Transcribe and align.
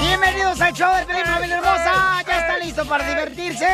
Bienvenidos 0.00 0.60
al 0.60 0.72
show 0.72 0.92
de 0.96 1.06
Pelín 1.06 1.24
Familia 1.24 1.58
Hermosa. 1.58 2.22
Ya 2.26 2.38
está 2.40 2.58
listo 2.58 2.84
para 2.84 3.08
divertirse. 3.08 3.68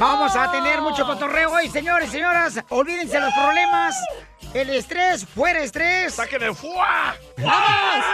Vamos 0.00 0.34
a 0.34 0.50
tener 0.50 0.80
mucho 0.80 1.04
cotorreo 1.04 1.52
hoy, 1.52 1.68
señores 1.68 2.08
y 2.08 2.12
señoras. 2.12 2.58
Olvídense 2.70 3.20
los 3.20 3.34
problemas. 3.34 3.94
El 4.54 4.70
estrés, 4.70 5.26
fuera 5.26 5.60
estrés. 5.60 6.14
¡Saquen 6.14 6.42
el 6.44 6.54
fuá! 6.54 7.14
¡Vamos! 7.36 8.04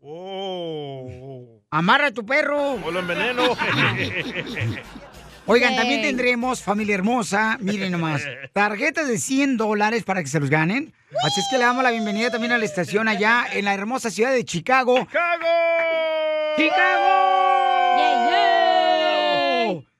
Oh. 0.00 1.60
Amarra 1.70 2.06
a 2.06 2.10
tu 2.10 2.24
perro. 2.24 2.72
O 2.82 2.90
lo 2.90 3.00
enveneno. 3.00 3.42
Oigan, 5.48 5.76
también 5.76 6.02
tendremos, 6.02 6.60
familia 6.60 6.96
hermosa, 6.96 7.56
miren 7.60 7.92
nomás, 7.92 8.22
tarjetas 8.52 9.06
de 9.06 9.16
100 9.18 9.56
dólares 9.56 10.02
para 10.02 10.20
que 10.22 10.28
se 10.28 10.40
los 10.40 10.50
ganen. 10.50 10.92
Así 11.24 11.40
es 11.40 11.46
que 11.50 11.58
le 11.58 11.64
damos 11.64 11.84
la 11.84 11.92
bienvenida 11.92 12.30
también 12.30 12.52
a 12.52 12.58
la 12.58 12.64
estación 12.64 13.06
allá 13.06 13.46
en 13.52 13.64
la 13.64 13.72
hermosa 13.72 14.10
ciudad 14.10 14.32
de 14.32 14.44
Chicago. 14.44 14.98
¡Chicago! 14.98 15.46
¡Chicago! 16.56 17.04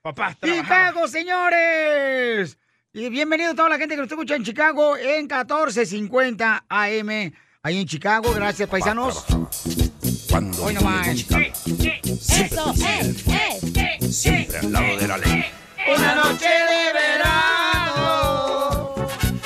Papá, 0.02 0.36
¡Chicago, 0.44 1.06
señores! 1.06 2.58
Y 2.92 3.08
bienvenido 3.08 3.52
a 3.52 3.54
toda 3.54 3.68
la 3.68 3.78
gente 3.78 3.94
que 3.94 4.02
nos 4.02 4.10
escucha 4.10 4.34
en 4.34 4.42
Chicago 4.42 4.96
en 4.96 5.26
1450 5.26 6.64
AM, 6.68 7.32
ahí 7.62 7.80
en 7.80 7.86
Chicago. 7.86 8.32
Gracias, 8.32 8.68
paisanos. 8.68 9.24
Cuando 10.30 10.64
Hoy 10.64 10.74
nomás. 10.74 11.08
Eso 11.08 11.38
es, 11.38 13.26
es, 13.26 13.55
Siempre 14.16 14.56
al 14.58 14.72
lado 14.72 14.96
de 14.96 15.08
la 15.08 15.18
ley. 15.18 15.44
Una 15.94 16.14
noche 16.14 16.48
de 16.48 16.92
verano. 16.94 18.94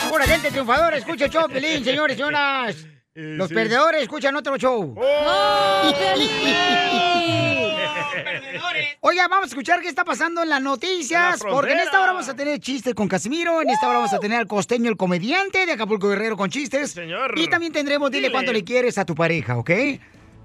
Pura 0.08 0.24
gente 0.26 0.48
triunfadora, 0.52 0.96
escucha 0.96 1.24
el 1.24 1.30
show, 1.32 1.48
Pelín, 1.52 1.84
señores 1.84 2.16
señoras. 2.16 2.76
Los 3.14 3.48
sí. 3.48 3.54
perdedores 3.54 4.02
escuchan 4.02 4.36
otro 4.36 4.56
show. 4.58 4.94
¡Oh, 4.96 5.92
Oiga, 9.00 9.26
vamos 9.26 9.46
a 9.46 9.48
escuchar 9.48 9.80
qué 9.80 9.88
está 9.88 10.04
pasando 10.04 10.44
en 10.44 10.48
las 10.48 10.62
noticias, 10.62 11.42
la 11.42 11.50
porque 11.50 11.72
en 11.72 11.80
esta 11.80 12.00
hora 12.00 12.12
vamos 12.12 12.28
a 12.28 12.36
tener 12.36 12.60
chistes 12.60 12.94
con 12.94 13.08
Casimiro, 13.08 13.60
en 13.62 13.70
esta 13.70 13.88
hora 13.88 13.98
vamos 13.98 14.12
a 14.12 14.20
tener 14.20 14.38
al 14.38 14.46
costeño, 14.46 14.88
el 14.88 14.96
comediante 14.96 15.66
de 15.66 15.72
Acapulco 15.72 16.08
Guerrero 16.08 16.36
con 16.36 16.48
chistes. 16.48 16.92
Señor. 16.92 17.36
Y 17.36 17.48
también 17.48 17.72
tendremos, 17.72 18.08
dile 18.12 18.28
Dile. 18.28 18.32
cuánto 18.32 18.52
le 18.52 18.62
quieres 18.62 18.98
a 18.98 19.04
tu 19.04 19.16
pareja, 19.16 19.56
¿ok? 19.58 19.70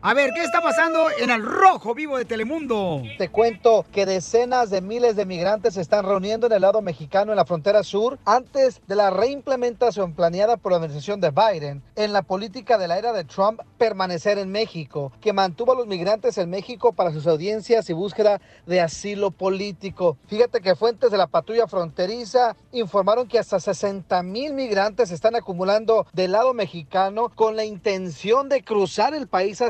A 0.08 0.14
ver, 0.14 0.34
¿qué 0.36 0.44
está 0.44 0.62
pasando 0.62 1.08
en 1.18 1.32
el 1.32 1.42
rojo 1.44 1.96
vivo 1.96 2.20
de 2.20 2.26
Telemundo? 2.26 3.02
Te 3.18 3.30
cuento 3.30 3.88
que 3.92 4.06
decenas 4.06 4.70
de 4.70 4.80
miles 4.80 5.16
de 5.16 5.26
migrantes 5.26 5.74
se 5.74 5.82
están 5.82 6.06
reuniendo 6.06 6.46
en 6.46 6.54
el 6.54 6.62
lado 6.62 6.84
mexicano 6.84 7.32
en 7.32 7.38
la 7.38 7.46
frontera 7.46 7.82
sur 7.82 8.20
antes 8.24 8.82
de 8.86 8.94
la 8.94 9.10
reimplementación 9.10 10.14
planeada 10.14 10.58
por 10.58 10.72
la 10.72 10.76
administración 10.76 11.22
de 11.22 11.32
Biden 11.32 11.82
en 11.96 12.14
la 12.14 12.22
política 12.22 12.78
de 12.78 12.88
la 12.88 13.00
era 13.00 13.14
de 13.14 13.24
Trump 13.24 13.62
permanecer 13.80 14.38
en 14.38 14.52
México, 14.52 15.12
que 15.22 15.34
mantuvo 15.34 15.72
a 15.72 15.76
los 15.76 15.88
migrantes 15.88 16.38
en 16.38 16.52
México 16.52 16.94
para 16.94 17.12
sus 17.12 17.26
audiencias 17.26 17.90
y 17.90 17.94
búsqueda 17.94 18.40
de 18.68 18.82
asilo 18.82 19.32
político. 19.32 20.20
Fíjate 20.28 20.62
que 20.62 20.76
fuentes 20.76 21.10
de 21.10 21.18
la 21.18 21.26
patrulla 21.26 21.66
fronteriza 21.66 22.56
informaron 22.74 23.28
que 23.28 23.40
hasta 23.40 23.60
60 23.60 24.22
mil 24.22 24.54
migrantes 24.54 25.10
se 25.10 25.16
están 25.16 25.36
acumulando 25.36 26.06
del 26.14 26.34
lado 26.34 26.54
mexicano 26.54 27.30
con 27.34 27.56
la 27.56 27.66
intención 27.66 28.50
de 28.50 28.64
cruzar 28.64 29.16
el 29.16 29.28
país 29.28 29.64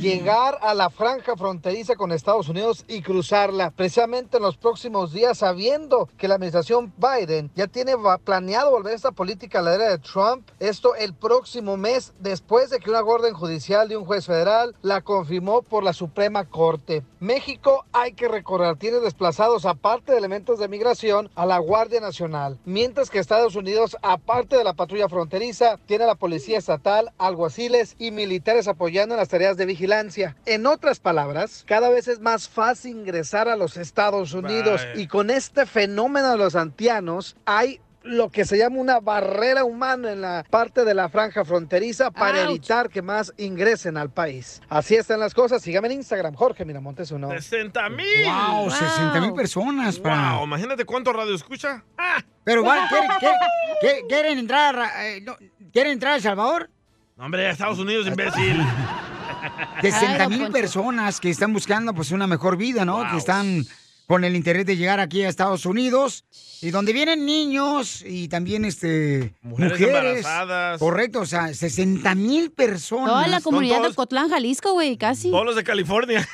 llegar 0.00 0.58
a 0.60 0.74
la 0.74 0.90
franja 0.90 1.36
fronteriza 1.36 1.94
con 1.94 2.12
Estados 2.12 2.48
Unidos 2.48 2.84
y 2.88 3.02
cruzarla. 3.02 3.70
Precisamente 3.70 4.38
en 4.38 4.42
los 4.42 4.56
próximos 4.56 5.12
días, 5.12 5.38
sabiendo 5.38 6.08
que 6.16 6.28
la 6.28 6.34
administración 6.34 6.92
Biden 6.96 7.50
ya 7.54 7.66
tiene 7.66 7.94
planeado 8.24 8.70
volver 8.70 8.94
esta 8.94 9.12
política 9.12 9.60
a 9.60 9.62
la 9.62 9.74
era 9.74 9.88
de 9.88 9.98
Trump, 9.98 10.48
esto 10.58 10.94
el 10.94 11.14
próximo 11.14 11.76
mes, 11.76 12.12
después 12.18 12.70
de 12.70 12.78
que 12.78 12.90
una 12.90 13.00
orden 13.00 13.34
judicial 13.34 13.88
de 13.88 13.96
un 13.96 14.04
juez 14.04 14.26
federal 14.26 14.74
la 14.82 15.00
confirmó 15.02 15.62
por 15.62 15.84
la 15.84 15.92
Suprema 15.92 16.44
Corte. 16.44 17.02
México, 17.18 17.84
hay 17.92 18.12
que 18.12 18.28
recordar, 18.28 18.76
tiene 18.76 18.98
desplazados, 19.00 19.66
aparte 19.66 20.12
de 20.12 20.18
elementos 20.18 20.58
de 20.58 20.68
migración, 20.68 21.30
a 21.34 21.46
la 21.46 21.58
Guardia 21.58 22.00
Nacional, 22.00 22.58
mientras 22.64 23.10
que 23.10 23.18
Estados 23.18 23.56
Unidos, 23.56 23.96
aparte 24.02 24.56
de 24.56 24.64
la 24.64 24.74
patrulla 24.74 25.08
fronteriza, 25.08 25.78
tiene 25.86 26.04
a 26.04 26.08
la 26.08 26.14
Policía 26.14 26.58
Estatal, 26.58 27.12
alguaciles 27.18 27.96
y 27.98 28.10
militares 28.10 28.68
apoyando 28.68 29.14
en 29.14 29.18
las 29.20 29.28
tareas 29.28 29.49
de 29.56 29.66
vigilancia. 29.66 30.36
En 30.46 30.66
otras 30.66 31.00
palabras, 31.00 31.64
cada 31.66 31.88
vez 31.90 32.08
es 32.08 32.20
más 32.20 32.48
fácil 32.48 32.92
ingresar 32.98 33.48
a 33.48 33.56
los 33.56 33.76
Estados 33.76 34.32
Unidos 34.34 34.82
Vaya. 34.86 35.00
y 35.00 35.06
con 35.06 35.30
este 35.30 35.66
fenómeno 35.66 36.30
de 36.32 36.38
los 36.38 36.54
antianos 36.56 37.36
hay 37.44 37.80
lo 38.02 38.30
que 38.30 38.46
se 38.46 38.56
llama 38.56 38.78
una 38.78 38.98
barrera 38.98 39.62
humana 39.64 40.12
en 40.12 40.22
la 40.22 40.42
parte 40.48 40.86
de 40.86 40.94
la 40.94 41.10
franja 41.10 41.44
fronteriza 41.44 42.10
para 42.10 42.40
Ouch. 42.44 42.48
evitar 42.48 42.88
que 42.88 43.02
más 43.02 43.34
ingresen 43.36 43.98
al 43.98 44.08
país. 44.08 44.62
Así 44.70 44.94
están 44.96 45.20
las 45.20 45.34
cosas. 45.34 45.60
Sígame 45.60 45.88
en 45.88 45.92
Instagram, 45.96 46.32
Jorge 46.34 46.64
Miramontes 46.64 47.10
uno. 47.10 47.28
60 47.30 47.90
mil. 47.90 48.06
Wow, 48.24 48.70
60 48.70 49.20
mil 49.20 49.34
personas. 49.34 49.98
para- 49.98 50.36
Wow, 50.36 50.44
imagínate 50.44 50.86
cuánto 50.86 51.12
radio 51.12 51.34
escucha. 51.34 51.84
Ah, 51.98 52.22
Pero 52.42 52.64
va, 52.64 52.88
¿quieren, 52.88 53.10
quieren- 54.08 54.38
entrar, 54.38 54.78
a- 54.78 55.06
eh, 55.06 55.20
no, 55.20 55.36
¿quieren 55.70 55.92
entrar 55.92 56.14
a 56.14 56.16
El 56.16 56.22
Salvador? 56.22 56.70
no, 57.18 57.26
hombre, 57.26 57.48
a 57.48 57.50
Estados 57.50 57.78
Unidos, 57.78 58.06
imbécil. 58.06 58.56
60 59.80 60.24
don 60.24 60.28
mil 60.38 60.50
personas 60.50 61.20
que 61.20 61.30
están 61.30 61.52
buscando 61.52 61.94
pues 61.94 62.10
una 62.10 62.26
mejor 62.26 62.56
vida, 62.56 62.84
¿no? 62.84 62.98
Wow. 62.98 63.10
Que 63.10 63.16
están 63.16 63.66
con 64.06 64.24
el 64.24 64.34
interés 64.34 64.66
de 64.66 64.76
llegar 64.76 64.98
aquí 64.98 65.22
a 65.22 65.28
Estados 65.28 65.64
Unidos 65.66 66.24
y 66.60 66.70
donde 66.70 66.92
vienen 66.92 67.24
niños 67.24 68.02
y 68.04 68.26
también 68.26 68.64
este 68.64 69.34
Mujeres 69.42 69.80
embarazadas. 69.80 70.80
Correcto, 70.80 71.20
o 71.20 71.26
sea, 71.26 71.54
60 71.54 72.12
mil 72.16 72.50
personas. 72.50 73.08
Toda 73.10 73.28
la 73.28 73.40
comunidad 73.40 73.76
todos- 73.78 73.90
de 73.90 73.94
Cotlán, 73.94 74.28
Jalisco, 74.28 74.72
güey, 74.72 74.96
casi. 74.96 75.30
Todos 75.30 75.46
los 75.46 75.54
de 75.56 75.62
California. 75.62 76.28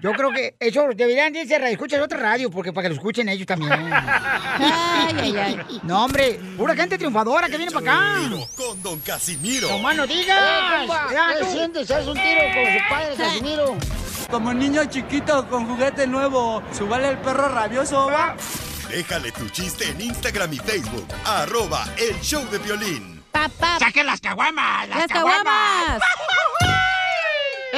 Yo 0.00 0.12
creo 0.12 0.30
que 0.30 0.56
eso 0.58 0.86
deberían 0.94 1.32
de 1.32 1.46
ser 1.46 1.62
escuchar 1.64 2.00
otra 2.00 2.18
radio 2.18 2.50
porque 2.50 2.72
para 2.72 2.84
que 2.84 2.88
lo 2.90 2.94
escuchen 2.96 3.28
ellos 3.28 3.46
también. 3.46 3.72
Ay, 3.92 5.16
ay, 5.18 5.36
ay. 5.36 5.80
No, 5.82 6.04
hombre, 6.04 6.40
pura 6.56 6.74
gente 6.74 6.96
triunfadora 6.96 7.48
que 7.48 7.56
viene 7.56 7.72
para 7.72 7.92
acá. 7.92 8.30
Con 8.56 8.82
Don 8.82 9.00
Casimiro. 9.00 9.68
No 9.68 9.78
más 9.78 9.96
no 9.96 10.06
digas. 10.06 10.88
¿Qué 11.38 11.44
sientes? 11.46 11.90
¿Haz 11.90 12.06
un 12.06 12.14
tiro 12.14 12.40
con 12.54 12.72
su 12.72 12.88
padre, 12.88 13.14
Casimiro? 13.16 13.76
Como 14.30 14.52
niño 14.54 14.84
chiquito 14.86 15.48
con 15.48 15.66
juguete 15.66 16.06
nuevo, 16.06 16.62
subale 16.72 17.08
el 17.08 17.18
perro 17.18 17.48
rabioso, 17.48 18.06
va. 18.06 18.36
Déjale 18.88 19.32
tu 19.32 19.48
chiste 19.48 19.88
en 19.88 20.00
Instagram 20.00 20.52
y 20.52 20.58
Facebook. 20.58 21.06
Arroba 21.24 21.84
el 21.96 22.18
show 22.20 22.44
de 22.50 22.58
violín. 22.58 23.22
Papá. 23.32 23.78
¡Saquen 23.78 24.06
las 24.06 24.20
caguamas! 24.20 24.88
¡Las 24.88 25.06
caguamas! 25.08 26.00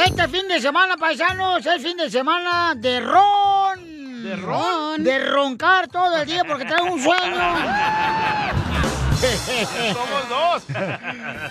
Este 0.05 0.29
fin 0.29 0.47
de 0.49 0.61
semana, 0.61 0.97
paisanos, 0.97 1.65
es 1.65 1.83
fin 1.83 1.97
de 1.97 2.11
semana 2.11 2.75
de 2.77 3.01
ron. 3.01 4.23
¿De 4.23 4.37
ron? 4.37 5.03
De 5.03 5.19
roncar 5.19 5.89
todo 5.89 6.17
el 6.19 6.27
día 6.27 6.45
porque 6.45 6.65
traigo 6.65 6.93
un 6.93 7.03
sueño. 7.03 7.37
Somos 9.95 10.29
dos. 10.29 10.63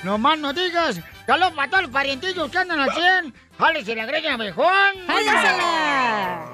no 0.04 0.18
más 0.18 0.38
no 0.38 0.54
digas. 0.54 1.00
Saludos 1.26 1.54
para 1.54 1.70
todos 1.70 1.84
los 1.84 1.92
parientillos 1.92 2.50
que 2.52 2.58
andan 2.58 2.80
al 2.80 2.92
100. 2.94 3.34
Jálese 3.58 3.96
la 3.96 4.06
greña 4.06 4.38
viejón. 4.38 4.68
¡Jálesela! 5.08 6.46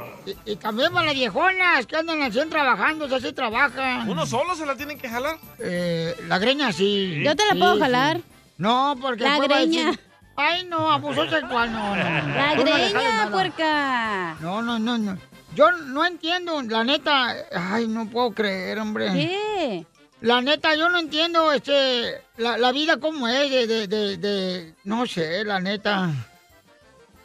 Y, 0.46 0.52
y 0.52 0.56
también 0.56 0.94
para 0.94 1.08
las 1.08 1.16
viejonas 1.16 1.86
que 1.88 1.98
andan 1.98 2.22
al 2.22 2.32
100 2.32 2.50
trabajando, 2.50 3.06
o 3.14 3.20
sí 3.20 3.34
trabajan. 3.34 4.08
¿Uno 4.10 4.26
solo 4.26 4.56
se 4.56 4.66
la 4.66 4.76
tienen 4.76 4.98
que 4.98 5.10
jalar? 5.10 5.38
Eh, 5.60 6.16
la 6.28 6.38
greña 6.38 6.72
sí. 6.72 7.22
Yo 7.26 7.36
te 7.36 7.46
la 7.48 7.54
Sí, 7.54 7.60
puedo 7.60 7.76
sí. 7.76 7.82
jalar. 7.82 8.22
No, 8.58 8.96
porque 9.02 9.24
La 9.24 9.30
después 9.32 9.50
va 9.52 9.56
a 9.56 9.60
decir, 9.60 9.82
greña. 9.84 10.00
Ay, 10.42 10.64
no, 10.66 10.92
abuso 10.92 11.30
sexual, 11.30 11.72
no, 11.72 11.96
no. 11.96 12.04
no. 12.04 12.36
La 12.36 12.56
no 12.56 12.62
greña, 12.64 12.92
nada. 12.94 13.32
puerca. 13.32 14.36
No, 14.40 14.62
no, 14.62 14.80
no, 14.80 14.98
no. 14.98 15.18
Yo 15.56 15.72
no 15.72 16.06
entiendo, 16.06 16.62
la 16.62 16.84
neta. 16.84 17.36
Ay, 17.54 17.88
no 17.88 18.08
puedo 18.10 18.32
creer, 18.32 18.80
hombre. 18.80 19.12
¿Qué? 19.14 19.86
La 20.22 20.40
neta, 20.42 20.76
yo 20.76 20.90
no 20.90 21.00
entiendo, 21.00 21.52
este, 21.52 22.22
la, 22.38 22.58
la 22.58 22.72
vida 22.72 22.98
como 22.98 23.28
es, 23.28 23.50
de, 23.50 23.68
de, 23.68 23.88
de, 23.88 24.18
de- 24.18 24.76
no 24.84 25.06
sé, 25.08 25.44
la 25.44 25.60
neta. 25.60 26.12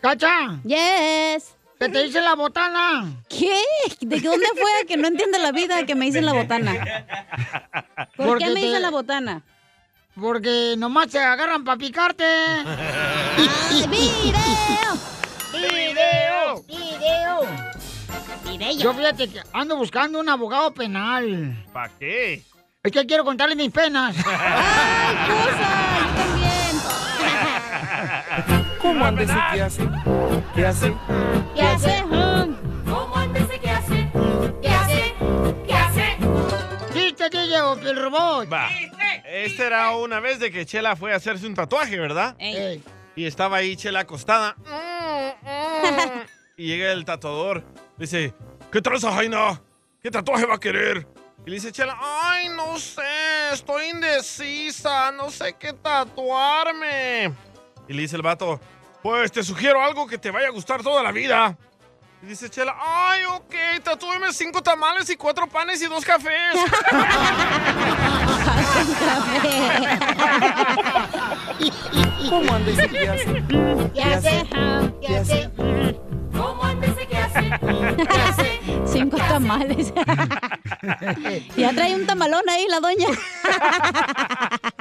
¡Cacha! 0.00 0.58
Yes. 0.64 1.54
¿Qué 1.78 1.88
te 1.90 2.02
dice 2.04 2.20
la 2.22 2.34
botana? 2.34 3.04
¿Qué? 3.28 3.60
¿De 4.00 4.20
dónde 4.20 4.46
fue 4.54 4.86
que 4.88 4.96
no 4.96 5.08
entiende 5.08 5.38
la 5.38 5.52
vida 5.52 5.84
que 5.84 5.94
me 5.94 6.06
dicen 6.06 6.24
la 6.24 6.32
botana? 6.32 6.72
¿Por 8.16 8.26
Porque 8.28 8.44
qué 8.44 8.50
me 8.50 8.60
te- 8.60 8.66
dicen 8.66 8.82
la 8.82 8.90
botana? 8.90 9.42
Porque 10.20 10.74
nomás 10.78 11.10
se 11.10 11.18
agarran 11.18 11.62
para 11.62 11.76
picarte. 11.76 12.24
¡Ay, 12.24 13.84
video! 13.90 14.96
¡Video! 15.52 16.64
¡Video! 16.66 17.40
Yo 18.78 18.94
fíjate 18.94 19.28
que 19.28 19.42
ando 19.52 19.76
buscando 19.76 20.18
un 20.18 20.26
abogado 20.28 20.72
penal. 20.72 21.64
¿Para 21.72 21.90
qué? 21.98 22.42
Es 22.82 22.92
que 22.92 23.04
quiero 23.04 23.24
contarle 23.24 23.54
mis 23.56 23.70
penas. 23.70 24.16
¡Ay, 24.26 25.16
cosa! 25.28 25.98
Yo 25.98 26.06
también. 26.22 26.80
¿Cómo 28.80 29.04
andes 29.04 29.28
y 29.28 29.32
qué 29.54 29.62
hace? 29.62 29.86
¿Qué 30.54 30.66
hace? 30.66 30.94
¿Qué 31.54 31.62
hace? 31.62 32.02
¿Cómo 32.86 33.16
antes 33.16 33.48
de 33.48 33.60
qué 33.60 33.70
hace? 33.70 34.10
¿Qué 34.62 34.68
hace? 34.70 35.14
¿Qué 35.66 35.74
hace? 35.74 36.16
Chiste 36.94 37.26
o 37.60 37.74
el 37.74 37.96
robot? 38.02 38.50
Va. 38.50 38.68
Este 39.44 39.66
era 39.66 39.90
una 39.90 40.18
vez 40.18 40.38
de 40.38 40.50
que 40.50 40.64
Chela 40.64 40.96
fue 40.96 41.12
a 41.12 41.16
hacerse 41.16 41.46
un 41.46 41.54
tatuaje, 41.54 41.98
¿verdad? 41.98 42.34
Ey. 42.38 42.82
Y 43.14 43.26
estaba 43.26 43.58
ahí 43.58 43.76
Chela 43.76 44.00
acostada. 44.00 44.56
Y 46.56 46.68
llega 46.68 46.90
el 46.90 47.04
tatuador. 47.04 47.62
Dice, 47.98 48.32
¿qué 48.72 48.80
traza, 48.80 49.12
Jaina? 49.12 49.60
¿Qué 50.02 50.10
tatuaje 50.10 50.46
va 50.46 50.54
a 50.54 50.58
querer? 50.58 51.06
Y 51.44 51.50
le 51.50 51.56
dice 51.56 51.70
Chela, 51.70 51.98
ay, 52.00 52.48
no 52.48 52.78
sé, 52.78 53.02
estoy 53.52 53.90
indecisa, 53.90 55.12
no 55.12 55.30
sé 55.30 55.54
qué 55.58 55.74
tatuarme. 55.74 57.30
Y 57.88 57.92
le 57.92 58.02
dice 58.02 58.16
el 58.16 58.22
vato, 58.22 58.58
pues 59.02 59.30
te 59.30 59.42
sugiero 59.42 59.82
algo 59.82 60.06
que 60.06 60.16
te 60.16 60.30
vaya 60.30 60.46
a 60.46 60.50
gustar 60.50 60.82
toda 60.82 61.02
la 61.02 61.12
vida. 61.12 61.58
Y 62.22 62.26
dice 62.26 62.48
Chela, 62.48 62.74
ay, 62.80 63.24
ok, 63.26 63.54
tatúeme 63.82 64.32
cinco 64.32 64.62
tamales 64.62 65.10
y 65.10 65.16
cuatro 65.16 65.46
panes 65.46 65.82
y 65.82 65.86
dos 65.88 66.06
cafés. 66.06 66.54
¿Cómo 72.30 72.52
anda 72.52 72.70
ese 72.70 72.88
que 72.88 73.08
hace? 73.08 73.42
¿Qué 73.94 74.02
hace? 74.02 74.44
¿Qué 75.00 75.16
hace? 75.16 75.50
¿Cómo 76.32 76.62
antes 76.62 76.94
de 76.96 77.06
qué 77.06 77.16
hace? 77.16 77.50
¿Qué 77.96 78.20
hace? 78.20 78.55
Cinco 78.92 79.16
tamales. 79.16 79.92
ya 81.56 81.72
trae 81.72 81.94
un 81.94 82.06
tamalón 82.06 82.48
ahí 82.48 82.66
la 82.68 82.80
doña. 82.80 83.08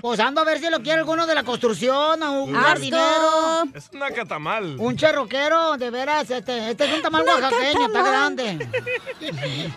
Pues 0.01 0.19
ando 0.19 0.41
a 0.41 0.43
ver 0.45 0.59
si 0.59 0.69
lo 0.69 0.81
quiere 0.81 0.99
alguno 0.99 1.25
de 1.25 1.33
la 1.35 1.43
construcción 1.43 2.21
o 2.23 2.43
un 2.43 2.53
jardinero. 2.53 3.63
Es 3.73 3.89
una 3.93 4.11
catamal. 4.11 4.75
Un 4.79 4.95
cherroquero, 4.95 5.77
de 5.77 5.89
veras, 5.89 6.29
este, 6.29 6.69
este 6.71 6.85
es 6.85 6.93
un 6.95 7.01
tamal 7.01 7.23
oaxaqueño, 7.25 7.87
está 7.87 8.01
grande. 8.03 8.69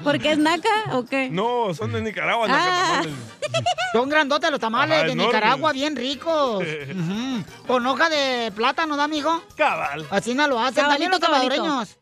¿Por 0.05 0.19
qué 0.19 0.33
es 0.33 0.39
naca 0.39 0.69
o 0.93 1.05
qué? 1.05 1.31
No, 1.31 1.73
son 1.75 1.93
de 1.93 2.03
Nicaragua, 2.03 2.47
Ah. 2.51 3.03
Son 3.93 4.09
grandotes 4.09 4.51
los 4.51 4.61
tamales 4.61 4.99
Ajá, 4.99 5.07
de. 5.09 5.15
Nicaragua, 5.15 5.73
bien 5.73 5.97
ricos. 5.97 6.63
Con 7.67 7.87
hoja 7.87 8.09
de 8.11 8.53
plátano, 8.55 8.97
¿da, 8.97 9.05
amigo? 9.05 9.43
Cabal. 9.57 10.07
Así 10.11 10.35
no 10.35 10.47
lo 10.47 10.61
hacen, 10.61 10.87
también 10.87 11.11
los 11.11 11.19
Cabalito, 11.21 11.49
cabalito. 11.55 11.65
salvadoreños. 11.65 11.98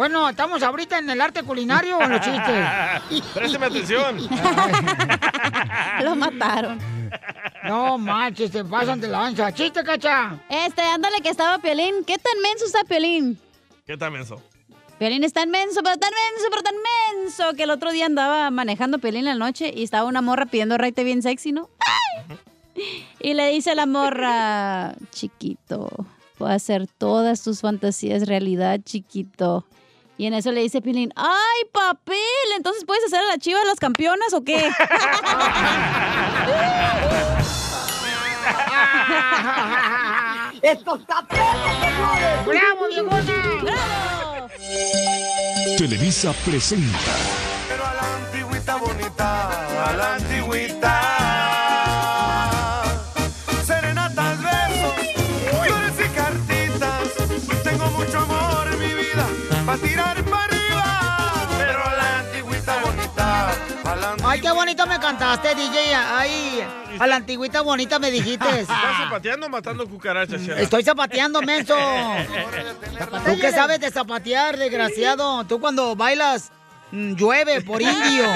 Bueno, 0.00 0.30
¿estamos 0.30 0.62
ahorita 0.62 0.98
en 0.98 1.10
el 1.10 1.20
arte 1.20 1.42
culinario 1.42 1.98
o 1.98 2.02
en 2.02 2.12
los 2.12 2.22
chistes? 2.22 3.22
Présteme 3.34 3.66
atención. 3.66 4.16
Lo 6.02 6.16
mataron. 6.16 6.80
No 7.64 7.98
manches, 7.98 8.50
se 8.50 8.64
pasan 8.64 8.98
de 8.98 9.08
lanza. 9.08 9.52
¡Chiste, 9.52 9.84
cacha! 9.84 10.38
Este, 10.48 10.80
ándale 10.80 11.18
que 11.22 11.28
estaba 11.28 11.58
Piolín. 11.58 12.02
¿Qué 12.06 12.16
tan 12.16 12.40
menso 12.40 12.64
está 12.64 12.82
Piolín? 12.84 13.38
¿Qué 13.84 13.98
tan 13.98 14.14
menso? 14.14 14.42
Piolín 14.98 15.22
es 15.22 15.34
tan 15.34 15.50
menso, 15.50 15.82
pero 15.84 15.98
tan 15.98 16.12
menso, 16.32 16.48
pero 16.48 16.62
tan 16.62 16.76
menso 17.18 17.52
que 17.54 17.64
el 17.64 17.70
otro 17.70 17.92
día 17.92 18.06
andaba 18.06 18.50
manejando 18.50 19.00
Piolín 19.00 19.28
en 19.28 19.38
la 19.38 19.44
noche 19.44 19.70
y 19.76 19.82
estaba 19.82 20.08
una 20.08 20.22
morra 20.22 20.46
pidiendo 20.46 20.78
raite 20.78 21.04
bien 21.04 21.20
sexy, 21.20 21.52
¿no? 21.52 21.68
¡Ay! 21.80 22.38
Y 23.18 23.34
le 23.34 23.50
dice 23.50 23.74
la 23.74 23.84
morra, 23.84 24.94
chiquito, 25.10 25.90
puedo 26.38 26.52
hacer 26.52 26.86
todas 26.86 27.42
tus 27.42 27.60
fantasías 27.60 28.26
realidad, 28.26 28.80
chiquito. 28.82 29.66
Y 30.20 30.26
en 30.26 30.34
eso 30.34 30.52
le 30.52 30.60
dice 30.60 30.82
Piolín, 30.82 31.10
¡ay, 31.16 31.62
papel! 31.72 32.18
¿Entonces 32.54 32.84
puedes 32.84 33.02
hacer 33.06 33.20
a 33.20 33.24
la 33.24 33.38
chiva 33.38 33.58
de 33.58 33.64
las 33.64 33.80
campeonas 33.80 34.34
o 34.34 34.44
qué? 34.44 34.58
¡Esto 40.60 40.96
está 40.96 41.22
¡Bravo, 42.44 42.88
viejona! 42.90 43.22
¡Bravo! 43.62 44.50
Televisa 45.78 46.34
presenta 46.44 46.98
Pero 47.66 47.86
a 47.86 47.94
la 47.94 48.14
antigüita 48.16 48.76
bonita, 48.76 49.88
a 49.88 49.92
la 49.94 50.16
antigüita. 50.16 50.79
Bonito 64.80 64.86
me 64.86 64.98
cantaste, 64.98 65.54
DJ. 65.54 65.94
Ay, 65.94 66.64
a 66.98 67.06
la 67.06 67.16
antigüita 67.16 67.60
bonita 67.62 67.98
me 67.98 68.10
dijiste. 68.10 68.48
¿Estás 68.60 68.96
zapateando 69.04 69.46
o 69.46 69.48
matando 69.48 69.88
cucarachas, 69.88 70.44
Chela? 70.44 70.60
Estoy 70.60 70.82
zapateando, 70.82 71.40
menso. 71.42 71.76
¿Tú 73.24 73.38
qué 73.40 73.52
sabes 73.52 73.80
de 73.80 73.90
zapatear, 73.90 74.56
desgraciado? 74.56 75.44
Tú 75.44 75.60
cuando 75.60 75.94
bailas, 75.96 76.50
mm, 76.92 77.14
llueve 77.14 77.60
por 77.62 77.82
indio. 77.82 78.24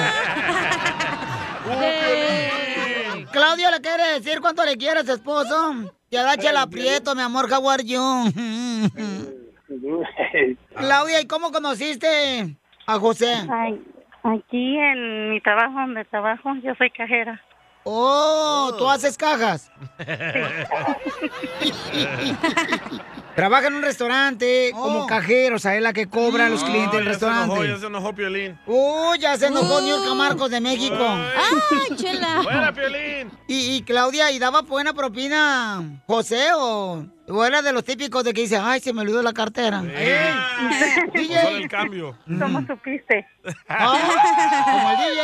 Claudio 3.31 3.71
le 3.71 3.81
quiere 3.81 4.19
decir 4.19 4.39
cuánto 4.39 4.63
le 4.63 4.77
quiere 4.77 4.99
a 5.01 5.03
su 5.03 5.13
esposo. 5.13 5.91
Ya 6.11 6.23
dache 6.23 6.49
el 6.49 6.57
aprieto, 6.57 7.15
mi 7.15 7.21
amor, 7.21 7.49
are 7.51 7.83
you? 7.83 7.99
Claudia, 10.75 11.21
¿y 11.21 11.25
cómo 11.25 11.51
conociste 11.51 12.55
a 12.85 12.99
José? 12.99 13.33
Ay, 13.49 13.81
aquí 14.25 14.77
en 14.77 15.31
mi 15.31 15.41
trabajo, 15.41 15.73
donde 15.73 16.05
trabajo, 16.05 16.55
yo 16.63 16.73
soy 16.75 16.89
cajera. 16.89 17.41
Oh, 17.83 18.73
tú 18.77 18.89
haces 18.89 19.17
cajas. 19.17 19.69
Trabaja 23.35 23.67
en 23.67 23.73
un 23.75 23.81
restaurante 23.81 24.71
como 24.73 25.05
cajero, 25.07 25.57
o 25.57 25.59
sea, 25.59 25.75
es 25.75 25.81
la 25.81 25.91
que 25.91 26.07
cobra 26.07 26.45
a 26.45 26.49
los 26.49 26.63
clientes 26.63 26.93
del 26.93 27.05
ya 27.05 27.13
se 27.19 27.25
enojó, 27.25 27.37
restaurante. 27.55 27.67
ya 27.73 27.79
se 27.79 27.85
enojó 27.87 28.15
Piolín. 28.15 28.59
Uy, 28.65 29.19
ya 29.19 29.35
se 29.37 29.47
enojó 29.47 29.81
Niurka 29.81 30.13
Marcos 30.13 30.49
de 30.49 30.61
México. 30.61 30.97
¡Ay, 30.99 31.95
chela! 31.97 32.41
¡Fuera, 32.43 32.71
Piolín! 32.73 33.29
Y, 33.47 33.75
y 33.75 33.81
Claudia, 33.83 34.31
¿y 34.31 34.39
daba 34.39 34.61
buena 34.61 34.93
propina 34.93 35.83
José 36.07 36.47
o, 36.55 37.05
o 37.27 37.45
era 37.45 37.61
de 37.61 37.73
los 37.73 37.83
típicos 37.83 38.23
de 38.23 38.33
que 38.33 38.41
dice, 38.41 38.57
ay, 38.57 38.79
se 38.79 38.93
me 38.93 39.01
olvidó 39.01 39.21
la 39.21 39.33
cartera? 39.33 39.83
¿Eh? 39.85 40.33
Pues 41.11 41.27
solo 41.27 41.57
el 41.57 41.67
cambio. 41.69 42.17
¿Cómo 42.39 42.65
supiste? 42.65 43.27
Ah, 43.67 44.63
como 44.65 44.91
el 44.91 44.97
DJ. 44.97 45.21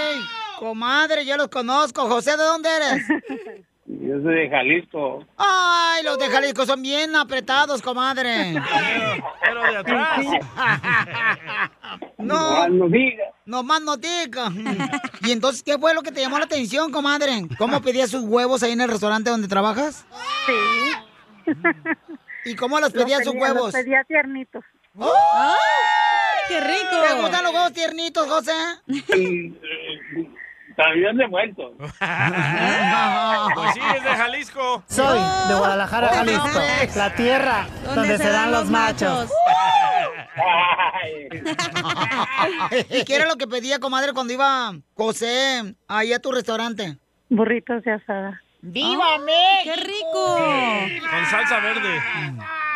Comadre, 0.59 1.25
yo 1.25 1.37
los 1.37 1.47
conozco. 1.47 2.07
José, 2.07 2.31
¿de 2.31 2.43
dónde 2.43 2.69
eres? 2.69 3.03
Yo 3.99 4.21
soy 4.23 4.35
de 4.35 4.49
Jalisco. 4.49 5.25
Ay, 5.37 6.03
los 6.03 6.17
de 6.17 6.27
Jalisco 6.29 6.65
son 6.65 6.81
bien 6.81 7.13
apretados, 7.15 7.81
comadre. 7.81 8.53
Pero 9.43 9.61
de 9.63 9.77
atrás. 9.77 10.21
No, 12.17 12.69
No 12.69 12.87
diga. 12.87 13.23
no 13.45 13.63
más 13.63 13.81
no 13.81 13.97
diga. 13.97 14.49
¿Y 15.23 15.31
entonces 15.31 15.63
qué 15.63 15.77
fue 15.77 15.93
lo 15.93 16.03
que 16.03 16.11
te 16.11 16.21
llamó 16.21 16.37
la 16.39 16.45
atención, 16.45 16.91
comadre? 16.91 17.47
¿Cómo 17.57 17.81
pedías 17.81 18.11
sus 18.11 18.23
huevos 18.23 18.63
ahí 18.63 18.71
en 18.73 18.81
el 18.81 18.89
restaurante 18.89 19.29
donde 19.31 19.47
trabajas? 19.47 20.05
Sí. 20.45 21.51
¿Y 22.45 22.55
cómo 22.55 22.79
los 22.79 22.93
Los 22.93 23.03
pedías 23.03 23.23
sus 23.25 23.33
pedía- 23.33 23.47
los 23.49 23.55
huevos? 23.57 23.73
pedía 23.73 24.03
tiernitos. 24.07 24.63
¡Ay! 24.99 25.57
¡Qué 26.47 26.59
¿Te 26.59 26.67
rico! 26.67 27.21
gustan 27.21 27.43
los 27.43 27.53
huevos 27.53 27.73
tiernitos, 27.73 28.27
José? 28.27 28.53
También 30.75 31.17
de 31.17 31.27
vuelto. 31.27 31.71
Pues 33.55 33.73
sí, 33.73 33.79
es 33.95 34.03
de 34.03 34.09
Jalisco. 34.09 34.83
Soy 34.87 35.19
de 35.47 35.55
Guadalajara, 35.55 36.09
Oh, 36.11 36.15
Jalisco, 36.15 36.59
la 36.95 37.15
tierra 37.15 37.67
donde 37.95 38.17
se 38.17 38.29
dan 38.29 38.51
los 38.51 38.69
machos. 38.69 39.31
¿Y 42.89 43.03
qué 43.03 43.15
era 43.15 43.25
lo 43.27 43.35
que 43.35 43.47
pedía, 43.47 43.79
comadre, 43.79 44.13
cuando 44.13 44.33
iba 44.33 44.73
José 44.95 45.75
ahí 45.87 46.13
a 46.13 46.19
tu 46.19 46.31
restaurante? 46.31 46.97
Burritos 47.29 47.83
de 47.83 47.93
asada. 47.93 48.41
¡Viva 48.61 49.05
¡Qué 49.63 49.75
rico! 49.75 50.37
Con 51.09 51.25
salsa 51.25 51.59
verde. 51.59 51.99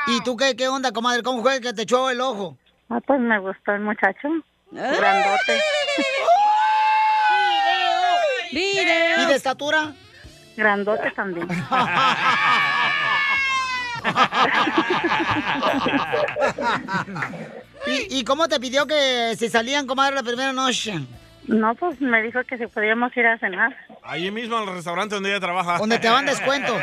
¿Y 0.07 0.21
tú 0.23 0.35
qué, 0.35 0.55
qué 0.55 0.67
onda, 0.67 0.91
comadre? 0.91 1.23
¿Cómo 1.23 1.41
fue 1.41 1.61
que 1.61 1.73
te 1.73 1.83
echó 1.83 2.09
el 2.09 2.21
ojo? 2.21 2.57
Ah, 2.89 2.99
pues 3.05 3.19
me 3.19 3.39
gustó 3.39 3.73
el 3.73 3.81
muchacho. 3.81 4.27
Grandote. 4.71 5.61
¡Video! 8.55 9.23
¿Y 9.23 9.25
de 9.25 9.35
estatura? 9.35 9.93
Grandote 10.55 11.11
también. 11.11 11.47
¿Y, 17.87 18.19
y 18.19 18.23
cómo 18.23 18.47
te 18.47 18.59
pidió 18.59 18.87
que 18.87 19.35
si 19.37 19.49
salían, 19.49 19.85
comadre, 19.85 20.15
la 20.15 20.23
primera 20.23 20.53
noche? 20.53 21.01
No, 21.47 21.75
pues 21.75 22.01
me 22.01 22.23
dijo 22.23 22.39
que 22.45 22.57
si 22.57 22.65
podíamos 22.67 23.15
ir 23.15 23.27
a 23.27 23.37
cenar. 23.37 23.75
Ahí 24.03 24.31
mismo 24.31 24.57
en 24.57 24.69
el 24.69 24.75
restaurante 24.75 25.15
donde 25.15 25.29
ella 25.29 25.39
trabaja. 25.39 25.77
Donde 25.77 25.99
te 25.99 26.07
dan 26.07 26.25
descuento. 26.25 26.75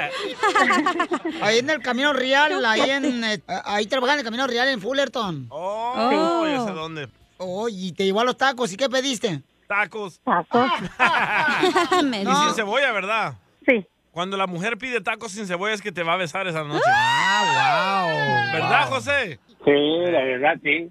Ahí 1.40 1.58
en 1.58 1.70
el 1.70 1.80
Camino 1.82 2.12
Real, 2.12 2.64
ahí 2.64 2.90
en... 2.90 3.24
eh, 3.24 3.42
ahí 3.64 3.86
trabajan 3.86 4.14
en 4.14 4.18
el 4.20 4.24
Camino 4.24 4.46
Real 4.46 4.68
en 4.68 4.80
Fullerton. 4.80 5.46
Oh, 5.50 6.46
ya 6.46 6.64
sé 6.64 6.70
dónde. 6.72 7.08
Oh, 7.38 7.68
y 7.68 7.92
te 7.92 8.04
llevó 8.04 8.20
a 8.20 8.24
los 8.24 8.36
tacos. 8.36 8.72
¿Y 8.72 8.76
qué 8.76 8.88
pediste? 8.88 9.42
Tacos. 9.72 10.20
Tacos. 10.20 10.70
Y 12.12 12.26
sin 12.26 12.54
cebolla, 12.54 12.92
¿verdad? 12.92 13.34
Sí. 13.66 13.86
Cuando 14.10 14.36
la 14.36 14.46
mujer 14.46 14.76
pide 14.76 15.00
tacos 15.00 15.32
sin 15.32 15.46
cebolla 15.46 15.72
es 15.72 15.80
que 15.80 15.92
te 15.92 16.02
va 16.02 16.12
a 16.12 16.16
besar 16.16 16.46
esa 16.46 16.62
noche. 16.62 16.84
Ah, 16.86 18.04
wow. 18.04 18.52
¿Verdad, 18.52 18.88
José? 18.88 19.40
Sí, 19.64 20.10
la 20.10 20.24
verdad, 20.24 20.54
sí. 20.62 20.90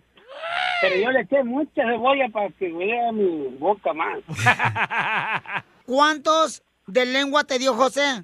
Pero 0.82 0.96
yo 0.96 1.12
le 1.12 1.22
eché 1.22 1.44
mucha 1.44 1.84
cebolla 1.84 2.28
para 2.30 2.50
que 2.50 2.74
vea 2.74 3.12
mi 3.12 3.56
boca 3.60 3.94
más. 3.94 4.20
¿cuántos 5.86 6.64
de 6.88 7.06
lengua 7.06 7.44
te 7.44 7.60
dio 7.60 7.76
José? 7.76 8.24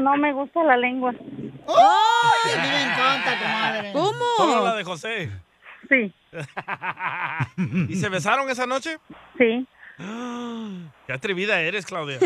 No 0.00 0.16
me 0.16 0.32
gusta 0.32 0.62
la 0.64 0.76
lengua. 0.76 1.12
¡Ay, 1.12 2.52
a 2.56 2.62
mí 2.62 2.68
me 2.68 2.82
encanta, 2.84 3.38
comadre! 3.38 3.92
Solo 4.36 4.64
la 4.64 4.76
de 4.76 4.84
José. 4.84 5.30
Sí. 5.88 6.14
¿Y 7.88 7.96
se 7.96 8.08
besaron 8.08 8.48
esa 8.50 8.66
noche? 8.66 8.98
Sí. 9.38 9.66
Qué 11.06 11.12
atrevida 11.12 11.60
eres, 11.60 11.86
Claudia. 11.86 12.18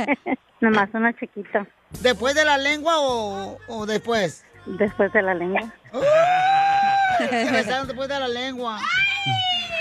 Nomás 0.60 0.88
una 0.92 1.12
chiquita. 1.18 1.66
¿Después 2.00 2.34
de 2.34 2.44
la 2.44 2.56
lengua 2.58 2.94
o, 2.98 3.58
o 3.68 3.86
después? 3.86 4.44
Después 4.66 5.12
de 5.12 5.22
la 5.22 5.34
lengua. 5.34 5.72
Se 7.18 7.50
besaron 7.52 7.86
después 7.86 8.08
de 8.08 8.18
la 8.18 8.28
lengua. 8.28 8.80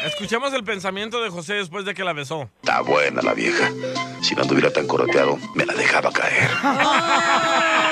Escuchemos 0.05 0.51
el 0.53 0.63
pensamiento 0.63 1.21
de 1.21 1.29
José 1.29 1.53
después 1.53 1.85
de 1.85 1.93
que 1.93 2.03
la 2.03 2.13
besó. 2.13 2.49
Está 2.61 2.81
buena 2.81 3.21
la 3.21 3.33
vieja. 3.33 3.69
Si 4.21 4.35
no 4.35 4.41
anduviera 4.41 4.71
tan 4.73 4.87
coroteado, 4.87 5.37
me 5.55 5.65
la 5.65 5.73
dejaba 5.73 6.11
caer. 6.11 6.49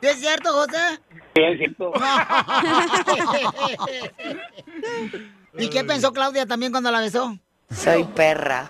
¿Sí 0.00 0.08
¿Es 0.08 0.20
cierto, 0.20 0.52
José? 0.52 1.00
Sí, 1.34 1.42
es 1.42 1.58
cierto. 1.58 1.92
¿Y 5.58 5.68
qué 5.70 5.84
pensó 5.84 6.12
Claudia 6.12 6.46
también 6.46 6.72
cuando 6.72 6.90
la 6.90 7.00
besó? 7.00 7.38
Soy 7.70 8.04
perra. 8.04 8.66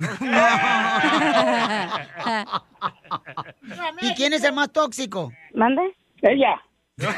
¿Y 4.01 4.15
quién 4.15 4.33
es 4.33 4.45
el 4.45 4.53
más 4.53 4.71
tóxico? 4.73 5.33
¿Mande? 5.53 5.95
Ella. 6.23 6.61
¡De 6.97 7.09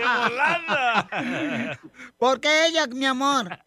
volada! 0.00 1.08
¿Por 2.18 2.40
qué 2.40 2.66
ella, 2.66 2.86
mi 2.88 3.06
amor? 3.06 3.58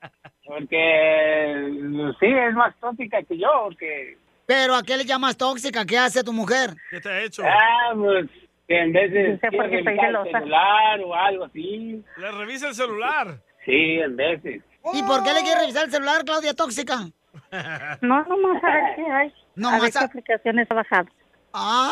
Porque 0.45 2.13
sí, 2.19 2.27
es 2.27 2.53
más 2.53 2.75
tóxica 2.79 3.23
que 3.23 3.37
yo, 3.37 3.47
porque... 3.63 4.17
¿Pero 4.53 4.75
a 4.75 4.83
qué 4.83 4.97
le 4.97 5.03
llamas 5.05 5.35
tóxica? 5.35 5.83
¿Qué 5.83 5.97
hace 5.97 6.23
tu 6.23 6.31
mujer? 6.31 6.75
¿Qué 6.91 7.01
te 7.01 7.09
ha 7.09 7.21
hecho? 7.23 7.41
Ah, 7.43 7.91
pues, 7.95 8.29
que 8.67 8.79
en 8.79 8.93
veces 8.93 9.39
Sí, 9.41 9.47
porque 9.57 9.69
quiere 9.81 9.83
soy 9.83 9.95
revisar 9.97 10.09
el 10.09 10.15
celosa. 10.15 10.39
celular 10.39 10.99
o 11.03 11.15
algo 11.15 11.43
así. 11.45 12.03
Le 12.17 12.31
revisa 12.31 12.67
el 12.67 12.75
celular. 12.75 13.39
Sí, 13.65 13.71
en 13.99 14.15
veces. 14.15 14.61
¿Y 14.93 15.01
por 15.03 15.23
qué 15.23 15.33
le 15.33 15.41
quiere 15.41 15.61
revisar 15.61 15.85
el 15.85 15.91
celular, 15.91 16.23
Claudia, 16.23 16.53
tóxica? 16.53 16.99
No, 18.01 18.23
nomás 18.25 18.63
a 18.63 18.67
ver 18.73 18.95
qué 18.95 19.11
hay. 19.11 19.33
No, 19.55 19.69
a 19.69 19.71
ver 19.73 19.81
más 19.81 19.91
qué 19.93 19.97
a- 19.97 20.03
aplicaciones 20.03 20.67
ha 20.69 20.75
bajado. 20.75 21.07
¡Ah! 21.53 21.91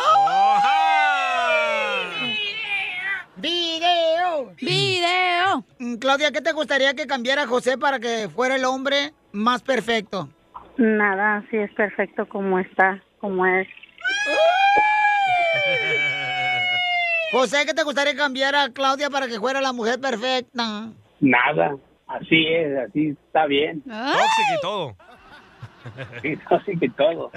¡Video! 3.37 4.53
¡Video! 4.61 5.65
Mm, 5.79 5.95
Claudia, 5.95 6.31
¿qué 6.31 6.41
te 6.41 6.51
gustaría 6.51 6.93
que 6.93 7.07
cambiara 7.07 7.47
José 7.47 7.79
para 7.79 7.99
que 7.99 8.29
fuera 8.29 8.55
el 8.55 8.65
hombre 8.65 9.13
más 9.31 9.63
perfecto? 9.63 10.29
Nada, 10.77 11.43
sí 11.49 11.57
es 11.57 11.71
perfecto 11.73 12.27
como 12.27 12.59
está, 12.59 13.01
como 13.19 13.45
es. 13.45 13.67
José, 17.31 17.65
¿qué 17.65 17.73
te 17.73 17.83
gustaría 17.83 18.15
cambiar 18.15 18.55
a 18.55 18.69
Claudia 18.69 19.09
para 19.09 19.27
que 19.27 19.39
fuera 19.39 19.61
la 19.61 19.71
mujer 19.71 19.99
perfecta? 19.99 20.89
Nada. 21.19 21.77
Así 22.07 22.45
es, 22.47 22.77
así 22.89 23.09
está 23.09 23.45
bien. 23.45 23.81
Tóxico 23.83 24.53
y 24.57 24.61
todo. 24.61 24.95
Sí, 26.21 26.37
así 26.45 26.77
que 26.77 26.89
todo. 26.89 27.31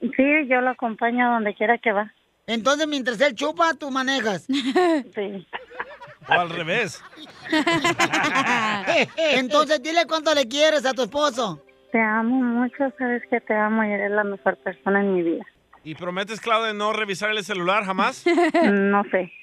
Sí, 0.00 0.46
yo 0.48 0.60
lo 0.60 0.70
acompaño 0.70 1.26
a 1.26 1.34
donde 1.34 1.52
quiera 1.52 1.76
que 1.78 1.90
va. 1.90 2.14
Entonces, 2.46 2.86
mientras 2.86 3.20
él 3.20 3.34
chupa, 3.34 3.74
tú 3.74 3.90
manejas. 3.90 4.46
Sí. 4.46 5.44
O 6.28 6.32
al 6.32 6.50
revés. 6.50 7.02
Entonces, 9.16 9.82
dile 9.82 10.06
cuánto 10.06 10.32
le 10.32 10.46
quieres 10.46 10.86
a 10.86 10.92
tu 10.92 11.02
esposo. 11.02 11.60
Te 11.92 12.00
amo 12.00 12.42
mucho, 12.42 12.90
sabes 12.98 13.22
que 13.30 13.40
te 13.40 13.54
amo 13.54 13.84
y 13.84 13.92
eres 13.92 14.10
la 14.10 14.24
mejor 14.24 14.56
persona 14.58 15.00
en 15.00 15.14
mi 15.14 15.22
vida. 15.22 15.44
¿Y 15.84 15.94
prometes, 15.96 16.40
Claudia, 16.40 16.72
no 16.72 16.92
revisar 16.92 17.30
el 17.30 17.44
celular 17.44 17.84
jamás? 17.84 18.24
No 18.70 19.02
sé. 19.10 19.32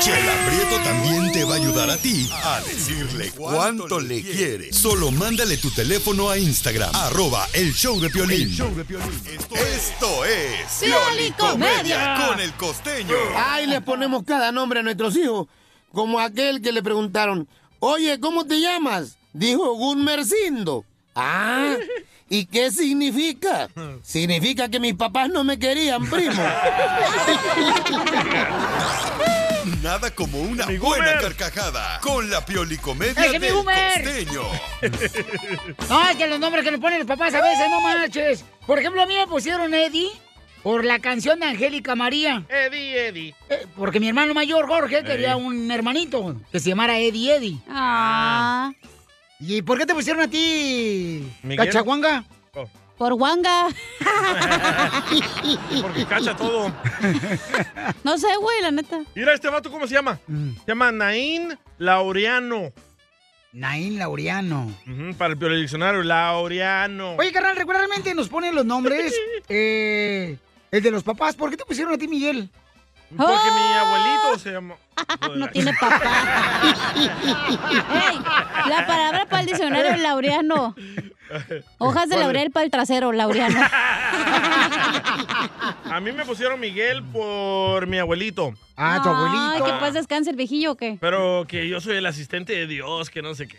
Chela 0.00 0.32
Prieto 0.46 0.76
también 0.82 1.32
te 1.32 1.44
va 1.44 1.54
a 1.54 1.56
ayudar 1.56 1.90
a 1.90 1.96
ti 1.96 2.28
a 2.44 2.60
decirle 2.60 3.30
cuánto 3.36 4.00
le 4.00 4.20
quiere. 4.22 4.72
Solo 4.72 5.10
mándale 5.10 5.56
tu 5.58 5.70
teléfono 5.70 6.28
a 6.30 6.38
Instagram, 6.38 6.90
arroba 6.94 7.46
el 7.54 7.72
show 7.72 8.00
de 8.00 8.10
Piolín. 8.10 8.50
Esto 8.50 10.24
es 10.24 10.82
Piolicomedia. 10.82 12.26
con 12.28 12.40
el 12.40 12.52
costeño. 12.54 13.14
Ahí 13.36 13.66
le 13.66 13.80
ponemos 13.80 14.24
cada 14.24 14.50
nombre 14.52 14.80
a 14.80 14.82
nuestros 14.82 15.16
hijos. 15.16 15.46
Como 15.92 16.18
aquel 16.20 16.62
que 16.62 16.72
le 16.72 16.82
preguntaron, 16.82 17.46
oye, 17.84 18.20
¿cómo 18.20 18.46
te 18.46 18.60
llamas? 18.60 19.16
Dijo 19.32 19.74
Gunmercindo. 19.74 20.84
Ah, 21.14 21.74
¿y 22.28 22.46
qué 22.46 22.70
significa? 22.70 23.68
Significa 24.02 24.68
que 24.68 24.78
mis 24.80 24.94
papás 24.94 25.28
no 25.28 25.42
me 25.44 25.58
querían, 25.58 26.08
primo. 26.08 26.32
Nada 29.82 30.10
como 30.10 30.40
una 30.40 30.66
Mi 30.66 30.78
buena 30.78 31.18
carcajada 31.18 31.98
con 32.00 32.30
la 32.30 32.44
Piolicomedia 32.44 33.24
¡Ese 33.24 33.36
es 33.36 33.42
del 33.42 33.54
Gumer! 33.54 34.02
costeño. 34.04 34.42
No, 35.88 36.08
es 36.08 36.16
que 36.16 36.26
los 36.28 36.38
nombres 36.38 36.64
que 36.64 36.70
le 36.70 36.78
ponen 36.78 36.98
los 37.00 37.06
papás 37.08 37.34
a 37.34 37.40
veces, 37.42 37.68
no 37.68 37.80
marches. 37.80 38.44
Por 38.66 38.78
ejemplo, 38.78 39.02
a 39.02 39.06
mí 39.06 39.14
me 39.16 39.26
pusieron 39.26 39.74
Eddie 39.74 40.08
por 40.62 40.84
la 40.84 40.98
canción 40.98 41.40
de 41.40 41.46
Angélica 41.46 41.94
María. 41.94 42.44
Eddie, 42.48 43.08
Eddie. 43.08 43.34
Eh, 43.50 43.66
porque 43.76 44.00
mi 44.00 44.08
hermano 44.08 44.34
mayor, 44.34 44.66
Jorge, 44.66 45.02
quería 45.02 45.36
un 45.36 45.70
hermanito 45.70 46.36
que 46.50 46.60
se 46.60 46.70
llamara 46.70 46.98
Eddie 46.98 47.36
Eddie. 47.36 47.58
Ah. 47.68 48.72
¿Y 49.40 49.62
por 49.62 49.78
qué 49.78 49.86
te 49.86 49.94
pusieron 49.94 50.22
a 50.22 50.28
ti, 50.28 51.28
Miguel. 51.42 51.66
Cachaguanga? 51.66 52.24
Por 52.96 53.14
Wanga. 53.14 53.66
Porque 55.82 56.06
cacha 56.06 56.36
todo. 56.36 56.72
No 58.04 58.16
sé, 58.18 58.28
güey, 58.36 58.62
la 58.62 58.70
neta. 58.70 59.00
Mira, 59.14 59.34
este 59.34 59.48
vato, 59.48 59.70
¿cómo 59.70 59.86
se 59.88 59.94
llama? 59.94 60.20
Mm. 60.28 60.50
Se 60.54 60.66
llama 60.68 60.92
Naín 60.92 61.58
Laureano. 61.78 62.72
Naín 63.52 63.98
Laureano. 63.98 64.72
Para 65.18 65.34
el 65.34 65.60
diccionario, 65.60 66.02
Laureano. 66.02 67.16
Oye, 67.16 67.32
carnal, 67.32 67.56
regularmente 67.56 68.14
nos 68.14 68.28
ponen 68.28 68.54
los 68.54 68.64
nombres, 68.64 69.14
eh, 69.48 70.38
el 70.72 70.82
de 70.82 70.90
los 70.90 71.04
papás. 71.04 71.36
¿Por 71.36 71.50
qué 71.50 71.56
te 71.56 71.64
pusieron 71.64 71.94
a 71.94 71.98
ti, 71.98 72.08
Miguel? 72.08 72.50
Porque 73.16 73.50
mi 73.50 73.72
abuelito 73.74 74.38
se 74.38 74.52
llama. 74.52 74.74
No 75.36 75.48
tiene 75.48 75.72
papá. 75.78 76.62
Ey, 76.96 78.18
la 78.68 78.86
palabra 78.86 79.26
para 79.26 79.40
el 79.40 79.46
diccionario 79.46 79.90
es 79.92 80.00
laureano. 80.00 80.74
Hojas 81.78 82.08
de 82.08 82.16
laurel 82.18 82.50
para 82.50 82.64
el 82.64 82.70
trasero, 82.70 83.12
laureano. 83.12 83.60
A 85.90 86.00
mí 86.00 86.12
me 86.12 86.24
pusieron 86.24 86.60
Miguel 86.60 87.02
por 87.02 87.86
mi 87.86 87.98
abuelito. 87.98 88.54
Ah, 88.76 89.00
tu 89.02 89.10
Ay, 89.10 89.62
que 89.62 89.78
pues 89.78 89.92
descanse 89.94 90.30
el 90.30 90.36
viejillo 90.36 90.72
o 90.72 90.76
qué. 90.76 90.98
Pero 91.00 91.46
que 91.48 91.68
yo 91.68 91.80
soy 91.80 91.96
el 91.96 92.06
asistente 92.06 92.52
de 92.54 92.66
Dios, 92.66 93.10
que 93.10 93.22
no 93.22 93.34
sé 93.34 93.48
qué. 93.48 93.58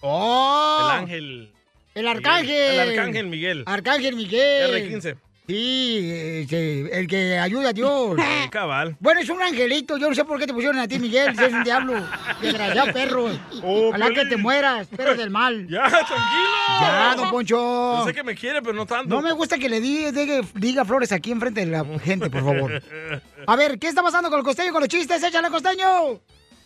¡Oh! 0.00 0.90
El 0.90 0.98
ángel. 0.98 1.52
El 1.94 2.06
arcángel. 2.08 2.50
El 2.80 2.90
arcángel 2.90 3.26
Miguel. 3.26 3.64
Arcángel 3.66 4.14
Miguel. 4.14 4.92
R15. 4.92 5.16
Sí, 5.46 6.10
ese, 6.12 6.98
el 6.98 7.06
que 7.06 7.38
ayuda 7.38 7.68
a 7.68 7.72
Dios. 7.72 8.16
Cabal. 8.50 8.96
Bueno, 8.98 9.20
es 9.20 9.28
un 9.28 9.40
angelito. 9.40 9.96
Yo 9.96 10.08
no 10.08 10.14
sé 10.14 10.24
por 10.24 10.38
qué 10.40 10.46
te 10.46 10.52
pusieron 10.52 10.78
a 10.78 10.88
ti, 10.88 10.98
Miguel. 10.98 11.36
Si 11.36 11.44
es 11.44 11.52
un 11.52 11.62
diablo. 11.62 11.94
Desgraciado 12.42 12.92
perro. 12.92 13.26
Oh, 13.62 13.88
Ojalá 13.88 14.10
que 14.10 14.24
te 14.26 14.36
mueras, 14.36 14.88
perro 14.88 15.14
del 15.14 15.30
mal. 15.30 15.66
Ya, 15.70 15.84
tranquilo. 15.84 16.80
Ya, 16.80 17.14
don 17.16 17.30
Poncho. 17.30 17.56
Yo 17.98 18.04
sé 18.06 18.14
que 18.14 18.22
me 18.24 18.34
quiere, 18.34 18.60
pero 18.60 18.74
no 18.74 18.86
tanto. 18.86 19.14
No 19.14 19.22
me 19.22 19.32
gusta 19.32 19.56
que 19.58 19.68
le 19.68 19.80
diga, 19.80 20.10
diga, 20.10 20.40
diga 20.54 20.84
flores 20.84 21.12
aquí 21.12 21.30
enfrente 21.30 21.60
de 21.64 21.66
la 21.66 21.84
gente, 22.00 22.28
por 22.28 22.44
favor. 22.44 22.82
A 23.46 23.56
ver, 23.56 23.78
¿qué 23.78 23.88
está 23.88 24.02
pasando 24.02 24.28
con 24.30 24.38
el 24.40 24.44
costeño, 24.44 24.72
con 24.72 24.80
los 24.80 24.88
chistes? 24.88 25.22
¡Échale, 25.22 25.48
costeño! 25.50 26.20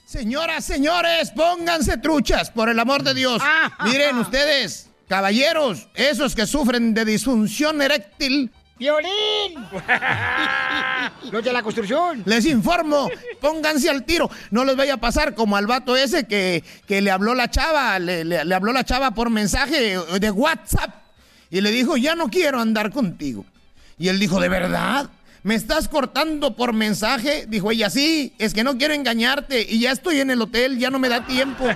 Señoras, 0.04 0.64
señores, 0.64 1.30
pónganse 1.30 1.99
truchas, 1.99 2.50
por 2.50 2.68
el 2.68 2.78
amor 2.78 3.02
de 3.02 3.14
Dios. 3.14 3.40
Miren 3.84 4.16
ustedes, 4.18 4.90
caballeros, 5.08 5.88
esos 5.94 6.34
que 6.34 6.46
sufren 6.46 6.94
de 6.94 7.04
disfunción 7.04 7.80
eréctil. 7.80 8.50
¡Violín! 8.80 9.60
Los 11.30 11.44
de 11.44 11.52
la 11.52 11.62
construcción. 11.62 12.22
Les 12.25 12.46
informo, 12.46 13.10
pónganse 13.38 13.90
al 13.90 14.04
tiro. 14.04 14.30
No 14.50 14.64
les 14.64 14.75
vaya 14.75 14.94
a 14.94 14.96
pasar 14.96 15.34
como 15.34 15.54
al 15.58 15.66
vato 15.66 15.99
ese 15.99 16.26
que, 16.26 16.64
que 16.88 17.02
le 17.02 17.10
habló 17.10 17.34
la 17.34 17.50
chava, 17.50 17.99
le, 17.99 18.25
le- 18.25 18.42
le 18.44 18.54
habló 18.54 18.72
la 18.72 18.82
chava 18.84 19.10
por 19.10 19.28
mensaje 19.28 19.99
de 20.18 20.30
WhatsApp 20.30 20.94
y 21.50 21.60
le 21.60 21.70
dijo, 21.72 21.99
ya 21.99 22.14
no 22.14 22.30
quiero 22.30 22.58
andar 22.58 22.90
contigo. 22.90 23.44
Y 23.99 24.08
él 24.08 24.18
dijo, 24.18 24.40
¿de 24.40 24.49
verdad? 24.49 25.10
¿Me 25.42 25.56
estás 25.56 25.87
cortando 25.88 26.56
por 26.56 26.72
mensaje? 26.72 27.44
Dijo 27.49 27.70
ella, 27.70 27.90
sí, 27.90 28.32
es 28.38 28.54
que 28.54 28.64
no 28.64 28.78
quiero 28.78 28.94
engañarte 28.94 29.60
y 29.60 29.80
ya 29.80 29.92
estoy 29.92 30.20
en 30.20 30.30
el 30.30 30.40
hotel, 30.40 30.78
ya 30.78 30.88
no 30.90 30.99
me 30.99 31.10
da 31.10 31.26
tiempo. 31.26 31.66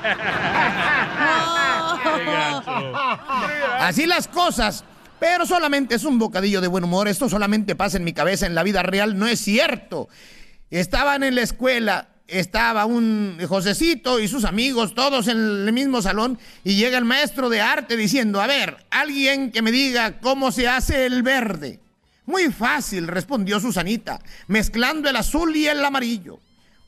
Así 3.78 4.06
las 4.06 4.26
cosas. 4.26 4.84
Pero 5.24 5.46
solamente 5.46 5.94
es 5.94 6.04
un 6.04 6.18
bocadillo 6.18 6.60
de 6.60 6.66
buen 6.66 6.84
humor. 6.84 7.08
Esto 7.08 7.30
solamente 7.30 7.74
pasa 7.74 7.96
en 7.96 8.04
mi 8.04 8.12
cabeza. 8.12 8.44
En 8.44 8.54
la 8.54 8.62
vida 8.62 8.82
real 8.82 9.18
no 9.18 9.26
es 9.26 9.40
cierto. 9.40 10.10
Estaban 10.70 11.22
en 11.22 11.34
la 11.34 11.40
escuela 11.40 12.08
estaba 12.26 12.84
un 12.84 13.38
Josecito 13.48 14.20
y 14.20 14.28
sus 14.28 14.44
amigos, 14.44 14.94
todos 14.94 15.28
en 15.28 15.38
el 15.38 15.72
mismo 15.72 16.02
salón, 16.02 16.38
y 16.62 16.74
llega 16.74 16.98
el 16.98 17.06
maestro 17.06 17.48
de 17.48 17.62
arte 17.62 17.96
diciendo, 17.96 18.42
a 18.42 18.46
ver, 18.46 18.76
alguien 18.90 19.50
que 19.50 19.62
me 19.62 19.72
diga 19.72 20.20
cómo 20.20 20.52
se 20.52 20.68
hace 20.68 21.06
el 21.06 21.22
verde. 21.22 21.80
Muy 22.26 22.52
fácil, 22.52 23.08
respondió 23.08 23.60
Susanita, 23.60 24.20
mezclando 24.46 25.08
el 25.08 25.16
azul 25.16 25.56
y 25.56 25.66
el 25.66 25.82
amarillo. 25.82 26.38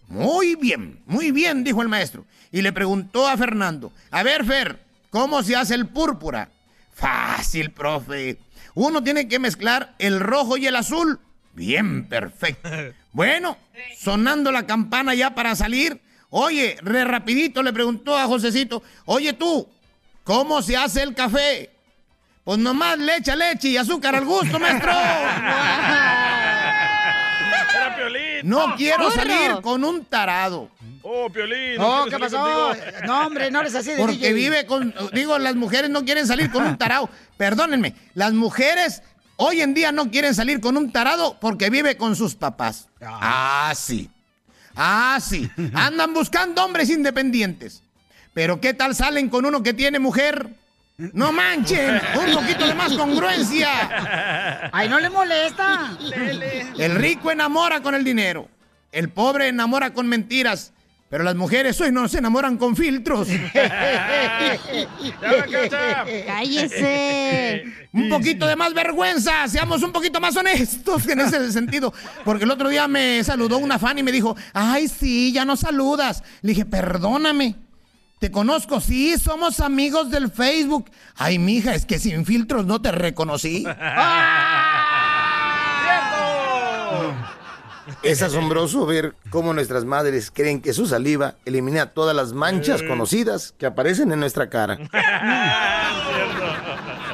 Muy 0.09 0.57
bien, 0.57 1.01
muy 1.07 1.31
bien, 1.31 1.65
dijo 1.65 1.81
el 1.81 1.89
maestro. 1.89 2.27
Y 2.53 2.61
le 2.61 2.75
preguntó 2.75 3.29
a 3.29 3.37
Fernando, 3.39 3.93
a 4.11 4.23
ver, 4.23 4.45
Fer, 4.45 4.85
¿cómo 5.09 5.43
se 5.43 5.57
hace 5.57 5.75
el 5.75 5.87
púrpura? 5.87 6.51
Fácil, 6.97 7.71
profe. 7.73 8.39
Uno 8.75 9.03
tiene 9.03 9.29
que 9.29 9.39
mezclar 9.39 9.95
el 9.99 10.19
rojo 10.19 10.57
y 10.57 10.67
el 10.67 10.77
azul. 10.77 11.21
Bien, 11.53 12.09
perfecto. 12.09 12.69
Bueno, 13.17 13.57
sonando 13.99 14.53
la 14.53 14.67
campana 14.67 15.15
ya 15.15 15.35
para 15.35 15.57
salir. 15.57 16.03
Oye, 16.29 16.77
re 16.83 17.03
rapidito 17.07 17.63
le 17.63 17.73
preguntó 17.73 18.15
a 18.15 18.27
Josecito, 18.27 18.83
oye 19.07 19.33
tú, 19.33 19.67
¿cómo 20.23 20.61
se 20.61 20.77
hace 20.77 21.03
el 21.03 21.15
café? 21.15 21.71
Pues 22.45 22.59
nomás 22.59 22.99
le 22.99 23.17
echa 23.17 23.35
leche 23.35 23.69
y 23.69 23.79
azúcar 23.79 24.17
al 24.17 24.27
gusto, 24.27 24.59
maestro. 24.59 24.93
No 28.43 28.77
quiero 28.77 29.11
salir 29.11 29.61
con 29.63 29.83
un 29.83 30.05
tarado. 30.05 30.71
Oh, 31.09 31.31
Piolín. 31.31 31.77
No, 31.77 32.03
quiero 32.03 32.19
¿qué 32.19 32.25
pasó? 32.25 32.39
contigo. 32.43 32.91
No, 33.07 33.27
hombre, 33.29 33.51
no 33.53 33.63
les 33.63 33.77
así 33.77 33.91
de 33.93 33.97
Porque 33.97 34.17
DJ. 34.17 34.33
vive 34.33 34.67
con, 34.67 34.93
digo, 35.13 35.39
las 35.39 35.55
mujeres 35.55 35.89
no 35.89 36.05
quieren 36.05 36.27
salir 36.27 36.51
con 36.51 36.67
un 36.67 36.77
tarado. 36.77 37.09
Perdónenme, 37.37 37.95
las 38.15 38.33
mujeres 38.33 39.03
hoy 39.37 39.61
en 39.61 39.73
día 39.73 39.93
no 39.93 40.11
quieren 40.11 40.35
salir 40.35 40.61
con 40.61 40.77
un 40.77 40.91
tarado 40.91 41.39
porque 41.41 41.71
vive 41.71 41.97
con 41.97 42.17
sus 42.17 42.35
papás. 42.35 42.89
Ah, 43.01 43.73
sí. 43.77 44.11
Ah, 44.75 45.21
sí. 45.23 45.49
Andan 45.75 46.13
buscando 46.13 46.65
hombres 46.65 46.91
independientes. 46.91 47.85
Pero 48.35 48.61
¿qué 48.61 48.75
tal 48.75 48.97
salen 48.97 49.29
con 49.29 49.47
uno 49.47 49.63
que 49.63 49.75
tiene 49.75 50.01
mujer? 50.01 50.49
No 50.99 51.31
manchen, 51.31 52.01
un 52.19 52.35
poquito 52.35 52.67
de 52.67 52.75
más 52.75 52.93
congruencia. 52.95 54.71
Ay, 54.73 54.89
no 54.89 54.99
le 54.99 55.09
molesta. 55.09 55.97
El 56.79 56.97
rico 56.97 57.31
enamora 57.31 57.81
con 57.81 57.95
el 57.95 58.03
dinero. 58.03 58.49
El 58.91 59.09
pobre 59.11 59.47
enamora 59.49 59.93
con 59.93 60.09
mentiras. 60.09 60.73
Pero 61.09 61.23
las 61.23 61.37
mujeres 61.37 61.81
hoy 61.81 61.93
no 61.93 62.09
se 62.09 62.19
enamoran 62.19 62.57
con 62.57 62.75
filtros. 62.75 63.29
Cállese. 66.27 67.65
Un 67.93 68.09
poquito 68.09 68.47
de 68.47 68.57
más 68.57 68.75
vergüenza, 68.75 69.47
seamos 69.47 69.85
un 69.85 69.93
poquito 69.93 70.21
más 70.21 70.37
honestos 70.37 71.07
en 71.09 71.21
ese 71.21 71.53
sentido. 71.53 71.95
Porque 72.25 72.43
el 72.45 72.51
otro 72.51 72.69
día 72.69 72.89
me 72.89 73.23
saludó 73.23 73.59
una 73.59 73.79
fan 73.79 73.99
y 73.99 74.03
me 74.03 74.11
dijo, 74.11 74.37
ay, 74.53 74.89
sí, 74.89 75.33
ya 75.33 75.45
no 75.45 75.57
saludas. 75.57 76.25
Le 76.43 76.51
dije, 76.51 76.65
perdóname, 76.65 77.55
te 78.19 78.33
conozco, 78.33 78.81
sí, 78.81 79.17
somos 79.17 79.61
amigos 79.61 80.11
del 80.11 80.31
Facebook. 80.31 80.91
Ay, 81.15 81.39
mija, 81.39 81.75
es 81.75 81.87
que 81.87 82.01
sin 82.01 82.27
filtros 82.27 82.67
no 82.67 82.83
te 82.83 82.91
reconocí. 82.91 83.65
Es 88.03 88.23
asombroso 88.23 88.87
ver 88.87 89.15
cómo 89.31 89.53
nuestras 89.53 89.85
madres 89.85 90.31
creen 90.33 90.61
que 90.61 90.73
su 90.73 90.87
saliva 90.87 91.35
elimina 91.45 91.93
todas 91.93 92.15
las 92.17 92.33
manchas 92.33 92.83
conocidas 92.83 93.55
que 93.59 93.67
aparecen 93.67 94.11
en 94.13 94.21
nuestra 94.21 94.49
cara. 94.49 94.79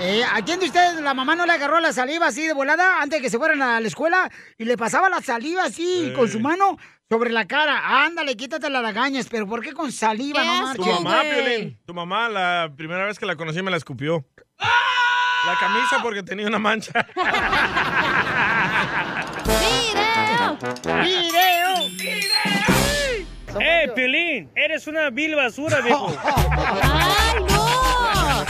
Eh, 0.05 0.25
¿A 0.35 0.43
quién 0.45 0.59
de 0.59 0.67
ustedes 0.67 1.01
la 1.01 1.15
mamá 1.15 1.37
no 1.37 1.47
le 1.47 1.53
agarró 1.53 1.79
la 1.79 1.93
saliva 1.93 2.27
así 2.27 2.45
de 2.45 2.53
volada 2.55 3.01
antes 3.01 3.21
de 3.21 3.23
que 3.23 3.31
se 3.31 3.39
fueran 3.39 3.63
a 3.63 3.79
la 3.79 3.87
escuela 3.87 4.29
y 4.59 4.65
le 4.65 4.77
pasaba 4.77 5.09
la 5.09 5.23
saliva 5.23 5.63
así 5.63 6.07
Eh. 6.09 6.13
con 6.13 6.29
su 6.29 6.41
mano 6.41 6.77
sobre 7.09 7.31
la 7.31 7.47
cara? 7.47 8.05
Ándale, 8.05 8.37
quítate 8.37 8.69
las 8.69 8.83
lagañas, 8.83 9.29
pero 9.31 9.47
¿por 9.47 9.63
qué 9.63 9.73
con 9.73 9.93
saliva? 9.93 10.43
No 10.43 10.75
Tu 10.75 10.85
mamá, 10.85 11.21
Piolín. 11.23 11.79
Tu 11.87 11.95
mamá, 11.95 12.29
la 12.29 12.73
primera 12.77 13.05
vez 13.07 13.17
que 13.17 13.27
la 13.27 13.37
conocí, 13.37 13.63
me 13.63 13.71
la 13.71 13.77
escupió. 13.77 14.27
La 14.59 15.57
camisa 15.61 15.99
porque 16.03 16.25
tenía 16.25 16.49
una 16.49 16.59
mancha. 16.59 17.07
¡Video! 21.03 21.89
¡Eh, 23.61 23.91
Piolín! 23.95 24.51
Eres 24.55 24.87
una 24.87 25.11
vil 25.11 25.35
basura, 25.35 25.81
viejo. 25.83 26.15
¡Ay, 26.23 27.43
no! 27.49 28.45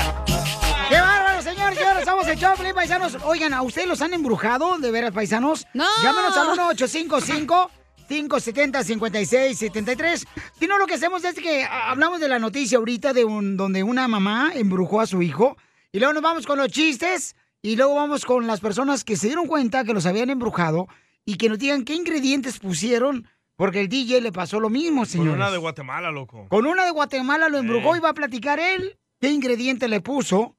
¡Qué 0.88 1.01
bárbaro, 1.01 1.43
señor! 1.43 1.75
Señores, 1.75 1.99
estamos 2.01 2.27
en 2.29 2.38
Choplin, 2.38 2.75
paisanos. 2.75 3.17
Oigan, 3.25 3.55
¿a 3.55 3.62
ustedes 3.62 3.88
los 3.88 4.03
han 4.03 4.15
embrujado, 4.15 4.79
de 4.79 4.91
veras, 4.91 5.12
paisanos? 5.12 5.67
¡No! 5.75 5.87
Llámenos 6.03 6.37
al 6.37 6.49
1-855. 6.77 7.71
570-5673. 8.09 10.27
Si 10.59 10.67
no, 10.67 10.77
lo 10.79 10.87
que 10.87 10.95
hacemos 10.95 11.25
es 11.25 11.35
que 11.35 11.65
hablamos 11.65 12.21
de 12.21 12.29
la 12.29 12.38
noticia 12.38 12.79
ahorita 12.79 13.12
de 13.15 13.25
un, 13.25 13.57
donde 13.57 13.83
una 13.83 14.07
mamá 14.07 14.53
embrujó 14.55 15.01
a 15.01 15.07
su 15.07 15.23
hijo. 15.23 15.57
Y 15.93 15.99
luego 15.99 16.12
nos 16.12 16.23
vamos 16.23 16.47
con 16.47 16.59
los 16.59 16.69
chistes. 16.69 17.35
Y 17.62 17.77
luego 17.77 17.95
vamos 17.95 18.25
con 18.25 18.47
las 18.47 18.61
personas 18.61 19.05
que 19.05 19.17
se 19.17 19.29
dieron 19.29 19.47
cuenta 19.47 19.85
que 19.85 19.95
los 19.95 20.05
habían 20.05 20.31
embrujado. 20.31 20.88
Y 21.24 21.37
que 21.37 21.48
nos 21.48 21.58
digan 21.58 21.85
qué 21.85 21.94
ingredientes 21.94 22.58
pusieron. 22.58 23.28
Porque 23.56 23.80
el 23.80 23.88
DJ 23.88 24.20
le 24.22 24.32
pasó 24.32 24.58
lo 24.58 24.70
mismo, 24.70 25.02
Con 25.02 25.06
señores. 25.06 25.35
una 25.35 25.50
de 25.50 25.58
Guatemala, 25.58 26.11
loco. 26.11 26.46
Con 26.48 26.66
una 26.66 26.85
de 26.85 26.90
Guatemala 26.90 27.48
lo 27.48 27.58
embrujó 27.58 27.94
y 27.94 28.00
va 28.00 28.08
a 28.08 28.14
platicar 28.14 28.58
él 28.58 28.98
qué 29.20 29.30
ingrediente 29.30 29.88
le 29.88 30.00
puso 30.00 30.56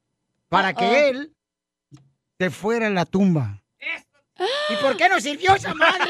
para 0.48 0.74
que 0.74 1.10
él 1.10 1.34
se 2.40 2.50
fuera 2.50 2.88
a 2.88 2.92
la 2.92 3.06
tumba. 3.06 3.62
¿Y 4.70 4.76
por 4.82 4.96
qué 4.98 5.10
no 5.10 5.20
sirvió 5.20 5.56
esa 5.56 5.74
madre? 5.74 6.10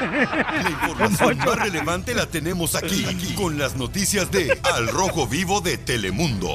La 0.00 0.70
información 0.70 1.38
más 1.46 1.56
relevante 1.58 2.14
la 2.14 2.26
tenemos 2.26 2.74
aquí, 2.74 3.04
aquí, 3.06 3.34
con 3.34 3.58
las 3.58 3.76
noticias 3.76 4.30
de 4.30 4.58
Al 4.74 4.88
Rojo 4.88 5.26
Vivo 5.26 5.60
de 5.60 5.78
Telemundo. 5.78 6.54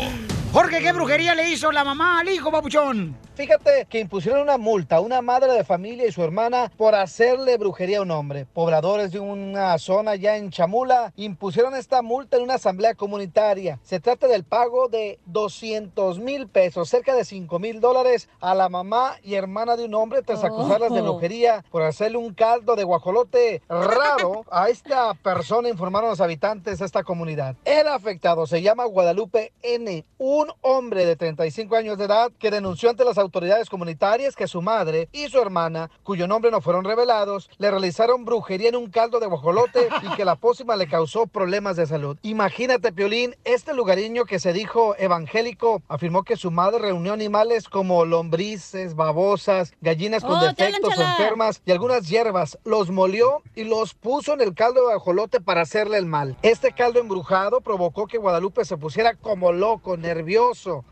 Jorge, 0.54 0.82
¿qué 0.82 0.92
brujería 0.92 1.34
le 1.34 1.50
hizo 1.50 1.72
la 1.72 1.86
mamá 1.86 2.20
al 2.20 2.28
hijo, 2.28 2.52
papuchón? 2.52 3.16
Fíjate 3.36 3.88
que 3.90 4.00
impusieron 4.00 4.42
una 4.42 4.58
multa 4.58 4.98
a 4.98 5.00
una 5.00 5.22
madre 5.22 5.54
de 5.54 5.64
familia 5.64 6.06
y 6.06 6.12
su 6.12 6.22
hermana 6.22 6.70
por 6.76 6.94
hacerle 6.94 7.58
brujería 7.58 8.00
a 8.00 8.02
un 8.02 8.12
hombre. 8.12 8.46
Pobladores 8.46 9.14
de 9.14 9.22
una 9.22 9.78
zona 9.78 10.16
ya 10.16 10.36
en 10.36 10.52
Chamula 10.52 11.14
impusieron 11.16 11.74
esta 11.74 12.02
multa 12.02 12.36
en 12.36 12.44
una 12.44 12.56
asamblea 12.56 12.94
comunitaria. 12.94 13.80
Se 13.84 14.02
trata 14.02 14.28
del 14.28 14.44
pago 14.44 14.90
de 14.90 15.18
200 15.28 16.20
mil 16.20 16.50
pesos, 16.50 16.90
cerca 16.90 17.16
de 17.16 17.24
5 17.24 17.58
mil 17.58 17.80
dólares, 17.80 18.28
a 18.42 18.54
la 18.54 18.68
mamá 18.68 19.16
y 19.24 19.36
hermana 19.36 19.78
de 19.78 19.86
un 19.86 19.96
hombre 19.96 20.22
tras 20.22 20.44
acusarlas 20.44 20.94
de 20.94 21.02
brujería 21.02 21.64
por 21.72 21.84
hacerle 21.84 22.18
un 22.18 22.34
caldo 22.34 22.76
de 22.76 22.84
guajolote 22.84 23.62
raro 23.70 24.44
a 24.52 24.70
esta 24.70 25.14
persona, 25.14 25.70
informaron 25.70 26.10
los 26.10 26.22
habitantes 26.22 26.80
de 26.80 26.86
esta 26.86 27.04
comunidad. 27.04 27.56
El 27.64 27.88
afectado 27.88 28.46
se 28.46 28.62
llama 28.62 28.84
Guadalupe 28.84 29.54
N., 29.64 30.04
un 30.42 30.52
hombre 30.62 31.06
de 31.06 31.16
35 31.16 31.76
años 31.76 31.98
de 32.00 32.06
edad 32.06 32.32
que 32.40 32.50
denunció 32.50 32.90
ante 32.90 33.06
las 33.06 33.20
autoridades 33.20 33.70
comunitarias 33.70 34.36
que 34.36 34.48
su 34.48 34.62
madre 34.62 35.08
y 35.12 35.28
su 35.28 35.40
hermana, 35.40 35.92
cuyo 36.04 36.28
nombre 36.28 36.50
no 36.50 36.62
fueron 36.62 36.84
revelados, 36.84 37.50
le 37.60 37.70
realizaron 37.70 38.26
brujería 38.26 38.70
en 38.70 38.76
un 38.76 38.90
caldo 38.90 39.20
de 39.20 39.28
guajolote 39.28 39.88
y 40.02 40.16
que 40.16 40.26
la 40.26 40.36
pócima 40.36 40.76
le 40.76 40.88
causó 40.88 41.28
problemas 41.28 41.76
de 41.76 41.86
salud. 41.86 42.18
Imagínate, 42.24 42.92
Piolín, 42.92 43.36
este 43.44 43.76
lugareño 43.76 44.26
que 44.26 44.40
se 44.40 44.52
dijo 44.52 44.96
evangélico 44.98 45.84
afirmó 45.88 46.24
que 46.24 46.38
su 46.38 46.50
madre 46.50 46.80
reunió 46.80 47.14
animales 47.14 47.70
como 47.70 48.04
lombrices, 48.06 48.96
babosas, 48.96 49.74
gallinas 49.82 50.24
con 50.24 50.32
Oh, 50.38 50.44
defectos 50.44 50.98
o 50.98 51.02
enfermas 51.02 51.62
y 51.66 51.72
algunas 51.72 52.10
hierbas. 52.10 52.58
Los 52.64 52.90
molió 52.90 53.44
y 53.54 53.64
los 53.66 53.94
puso 53.94 54.34
en 54.34 54.42
el 54.42 54.56
caldo 54.56 54.82
de 54.82 54.94
guajolote 54.96 55.40
para 55.40 55.62
hacerle 55.62 55.98
el 55.98 56.08
mal. 56.08 56.36
Este 56.42 56.72
caldo 56.72 57.00
embrujado 57.00 57.62
provocó 57.62 58.08
que 58.08 58.18
Guadalupe 58.18 58.66
se 58.66 58.78
pusiera 58.78 59.14
como 59.14 59.52
loco, 59.52 59.98
nervioso. 59.98 60.31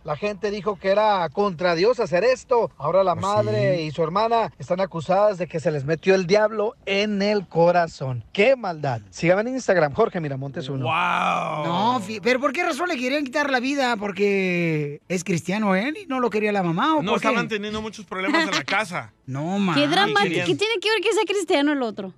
La 0.04 0.15
gente 0.15 0.52
dijo 0.52 0.78
que 0.78 0.89
era 0.89 1.28
contra 1.30 1.75
Dios 1.75 1.99
hacer 1.99 2.23
esto. 2.23 2.71
Ahora 2.78 3.04
la 3.04 3.15
madre 3.15 3.82
y 3.84 3.91
su 3.91 4.04
hermana 4.04 4.52
están 4.60 4.80
acusadas 4.82 5.38
de 5.38 5.47
que 5.47 5.60
se 5.60 5.71
les 5.71 5.86
metió 5.86 6.15
el 6.15 6.28
diablo 6.28 6.75
en 6.86 7.21
el 7.21 7.47
corazón. 7.47 8.23
¡Qué 8.34 8.56
maldad! 8.56 9.02
Síganme 9.10 9.41
en 9.49 9.56
Instagram, 9.56 9.93
Jorge 9.93 10.19
Miramontes 10.19 10.67
uno. 10.69 10.86
No, 11.65 11.99
fi- 11.99 12.19
pero 12.19 12.39
¿por 12.39 12.52
qué 12.54 12.63
razón 12.63 12.88
le 12.89 12.97
querían 12.97 13.23
quitar 13.23 13.49
la 13.49 13.60
vida? 13.60 13.95
¿Porque 13.97 15.02
es 15.08 15.23
cristiano 15.23 15.75
él 15.75 15.97
y 16.02 16.06
no 16.08 16.19
lo 16.19 16.30
quería 16.30 16.52
la 16.52 16.63
mamá? 16.63 16.95
¿o 16.95 17.02
No 17.02 17.12
por 17.13 17.21
qué? 17.21 17.28
estaban 17.28 17.47
teniendo 17.47 17.82
muchos 17.82 18.06
problemas 18.06 18.43
en 18.45 18.52
la 18.52 18.63
casa. 18.63 19.13
No, 19.30 19.60
ma. 19.60 19.75
Qué 19.75 19.88
dramático. 19.88 20.43
¿Qué 20.43 20.56
tiene 20.56 20.80
que 20.82 20.89
ver 20.89 21.02
que 21.04 21.13
sea 21.13 21.23
cristiano 21.23 21.71
el 21.71 21.84
otro? 21.84 22.15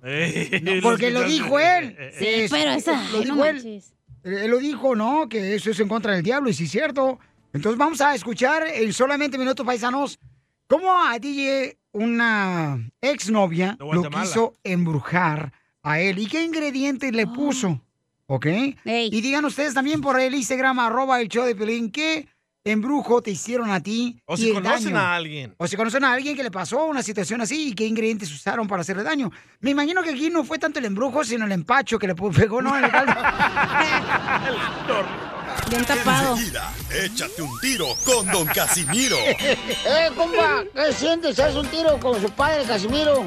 Porque 0.82 1.10
lo 1.12 1.22
dijo 1.24 1.58
él. 1.58 1.94
Sí, 2.18 2.26
Es- 2.26 2.50
pero 2.50 2.70
esa. 2.70 3.02
Lo 3.12 3.22
no 3.36 3.44
él. 3.44 3.82
Él 4.24 4.50
lo 4.50 4.58
dijo, 4.58 4.94
¿no? 4.94 5.28
Que 5.28 5.54
eso 5.54 5.70
es 5.70 5.80
en 5.80 5.88
contra 5.88 6.14
del 6.14 6.22
diablo, 6.22 6.50
y 6.50 6.54
sí 6.54 6.64
es 6.64 6.70
cierto. 6.70 7.18
Entonces 7.52 7.78
vamos 7.78 8.00
a 8.00 8.14
escuchar 8.14 8.64
en 8.66 8.92
solamente 8.92 9.36
minutos 9.36 9.66
paisanos 9.66 10.18
cómo 10.66 10.90
a 10.92 11.18
DJ, 11.18 11.76
una 11.92 12.90
exnovia, 13.00 13.76
lo 13.78 14.08
quiso 14.08 14.54
embrujar 14.64 15.52
a 15.82 16.00
él. 16.00 16.18
¿Y 16.18 16.26
qué 16.26 16.42
ingredientes 16.42 17.12
le 17.12 17.26
puso? 17.26 17.80
¿Ok? 18.26 18.46
Y 18.84 19.20
digan 19.20 19.44
ustedes 19.44 19.74
también 19.74 20.00
por 20.00 20.18
el 20.18 20.34
Instagram, 20.34 20.78
arroba 20.78 21.20
el 21.20 21.28
show 21.28 21.44
de 21.44 21.54
Pelín, 21.54 21.90
¿qué 21.90 22.26
embrujo 22.64 23.22
te 23.22 23.30
hicieron 23.30 23.70
a 23.70 23.80
ti. 23.80 24.20
O 24.26 24.36
si 24.36 24.52
conocen 24.52 24.94
daño. 24.94 24.98
a 24.98 25.14
alguien. 25.14 25.54
O 25.58 25.66
si 25.66 25.76
conocen 25.76 26.04
a 26.04 26.12
alguien 26.12 26.36
que 26.36 26.42
le 26.42 26.50
pasó 26.50 26.86
una 26.86 27.02
situación 27.02 27.40
así 27.40 27.68
y 27.68 27.74
qué 27.74 27.86
ingredientes 27.86 28.32
usaron 28.32 28.68
para 28.68 28.82
hacerle 28.82 29.02
daño. 29.02 29.30
Me 29.60 29.70
imagino 29.70 30.02
que 30.02 30.10
aquí 30.10 30.30
no 30.30 30.44
fue 30.44 30.58
tanto 30.58 30.78
el 30.78 30.84
embrujo, 30.84 31.24
sino 31.24 31.44
el 31.44 31.52
empacho 31.52 31.98
que 31.98 32.06
le 32.06 32.14
pegó, 32.14 32.62
¿no? 32.62 32.76
En 32.76 32.84
el 32.84 32.90
caldo. 32.90 33.14
Bien 35.68 35.84
tapado. 35.84 36.36
Enseguida, 36.36 36.72
échate 36.90 37.42
un 37.42 37.60
tiro 37.60 37.86
con 38.04 38.26
Don 38.30 38.46
Casimiro. 38.46 39.16
¡Eh, 39.18 40.10
compa! 40.16 40.64
¿Qué 40.74 40.92
sientes? 40.92 41.38
¿Haz 41.38 41.54
un 41.54 41.66
tiro 41.66 41.98
con 41.98 42.20
su 42.20 42.30
padre, 42.30 42.64
Casimiro? 42.64 43.24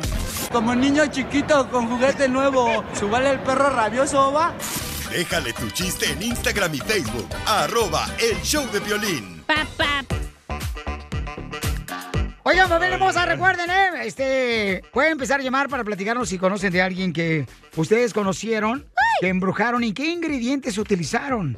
Como 0.51 0.75
niño 0.75 1.05
chiquito 1.07 1.69
con 1.69 1.87
juguete 1.87 2.27
nuevo, 2.27 2.83
¿subale 2.97 3.31
el 3.31 3.39
perro 3.39 3.69
rabioso, 3.69 4.31
va? 4.31 4.53
Déjale 5.11 5.53
tu 5.53 5.69
chiste 5.69 6.11
en 6.11 6.21
Instagram 6.21 6.75
y 6.75 6.79
Facebook. 6.79 7.27
Arroba 7.45 8.07
El 8.19 8.41
Show 8.41 8.69
de 8.71 8.79
Violín. 8.79 9.43
Oigan, 12.43 12.69
familia 12.69 12.95
hermosa, 12.95 13.25
recuerden, 13.25 13.69
¿eh? 13.69 14.05
Este, 14.05 14.81
pueden 14.93 15.13
empezar 15.13 15.39
a 15.39 15.43
llamar 15.43 15.67
para 15.67 15.83
platicarnos 15.83 16.29
si 16.29 16.37
conocen 16.37 16.71
de 16.71 16.81
alguien 16.81 17.11
que 17.11 17.47
ustedes 17.75 18.13
conocieron, 18.13 18.85
que 19.19 19.29
embrujaron 19.29 19.83
y 19.83 19.93
qué 19.93 20.11
ingredientes 20.11 20.77
utilizaron. 20.77 21.57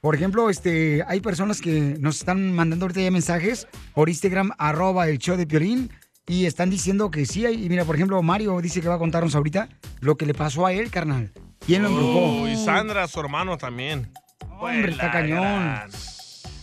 Por 0.00 0.14
ejemplo, 0.14 0.48
este, 0.48 1.04
hay 1.06 1.20
personas 1.20 1.60
que 1.60 1.96
nos 1.98 2.16
están 2.18 2.52
mandando 2.54 2.86
ahorita 2.86 3.02
ya 3.02 3.10
mensajes 3.10 3.68
por 3.94 4.08
Instagram, 4.08 4.52
arroba 4.58 5.08
el 5.08 5.18
show 5.18 5.36
de 5.36 5.46
Piolín, 5.46 5.90
y 6.26 6.46
están 6.46 6.70
diciendo 6.70 7.10
que 7.10 7.26
sí. 7.26 7.44
Y 7.46 7.68
mira, 7.68 7.84
por 7.84 7.96
ejemplo, 7.96 8.22
Mario 8.22 8.60
dice 8.60 8.80
que 8.80 8.88
va 8.88 8.94
a 8.94 8.98
contarnos 8.98 9.34
ahorita 9.34 9.68
lo 10.00 10.16
que 10.16 10.26
le 10.26 10.34
pasó 10.34 10.66
a 10.66 10.72
él, 10.72 10.90
carnal. 10.90 11.32
¿Quién 11.66 11.82
lo 11.82 11.88
embrujó? 11.88 12.42
Oh, 12.42 12.48
y 12.48 12.56
Sandra, 12.56 13.06
su 13.08 13.20
hermano 13.20 13.56
también. 13.56 14.12
Hombre, 14.58 14.92
está 14.92 15.10
cañón. 15.10 15.90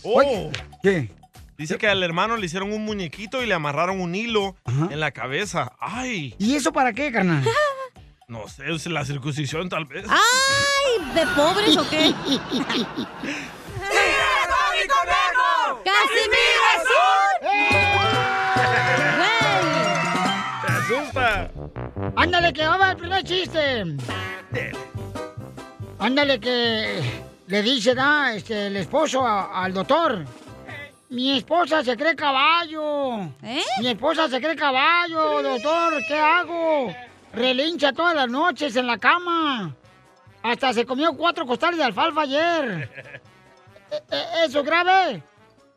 Oh. 0.02 0.50
¿Qué? 0.82 1.10
Dice 1.56 1.76
que 1.78 1.88
al 1.88 2.02
hermano 2.02 2.36
le 2.36 2.46
hicieron 2.46 2.72
un 2.72 2.84
muñequito 2.84 3.42
y 3.42 3.46
le 3.46 3.54
amarraron 3.54 4.00
un 4.00 4.14
hilo 4.14 4.56
en 4.90 4.98
la 5.00 5.10
cabeza. 5.10 5.72
¡Ay! 5.78 6.34
¿Y 6.38 6.54
eso 6.54 6.72
para 6.72 6.92
qué, 6.92 7.12
carnal? 7.12 7.44
No 8.28 8.46
sé, 8.46 8.62
es 8.72 8.86
la 8.86 9.04
circuncisión 9.04 9.68
tal 9.68 9.86
vez. 9.86 10.06
¡Ay! 10.08 11.14
¿De 11.16 11.26
pobres 11.34 11.76
o 11.76 11.90
qué? 11.90 12.14
¡Casimiro 15.84 16.70
¡Te 20.62 20.72
asusta! 20.72 21.50
Ándale, 22.14 22.52
que 22.52 22.68
va 22.68 22.92
el 22.92 22.96
primer 22.96 23.24
chiste. 23.24 23.84
Ándale, 26.00 26.40
que 26.40 27.00
le 27.46 27.62
dice, 27.62 27.94
da, 27.94 28.34
este, 28.34 28.68
el 28.68 28.76
esposo 28.76 29.26
a- 29.26 29.62
al 29.64 29.72
doctor. 29.74 30.24
Mi 31.10 31.36
esposa 31.36 31.82
se 31.84 31.96
cree 31.96 32.14
caballo. 32.14 33.18
Mi 33.80 33.88
esposa 33.88 34.28
se 34.28 34.40
cree 34.40 34.56
caballo, 34.56 35.42
doctor. 35.42 35.94
¿Qué 36.06 36.18
hago? 36.18 36.94
Relincha 37.34 37.92
todas 37.92 38.14
las 38.14 38.28
noches 38.30 38.74
en 38.76 38.86
la 38.86 38.96
cama. 38.96 39.74
Hasta 40.42 40.72
se 40.72 40.86
comió 40.86 41.12
cuatro 41.14 41.44
costales 41.46 41.78
de 41.78 41.84
alfalfa 41.84 42.22
ayer. 42.22 42.88
E- 43.90 43.96
e- 44.16 44.44
¿Eso 44.46 44.60
es 44.60 44.64
grave? 44.64 45.22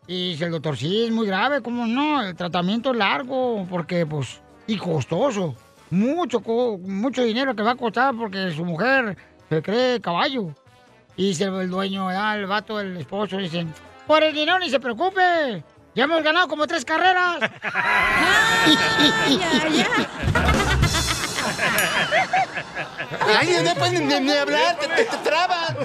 Y 0.07 0.29
dice 0.31 0.45
el 0.45 0.51
doctor, 0.51 0.77
sí, 0.77 1.05
es 1.05 1.11
muy 1.11 1.27
grave, 1.27 1.61
¿cómo 1.61 1.85
no? 1.87 2.21
El 2.23 2.35
tratamiento 2.35 2.91
es 2.91 2.97
largo, 2.97 3.65
porque, 3.69 4.05
pues, 4.05 4.39
y 4.67 4.77
costoso. 4.77 5.55
Mucho, 5.89 6.39
mucho 6.79 7.23
dinero 7.23 7.55
que 7.55 7.63
va 7.63 7.71
a 7.71 7.75
costar 7.75 8.15
porque 8.15 8.51
su 8.51 8.63
mujer 8.65 9.15
se 9.53 9.61
cree 9.61 10.01
caballo. 10.01 10.53
Y 11.15 11.29
dice 11.29 11.43
el 11.43 11.69
dueño, 11.69 12.09
ah, 12.09 12.35
el 12.35 12.47
vato, 12.47 12.79
el 12.79 12.97
esposo, 12.97 13.37
dice, 13.37 13.67
por 14.07 14.23
el 14.23 14.33
dinero 14.33 14.57
ni 14.59 14.69
se 14.69 14.79
preocupe. 14.79 15.63
Ya 15.93 16.05
hemos 16.05 16.23
ganado 16.23 16.47
como 16.47 16.65
tres 16.65 16.83
carreras. 16.83 17.37
Ay, 23.37 23.61
no 23.63 23.75
pueden 23.75 24.07
ni, 24.07 24.19
ni 24.21 24.31
hablar, 24.31 24.75
te, 24.79 24.87
te, 24.87 25.05
te 25.05 25.17
trabas. 25.17 25.75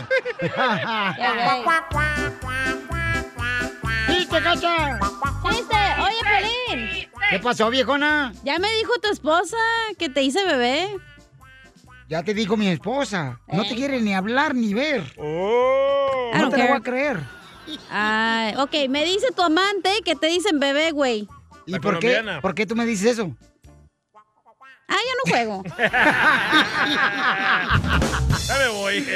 ¡Chiste, 4.06 4.42
cacha! 4.42 4.98
¡Chiste! 5.50 5.76
Oye, 6.00 6.16
Pelín. 6.24 7.10
¿Qué 7.28 7.38
pasó, 7.38 7.68
viejona? 7.68 8.32
Ya 8.44 8.58
me 8.58 8.72
dijo 8.78 8.94
tu 9.02 9.10
esposa 9.10 9.58
que 9.98 10.08
te 10.08 10.22
hice 10.22 10.42
bebé. 10.46 10.96
Ya 12.08 12.22
te 12.22 12.32
dijo 12.32 12.56
mi 12.56 12.68
esposa. 12.68 13.38
No 13.52 13.64
te 13.64 13.74
quiere 13.74 14.00
ni 14.00 14.14
hablar 14.14 14.54
ni 14.54 14.72
ver. 14.72 15.02
I 15.16 16.38
No 16.38 16.48
te 16.50 16.56
lo 16.56 16.68
voy 16.68 16.76
a 16.76 16.80
creer. 16.80 17.20
Ay, 17.90 18.54
ok, 18.56 18.88
me 18.88 19.04
dice 19.04 19.26
tu 19.36 19.42
amante 19.42 19.90
que 20.04 20.16
te 20.16 20.28
dicen 20.28 20.58
bebé, 20.58 20.90
güey. 20.90 21.28
¿Y 21.66 21.78
por 21.78 21.98
qué, 21.98 22.22
por 22.40 22.54
qué 22.54 22.64
tú 22.64 22.74
me 22.74 22.86
dices 22.86 23.18
eso? 23.18 23.36
Ah, 24.88 24.96
yo 24.96 25.12
no 25.18 25.24
juego. 25.30 25.62
Ya 28.48 28.56
me 28.56 28.68
voy. 28.68 29.04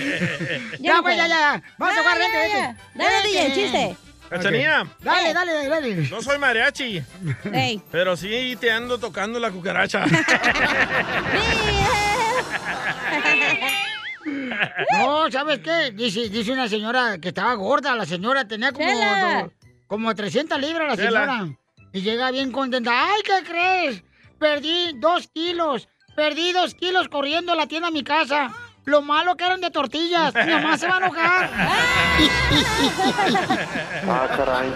Ya, 0.80 1.00
pues, 1.00 1.16
ya, 1.16 1.26
ya. 1.26 1.62
Vamos 1.78 1.96
a 1.96 2.00
jugar, 2.00 2.18
vente, 2.18 2.36
vente. 2.36 2.76
Dale, 2.94 3.26
DJ, 3.26 3.46
el 3.46 3.54
chiste. 3.54 3.96
Cachanía. 4.28 4.86
Dale, 5.00 5.32
dale, 5.32 5.54
dale, 5.54 5.68
dale. 5.68 5.94
No 6.10 6.20
soy 6.20 6.36
mariachi. 6.38 7.02
Ey. 7.52 7.80
Pero 7.90 8.14
sí 8.16 8.56
te 8.60 8.70
ando 8.70 8.98
tocando 8.98 9.38
la 9.38 9.50
cucaracha. 9.50 10.04
No, 14.92 15.30
¿sabes 15.30 15.58
qué? 15.60 15.90
Dice, 15.92 16.28
dice 16.28 16.52
una 16.52 16.68
señora 16.68 17.18
que 17.18 17.28
estaba 17.28 17.54
gorda. 17.54 17.94
La 17.96 18.06
señora 18.06 18.46
tenía 18.46 18.72
como, 18.72 18.86
do- 18.88 19.52
como 19.88 20.14
300 20.14 20.60
libras 20.60 20.88
la 20.88 20.96
Chela. 20.96 21.20
señora. 21.26 21.48
Y 21.92 22.02
llega 22.02 22.30
bien 22.30 22.52
contenta. 22.52 22.90
¡Ay, 22.94 23.20
qué 23.24 23.42
crees! 23.44 24.02
Perdí 24.38 24.92
dos 24.94 25.28
kilos. 25.34 25.88
Perdí 26.14 26.52
dos 26.52 26.74
kilos 26.74 27.08
corriendo 27.08 27.52
a 27.52 27.56
la 27.56 27.66
tienda 27.66 27.88
a 27.88 27.90
mi 27.90 28.04
casa. 28.04 28.50
Lo 28.84 29.02
malo 29.02 29.36
que 29.36 29.44
eran 29.44 29.60
de 29.60 29.70
tortillas. 29.70 30.34
Mi 30.34 30.52
mamá 30.52 30.78
se 30.78 30.86
va 30.86 30.94
a 30.94 30.98
enojar. 30.98 31.50
Ah, 34.08 34.28
caray. 34.36 34.72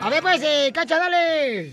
A 0.00 0.08
ver, 0.08 0.22
pues, 0.22 0.40
eh, 0.42 0.70
cacha, 0.72 0.98
dale. 0.98 1.72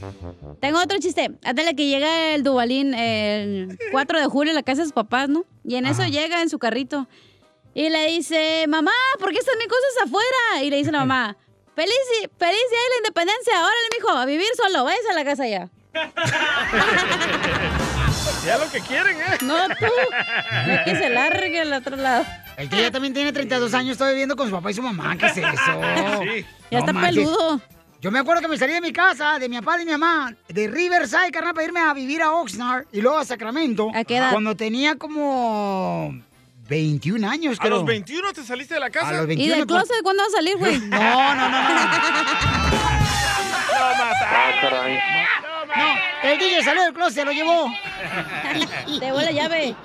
Tengo 0.60 0.82
otro 0.82 0.97
chiste. 1.00 1.32
Ándale 1.43 1.76
que 1.76 1.88
llega 1.88 2.36
el 2.36 2.43
Dubalín 2.43 2.93
el 2.93 3.78
4 3.91 4.19
de 4.19 4.26
julio 4.26 4.52
a 4.52 4.56
la 4.56 4.63
casa 4.63 4.82
de 4.82 4.86
sus 4.86 4.93
papás, 4.93 5.30
¿no? 5.30 5.45
Y 5.63 5.76
en 5.76 5.86
eso 5.86 6.04
llega 6.06 6.41
en 6.41 6.50
su 6.50 6.60
carrito. 6.60 7.08
Y 7.73 7.89
le 7.89 8.08
dice, 8.08 8.65
mamá, 8.67 8.91
¿por 9.19 9.32
qué 9.32 9.38
están 9.38 9.58
mis 9.58 9.67
cosas 9.67 10.06
afuera? 10.06 10.63
Y 10.63 10.69
le 10.69 10.78
dice 10.78 10.91
la 10.91 11.00
mamá, 11.00 11.38
feliz, 11.76 11.93
feliz 12.38 12.62
día 12.71 12.80
de 12.80 12.89
la 12.89 12.97
independencia. 12.97 13.54
Órale, 13.60 13.88
mijo, 13.95 14.10
a 14.10 14.26
vivir 14.26 14.47
solo. 14.56 14.84
Váyase 14.84 15.10
a 15.12 15.13
la 15.13 15.26
casa 15.26 15.47
ya. 15.47 15.69
Ya 18.45 18.58
lo 18.58 18.71
que 18.71 18.80
quieren, 18.80 19.17
¿eh? 19.17 19.38
No, 19.41 19.67
tú. 19.67 19.86
No 19.86 20.84
que 20.86 20.95
se 20.95 21.10
largue 21.10 21.60
al 21.60 21.73
otro 21.73 21.97
lado. 21.97 22.26
El 22.58 22.70
que 22.70 22.82
ya 22.82 22.91
también 22.91 23.13
tiene 23.13 23.32
32 23.32 23.74
años, 23.76 23.91
está 23.93 24.10
viviendo 24.10 24.36
con 24.36 24.48
su 24.50 24.56
papá 24.56 24.72
y 24.72 24.74
su 24.74 24.82
mamá. 24.82 25.15
¿Qué 25.17 25.28
es 25.28 25.38
eso? 25.38 25.46
Sí. 26.24 26.46
Ya 26.72 26.80
No 26.80 26.86
está 26.86 26.93
manches. 26.93 27.15
peludo. 27.24 27.62
Yo 28.02 28.12
me 28.12 28.20
acuerdo 28.20 28.41
que 28.41 28.48
me 28.48 28.58
salí 28.58 28.74
de 28.74 28.82
mi 28.82 28.91
casa, 28.91 29.39
de 29.39 29.48
mi 29.50 29.58
papá 29.60 29.82
y 29.82 29.86
mi 29.86 29.91
mamá, 29.91 30.34
de 30.50 30.67
Riverside, 30.67 31.32
carnal, 31.32 31.54
para 31.54 31.65
irme 31.67 31.80
a 31.80 31.93
vivir 31.93 32.22
a 32.22 32.32
Oxnard 32.32 32.86
y 32.91 33.02
luego 33.02 33.17
a 33.17 33.26
Sacramento. 33.26 33.89
¿A 33.96 34.04
qué 34.04 34.17
edad? 34.17 34.32
Cuando 34.32 34.56
tenía 34.56 34.96
como 34.98 36.20
21 36.70 37.28
años, 37.30 37.58
¿A 37.60 37.62
creo. 37.63 37.78
los 37.78 37.86
21 37.86 38.34
te 38.34 38.43
saliste 38.43 38.74
de 38.76 38.80
la 38.82 38.89
casa? 38.89 39.10
A 39.10 39.13
los 39.13 39.24
¿Y 39.24 39.28
21. 39.28 39.56
del 39.56 39.65
pues- 39.67 39.84
closet 39.84 40.04
cuándo 40.04 40.24
va 40.24 40.28
a 40.28 40.32
salir, 40.32 40.58
güey? 40.58 40.80
No, 40.89 40.98
no, 41.36 41.36
no, 41.36 41.50
no. 41.50 41.67
Ah, 43.80 44.52
caray. 44.62 44.96
No, 44.96 45.96
el 46.24 46.40
DJ 46.40 46.64
salió 46.64 46.84
del 46.84 46.94
closet, 46.94 47.16
se 47.16 47.26
lo 47.26 47.32
llevó. 47.32 47.68
Te 49.00 49.06
llevó 49.06 49.22
la 49.22 49.32
llave. 49.32 49.76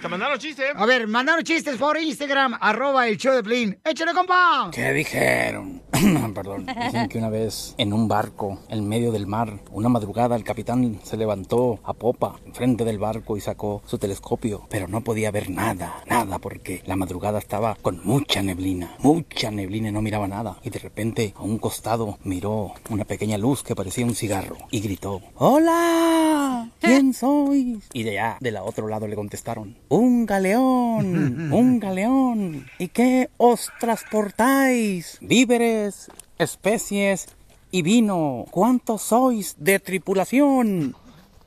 Te 0.00 0.08
mandaron 0.08 0.38
chiste. 0.38 0.64
A 0.74 0.86
ver, 0.86 1.06
mandaron 1.06 1.44
chistes 1.44 1.76
por 1.76 1.98
Instagram, 1.98 2.56
arroba 2.60 3.08
el 3.08 3.16
show 3.16 3.34
de 3.34 3.42
Plin. 3.42 3.78
¡Échale, 3.84 4.12
compa! 4.12 4.70
¿Qué 4.72 4.92
dijeron? 4.92 5.82
Perdón. 6.34 6.66
Dicen 6.66 7.08
que 7.08 7.18
una 7.18 7.28
vez 7.28 7.74
en 7.78 7.92
un 7.92 8.08
barco 8.08 8.60
en 8.68 8.88
medio 8.88 9.12
del 9.12 9.26
mar, 9.26 9.60
una 9.70 9.88
madrugada, 9.88 10.36
el 10.36 10.44
capitán 10.44 11.00
se 11.02 11.16
levantó 11.16 11.80
a 11.84 11.92
popa 11.92 12.36
enfrente 12.46 12.84
del 12.84 12.98
barco 12.98 13.36
y 13.36 13.40
sacó 13.40 13.82
su 13.86 13.98
telescopio, 13.98 14.66
pero 14.70 14.88
no 14.88 15.02
podía 15.02 15.30
ver 15.30 15.50
nada, 15.50 16.02
nada, 16.06 16.38
porque 16.38 16.82
la 16.86 16.96
madrugada 16.96 17.38
estaba 17.38 17.76
con 17.82 18.00
mucha 18.04 18.42
neblina, 18.42 18.94
mucha 18.98 19.50
neblina 19.50 19.88
y 19.88 19.92
no 19.92 20.02
miraba 20.02 20.28
nada. 20.28 20.58
Y 20.62 20.70
de 20.70 20.78
repente 20.78 21.34
a 21.36 21.42
un 21.42 21.58
costado 21.58 22.18
miró 22.24 22.72
una 22.88 23.04
pequeña 23.04 23.38
luz 23.38 23.62
que 23.62 23.74
parecía 23.74 24.04
un 24.06 24.14
cigarro 24.14 24.56
y 24.70 24.80
gritó: 24.80 25.20
¡Hola! 25.42 26.68
¿Quién 26.80 27.14
sois? 27.14 27.88
Y 27.94 28.02
de 28.02 28.20
allá, 28.20 28.36
de 28.40 28.50
la 28.50 28.62
otro 28.62 28.88
lado 28.88 29.08
le 29.08 29.16
contestaron: 29.16 29.74
¡Un 29.88 30.26
galeón! 30.26 31.50
¡Un 31.54 31.80
galeón! 31.80 32.66
¿Y 32.78 32.88
qué 32.88 33.30
os 33.38 33.70
transportáis? 33.80 35.16
Víveres, 35.22 36.10
especies 36.36 37.26
y 37.70 37.80
vino. 37.80 38.44
¿Cuántos 38.50 39.00
sois 39.00 39.56
de 39.58 39.80
tripulación? 39.80 40.94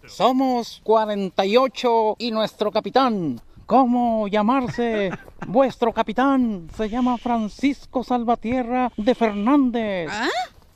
Somos 0.07 0.81
48 0.83 2.15
y 2.17 2.31
nuestro 2.31 2.71
capitán. 2.71 3.41
¿Cómo 3.67 4.27
llamarse? 4.27 5.11
Vuestro 5.47 5.93
capitán 5.93 6.67
se 6.75 6.89
llama 6.89 7.19
Francisco 7.19 8.03
Salvatierra 8.03 8.91
de 8.97 9.13
Fernández. 9.13 10.09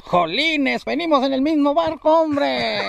Jolines, 0.08 0.86
venimos 0.86 1.26
en 1.26 1.34
el 1.34 1.42
mismo 1.42 1.74
barco, 1.74 2.22
hombre. 2.22 2.80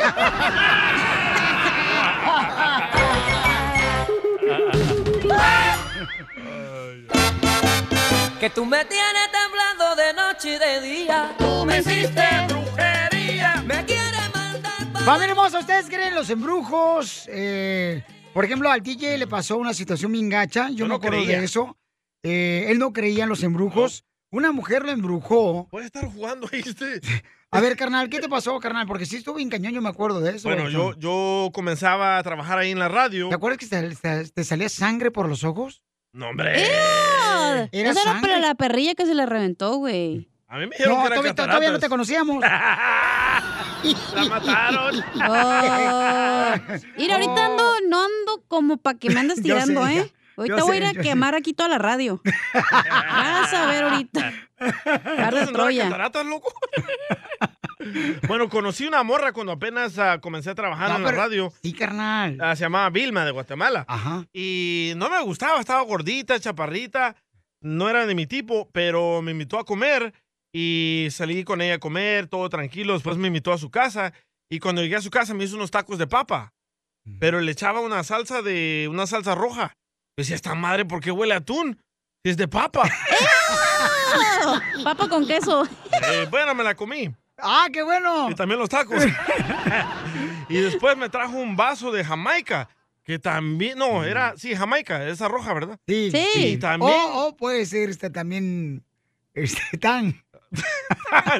Que 8.40 8.50
tú 8.50 8.64
me 8.64 8.85
tienes 8.85 9.28
temblando 9.33 9.96
de 9.96 10.12
noche 10.14 10.54
y 10.54 10.59
de 10.59 10.81
día. 10.81 11.35
Tú 11.38 11.64
me 11.66 11.78
hiciste 11.78 12.22
brujería. 12.48 13.62
Me 13.66 13.85
quieres 13.85 14.12
mandar 14.33 15.02
Familia 15.04 15.31
hermosa, 15.31 15.59
¿ustedes 15.59 15.87
creen 15.87 16.09
en 16.09 16.14
los 16.14 16.31
embrujos? 16.31 17.24
Eh, 17.33 18.04
por 18.33 18.44
ejemplo, 18.44 18.70
al 18.70 18.83
TJ 18.83 19.18
le 19.18 19.26
pasó 19.26 19.57
una 19.59 19.74
situación 19.74 20.12
bien 20.12 20.28
gacha. 20.28 20.68
Yo, 20.70 20.76
Yo 20.76 20.85
me 20.85 20.88
no 20.90 20.94
acuerdo 20.96 21.18
creía. 21.18 21.38
de 21.40 21.44
eso. 21.44 21.76
Eh, 22.22 22.66
él 22.68 22.78
no 22.78 22.92
creía 22.92 23.24
en 23.24 23.28
los 23.28 23.42
embrujos. 23.42 24.04
Una 24.30 24.52
mujer 24.52 24.84
lo 24.84 24.90
embrujó. 24.90 25.66
Puede 25.70 25.86
estar 25.86 26.04
jugando, 26.06 26.46
¿viste? 26.52 27.00
A 27.50 27.60
ver, 27.60 27.76
carnal, 27.76 28.10
¿qué 28.10 28.18
te 28.20 28.28
pasó, 28.28 28.58
carnal? 28.60 28.86
Porque 28.86 29.06
sí 29.06 29.16
estuve 29.16 29.40
en 29.40 29.48
cañón, 29.48 29.72
yo 29.72 29.80
me 29.80 29.88
acuerdo 29.88 30.20
de 30.20 30.36
eso. 30.36 30.48
Bueno, 30.48 30.68
yo, 30.68 30.94
yo 30.98 31.50
comenzaba 31.54 32.18
a 32.18 32.22
trabajar 32.22 32.58
ahí 32.58 32.70
en 32.70 32.78
la 32.78 32.88
radio. 32.88 33.30
¿Te 33.30 33.34
acuerdas 33.36 33.58
que 33.58 33.66
te, 33.66 33.94
te- 33.96 34.28
te 34.28 34.44
salía 34.44 34.68
sangre 34.68 35.10
por 35.10 35.28
los 35.28 35.44
ojos? 35.44 35.82
No, 36.12 36.28
hombre. 36.28 36.62
Era 36.62 37.68
Esa 37.72 37.78
era 37.90 37.94
sangre. 38.02 38.20
para 38.32 38.38
la 38.38 38.54
perrilla 38.54 38.94
que 38.94 39.06
se 39.06 39.14
le 39.14 39.24
reventó, 39.24 39.76
güey. 39.76 40.28
A 40.46 40.56
mí 40.58 40.66
me 40.66 40.70
dijeron 40.76 40.94
No, 40.96 41.00
que 41.02 41.06
era 41.06 41.16
todavía, 41.16 41.34
todavía 41.34 41.70
no 41.72 41.78
te 41.78 41.88
conocíamos. 41.88 42.40
La 44.14 44.24
mataron. 44.28 45.04
Oh. 45.14 46.76
Mira, 46.96 47.14
ahorita 47.14 47.46
ando, 47.46 47.64
no 47.88 48.00
ando 48.04 48.42
como 48.48 48.76
para 48.78 48.98
que 48.98 49.08
me 49.10 49.34
sé, 49.34 49.42
tirando. 49.42 49.86
¿eh? 49.86 50.12
Ahorita 50.38 50.59
Yo 50.59 50.66
voy 50.66 50.77
a 50.77 50.79
ir 50.81 50.85
a 50.87 50.92
sé. 50.92 51.01
quemar 51.01 51.35
aquí 51.35 51.53
toda 51.53 51.68
la 51.68 51.79
radio. 51.79 52.20
Vas 52.55 53.53
a 53.53 53.66
ver 53.66 53.85
ahorita. 53.85 54.33
Par 54.57 54.72
de 54.74 54.81
Entonces, 55.05 55.33
¿no 55.33 55.37
era 55.38 55.46
Troya. 55.53 55.85
cataratas, 55.85 56.27
loco? 56.27 56.53
bueno, 58.29 58.48
conocí 58.48 58.87
una 58.87 59.03
morra 59.03 59.33
cuando 59.33 59.53
apenas 59.53 59.98
ah, 59.98 60.20
comencé 60.20 60.51
a 60.51 60.55
trabajar 60.55 60.90
No, 60.90 60.96
en 60.96 61.03
la 61.03 61.09
pero- 61.11 61.20
radio. 61.22 61.53
Sí, 61.62 61.72
carnal. 61.72 62.38
Ah, 62.40 62.55
se 62.57 62.62
llamaba 62.62 62.90
Vilma 62.90 63.24
de 63.24 63.31
Guatemala. 63.33 63.85
Ajá. 63.88 64.24
Y 64.33 64.92
no 64.96 65.11
me 65.11 65.20
gustaba, 65.22 65.61
estaba 65.61 65.83
gordita, 65.83 66.38
chaparrita. 66.40 67.16
No 67.61 67.88
era 67.90 68.07
de 68.07 68.14
mi 68.14 68.27
tipo, 68.27 68.70
pero 68.72 69.20
me 69.22 69.33
invitó 69.33 69.59
a 69.59 69.64
comer 69.64 70.12
y 70.53 71.09
salí 71.11 71.44
con 71.44 71.61
ella 71.61 71.74
a 71.74 71.79
comer, 71.79 72.29
todo 72.29 72.48
tranquilo. 72.48 72.94
Después 72.94 73.16
me 73.16 73.29
invitó 73.29 73.53
a 73.53 73.59
su 73.59 73.70
casa 73.70 74.12
y 74.48 74.61
cuando 74.61 74.83
llegué 74.83 74.96
a 74.96 75.01
su 75.03 75.11
casa 75.11 75.35
me 75.35 75.44
hizo 75.44 75.57
unos 75.57 75.70
tacos 75.70 75.98
de 75.98 76.07
papa. 76.07 76.53
Pero 77.20 77.40
le 77.40 77.51
echaba 77.53 77.81
una 77.81 78.05
salsa 78.05 78.42
de 78.42 78.87
una 78.90 79.07
salsa 79.07 79.35
roja. 79.35 79.72
Decía, 80.18 80.35
esta 80.35 80.52
madre, 80.57 80.85
¿por 80.85 81.00
qué 81.00 81.12
huele 81.12 81.33
a 81.33 81.37
atún? 81.37 81.81
Es 82.24 82.37
de 82.37 82.48
papa. 82.48 82.83
¡Ah! 82.90 84.61
Papa 84.85 85.09
con 85.09 85.24
queso. 85.24 85.64
Eh, 86.02 86.26
bueno, 86.28 86.57
me 86.57 86.64
la 86.64 86.74
comí. 86.74 87.14
¡Ah, 87.38 87.68
qué 87.72 87.85
bueno! 87.85 88.28
Y 88.28 88.35
también 88.35 88.59
los 88.59 88.68
tacos. 88.68 89.00
y 90.48 90.57
después 90.57 90.96
me 90.96 91.09
trajo 91.09 91.37
un 91.37 91.54
vaso 91.54 91.92
de 91.92 92.04
Jamaica, 92.04 92.68
que 93.04 93.20
también, 93.20 93.78
no, 93.78 94.02
era, 94.02 94.35
sí, 94.37 94.57
Jamaica, 94.57 95.07
esa 95.07 95.28
roja, 95.28 95.54
¿verdad? 95.54 95.78
Sí. 95.87 96.11
Sí. 96.11 96.28
Y 96.35 96.57
también, 96.57 96.92
O, 96.92 97.26
o 97.28 97.37
puede 97.37 97.64
ser 97.64 97.90
este 97.90 98.11
también. 98.11 98.85
Este 99.35 99.78
tan. 99.81 100.20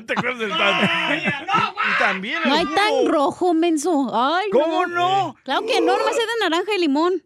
¿te 0.07 0.13
acuerdas 0.13 0.39
del 0.39 0.51
tan? 0.51 1.19
Y 1.19 1.99
también 1.99 2.43
el 2.45 2.49
No 2.49 2.55
hay 2.55 2.65
jugo. 2.65 2.77
tan 2.77 3.07
rojo, 3.09 3.55
menso. 3.55 4.11
Ay, 4.15 4.51
¿Cómo 4.53 4.87
no? 4.87 5.35
Claro 5.43 5.63
que 5.67 5.81
no, 5.81 5.99
nomás 5.99 6.13
es 6.13 6.19
de 6.19 6.49
naranja 6.49 6.75
y 6.77 6.81
limón. 6.81 7.25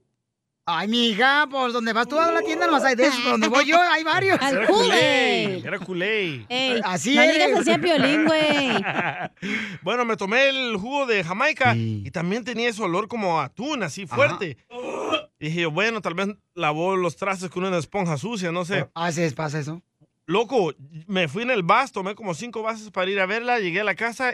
Ay, 0.65 0.87
mija, 0.87 1.49
pues 1.51 1.73
donde 1.73 1.93
vas 1.93 2.07
tú 2.07 2.17
a 2.21 2.31
la 2.31 2.41
tienda 2.43 2.67
nomás 2.67 2.85
hay 2.85 2.95
de 2.95 3.07
esos, 3.07 3.19
pero 3.19 3.33
donde 3.33 3.49
voy 3.49 3.65
yo 3.67 3.81
hay 3.81 4.05
varios. 4.05 4.41
Al 4.41 4.65
culé, 4.69 5.59
era 5.59 5.79
culé. 5.81 6.47
Ey, 6.49 6.81
Así 6.85 7.17
no 7.17 7.23
eres. 7.23 7.35
digas 7.47 7.61
así 7.61 7.71
a 7.73 7.79
Piolín, 7.81 8.25
güey. 8.27 8.69
bueno, 9.83 10.05
me 10.05 10.17
tomé 10.17 10.51
el 10.51 10.77
jugo 10.77 11.07
de 11.07 11.25
Jamaica 11.25 11.75
y 11.75 12.09
también 12.13 12.45
tenía 12.45 12.69
ese 12.69 12.81
olor 12.81 13.09
como 13.09 13.41
a 13.41 13.47
atún, 13.47 13.83
así 13.83 14.07
fuerte. 14.07 14.57
Y 15.41 15.47
dije, 15.47 15.67
bueno, 15.67 16.01
tal 16.01 16.15
vez 16.15 16.29
lavó 16.55 16.95
los 16.95 17.17
trastes 17.17 17.51
con 17.51 17.65
una 17.65 17.79
esponja 17.79 18.17
sucia, 18.17 18.53
no 18.53 18.65
sé. 18.65 18.89
Haces, 18.95 19.35
pasa 19.35 19.59
eso. 19.59 19.83
Loco, 20.27 20.73
me 21.09 21.27
fui 21.27 21.43
en 21.43 21.51
el 21.51 21.65
bus, 21.65 21.91
tomé 21.91 22.15
como 22.15 22.35
cinco 22.35 22.63
vasos 22.63 22.93
para 22.93 23.11
ir 23.11 23.19
a 23.19 23.27
verla, 23.27 23.59
llegué 23.59 23.81
a 23.81 23.85
la 23.85 23.97
casa 23.97 24.33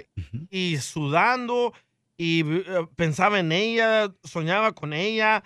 y 0.51 0.77
sudando 0.77 1.73
y 2.19 2.43
eh, 2.43 2.87
pensaba 2.97 3.39
en 3.39 3.53
ella, 3.53 4.13
soñaba 4.25 4.73
con 4.73 4.93
ella. 4.93 5.43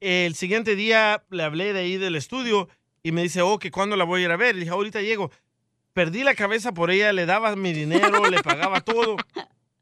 El 0.00 0.34
siguiente 0.34 0.76
día 0.76 1.22
le 1.30 1.42
hablé 1.42 1.72
de 1.72 1.80
ahí 1.80 1.96
del 1.98 2.16
estudio 2.16 2.68
y 3.02 3.12
me 3.12 3.22
dice, 3.22 3.42
oh, 3.42 3.58
que 3.58 3.70
cuándo 3.70 3.96
la 3.96 4.04
voy 4.04 4.22
a 4.22 4.24
ir 4.24 4.30
a 4.30 4.36
ver. 4.36 4.54
Le 4.54 4.62
dije, 4.62 4.72
ahorita 4.72 5.02
llego. 5.02 5.30
Perdí 5.92 6.22
la 6.22 6.34
cabeza 6.34 6.72
por 6.72 6.90
ella, 6.90 7.12
le 7.12 7.26
daba 7.26 7.54
mi 7.56 7.72
dinero, 7.72 8.28
le 8.28 8.42
pagaba 8.42 8.80
todo. 8.80 9.16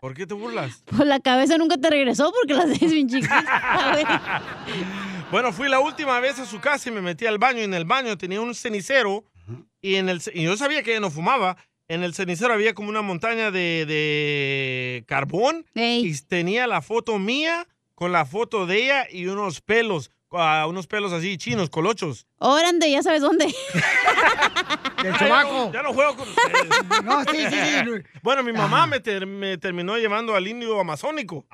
¿Por 0.00 0.14
qué 0.14 0.26
te 0.26 0.35
burlas? 0.35 0.83
Pues 0.87 1.07
la 1.07 1.20
cabeza 1.20 1.59
nunca 1.59 1.76
te 1.76 1.90
regresó 1.90 2.33
porque 2.33 2.54
las 2.54 2.78
tienes 2.78 2.92
bien 2.92 3.09
güey. 3.09 3.22
Bueno, 5.31 5.52
fui 5.52 5.68
la 5.68 5.81
última 5.81 6.18
vez 6.20 6.38
a 6.38 6.46
su 6.46 6.59
casa 6.59 6.88
y 6.88 6.92
me 6.92 7.02
metí 7.02 7.26
al 7.26 7.38
baño. 7.38 7.61
Y 7.61 7.64
en 7.64 7.74
el 7.74 7.85
baño 7.85 8.16
tenía 8.16 8.40
un 8.40 8.54
cenicero 8.54 9.24
y, 9.83 9.96
en 9.96 10.09
el, 10.09 10.22
y 10.33 10.44
yo 10.44 10.57
sabía 10.57 10.83
que 10.83 10.92
ella 10.92 11.00
no 11.00 11.11
fumaba. 11.11 11.57
En 11.88 12.02
el 12.02 12.14
cenicero 12.14 12.54
había 12.54 12.74
como 12.74 12.88
una 12.88 13.02
montaña 13.02 13.50
de, 13.50 13.85
de 13.87 15.04
carbón 15.07 15.66
y 15.74 16.18
tenía 16.22 16.66
la 16.66 16.81
foto 16.81 17.18
mía 17.18 17.66
con 17.99 18.13
la 18.13 18.25
foto 18.25 18.65
de 18.65 18.85
ella 18.85 19.07
y 19.11 19.27
unos 19.27 19.61
pelos, 19.61 20.13
ah, 20.31 20.67
unos 20.69 20.87
pelos 20.87 21.13
así 21.13 21.37
chinos, 21.37 21.69
colochos. 21.69 22.29
Órale, 22.39 22.89
ya 22.93 23.03
sabes 23.03 23.23
dónde. 23.23 23.47
Del 25.03 25.13
no, 25.13 25.73
ya 25.73 25.83
no 25.83 25.93
juego 25.93 26.15
con 26.17 26.29
ustedes. 26.29 27.05
No, 27.05 27.25
sí, 27.25 27.39
sí, 27.51 27.57
sí. 27.57 28.03
Bueno, 28.23 28.45
mi 28.45 28.53
mamá 28.53 28.87
me, 28.87 29.01
ter- 29.01 29.27
me 29.27 29.59
terminó 29.59 29.97
llevando 29.97 30.37
al 30.37 30.47
indio 30.47 30.79
amazónico. 30.79 31.45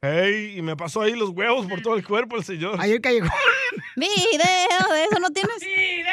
Ey, 0.00 0.56
y 0.58 0.62
me 0.62 0.74
pasó 0.74 1.02
ahí 1.02 1.14
los 1.14 1.28
huevos 1.30 1.66
por 1.66 1.82
todo 1.82 1.96
el 1.96 2.06
cuerpo 2.06 2.36
el 2.36 2.44
señor. 2.44 2.76
Ahí 2.80 2.92
el 2.92 3.02
callejón. 3.02 3.28
Video 3.96 4.92
de 4.92 5.04
eso 5.04 5.18
no 5.20 5.28
tienes. 5.30 5.60
Video, 5.60 6.06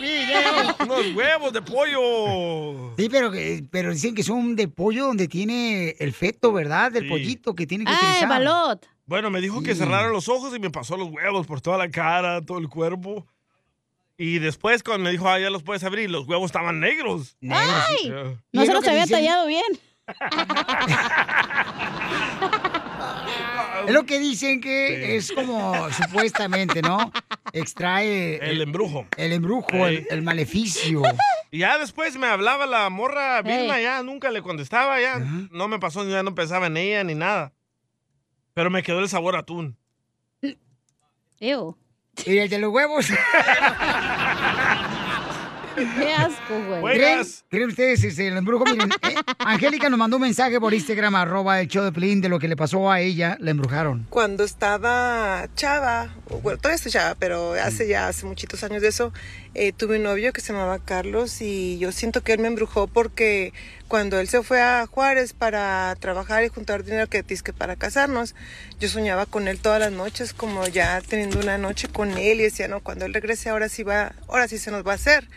video. 0.00 0.76
Unos 0.80 1.14
huevos 1.14 1.52
de 1.52 1.62
pollo. 1.62 2.94
Sí, 2.96 3.08
pero, 3.10 3.30
que- 3.30 3.64
pero 3.70 3.92
dicen 3.92 4.14
que 4.14 4.22
son 4.22 4.56
de 4.56 4.68
pollo 4.68 5.06
donde 5.06 5.28
tiene 5.28 5.96
el 5.98 6.12
feto, 6.12 6.52
¿verdad? 6.52 6.92
Del 6.92 7.04
Sí. 7.04 7.08
pollito 7.08 7.54
que 7.54 7.66
tiene 7.66 7.84
que 7.84 7.92
Ah, 7.92 7.98
utilizar. 8.00 8.28
balot. 8.28 8.86
Bueno, 9.06 9.30
me 9.30 9.40
dijo 9.40 9.62
que 9.62 9.74
cerrara 9.74 10.08
los 10.08 10.28
ojos 10.28 10.54
y 10.56 10.60
me 10.60 10.70
pasó 10.70 10.96
los 10.96 11.08
huevos 11.10 11.46
por 11.46 11.60
toda 11.60 11.78
la 11.78 11.90
cara, 11.90 12.40
todo 12.42 12.58
el 12.58 12.68
cuerpo. 12.68 13.26
Y 14.16 14.38
después 14.38 14.82
cuando 14.82 15.04
me 15.04 15.10
dijo, 15.10 15.28
ah, 15.28 15.38
ya 15.38 15.50
los 15.50 15.62
puedes 15.62 15.82
abrir, 15.82 16.10
los 16.10 16.26
huevos 16.28 16.46
estaban 16.46 16.78
negros. 16.78 17.36
¡Ay! 17.50 18.12
No 18.52 18.62
se 18.62 18.68
lo 18.68 18.74
los 18.80 18.88
había 18.88 19.02
dicen. 19.02 19.16
tallado 19.18 19.46
bien. 19.46 19.64
Es 23.86 23.94
lo 23.94 24.04
que 24.04 24.18
dicen 24.18 24.60
que 24.60 25.16
es 25.16 25.32
como 25.32 25.90
supuestamente, 25.92 26.82
¿no? 26.82 27.12
Extrae 27.52 28.36
El 28.36 28.60
embrujo. 28.60 29.06
el 29.16 29.32
embrujo, 29.32 29.86
el, 29.86 30.22
maleficio. 30.22 31.02
Y 31.50 31.58
ya 31.58 31.78
después 31.78 32.16
me 32.16 32.26
hablaba 32.26 32.66
la 32.66 32.88
morra 32.90 33.42
Vilma, 33.42 33.78
Ey. 33.78 33.84
ya 33.84 34.02
nunca 34.02 34.30
le 34.30 34.42
contestaba, 34.42 35.00
ya 35.00 35.18
no 35.18 35.68
me 35.68 35.78
pasó, 35.78 36.08
ya 36.08 36.22
no 36.22 36.34
pensaba 36.34 36.66
en 36.68 36.76
ella 36.76 37.04
ni 37.04 37.14
nada. 37.14 37.52
Pero 38.54 38.70
me 38.70 38.82
quedó 38.82 39.00
el 39.00 39.08
sabor 39.08 39.36
a 39.36 39.40
atún. 39.40 39.76
Ew. 41.40 41.76
Y 42.26 42.38
el 42.38 42.48
de 42.50 42.58
los 42.58 42.72
huevos. 42.72 43.06
Qué 45.98 46.12
asco, 46.12 46.60
güey. 46.80 46.96
¿Creen, 46.96 47.26
creen 47.48 47.68
ustedes 47.68 48.04
este, 48.04 48.28
el 48.28 48.36
embrujo? 48.36 48.64
Miren, 48.64 48.90
eh, 48.90 49.14
Angélica 49.38 49.88
nos 49.88 49.98
mandó 49.98 50.16
un 50.16 50.22
mensaje 50.22 50.60
por 50.60 50.74
Instagram, 50.74 51.14
arroba 51.14 51.60
el 51.60 51.68
show 51.68 51.84
de 51.84 51.92
Pelín, 51.92 52.20
de 52.20 52.28
lo 52.28 52.38
que 52.38 52.48
le 52.48 52.56
pasó 52.56 52.90
a 52.90 53.00
ella, 53.00 53.36
la 53.40 53.50
embrujaron. 53.50 54.06
Cuando 54.10 54.44
estaba 54.44 55.48
chava, 55.54 56.14
bueno, 56.42 56.58
todavía 56.58 56.76
estoy 56.76 56.92
chava, 56.92 57.14
pero 57.18 57.54
hace 57.54 57.88
ya 57.88 58.08
hace 58.08 58.26
muchitos 58.26 58.62
años 58.62 58.82
de 58.82 58.88
eso, 58.88 59.12
eh, 59.54 59.72
tuve 59.72 59.96
un 59.96 60.04
novio 60.04 60.32
que 60.32 60.40
se 60.40 60.52
llamaba 60.52 60.78
Carlos 60.78 61.40
y 61.40 61.78
yo 61.78 61.92
siento 61.92 62.22
que 62.22 62.32
él 62.32 62.40
me 62.40 62.48
embrujó 62.48 62.86
porque 62.86 63.52
cuando 63.90 64.20
él 64.20 64.28
se 64.28 64.44
fue 64.44 64.62
a 64.62 64.86
Juárez 64.86 65.32
para 65.32 65.96
trabajar 65.98 66.44
y 66.44 66.48
juntar 66.48 66.84
dinero 66.84 67.08
que 67.08 67.24
que 67.24 67.52
para 67.52 67.74
casarnos, 67.74 68.36
yo 68.78 68.88
soñaba 68.88 69.26
con 69.26 69.48
él 69.48 69.58
todas 69.58 69.80
las 69.80 69.90
noches, 69.90 70.32
como 70.32 70.64
ya 70.68 71.00
teniendo 71.00 71.40
una 71.40 71.58
noche 71.58 71.88
con 71.88 72.16
él 72.16 72.38
y 72.38 72.44
decía, 72.44 72.68
no, 72.68 72.78
cuando 72.80 73.04
él 73.04 73.12
regrese 73.12 73.48
ahora 73.50 73.68
sí 73.68 73.82
va, 73.82 74.14
ahora 74.28 74.46
sí 74.46 74.58
se 74.58 74.70
nos 74.70 74.86
va 74.86 74.92
a 74.92 74.94
hacer. 74.94 75.28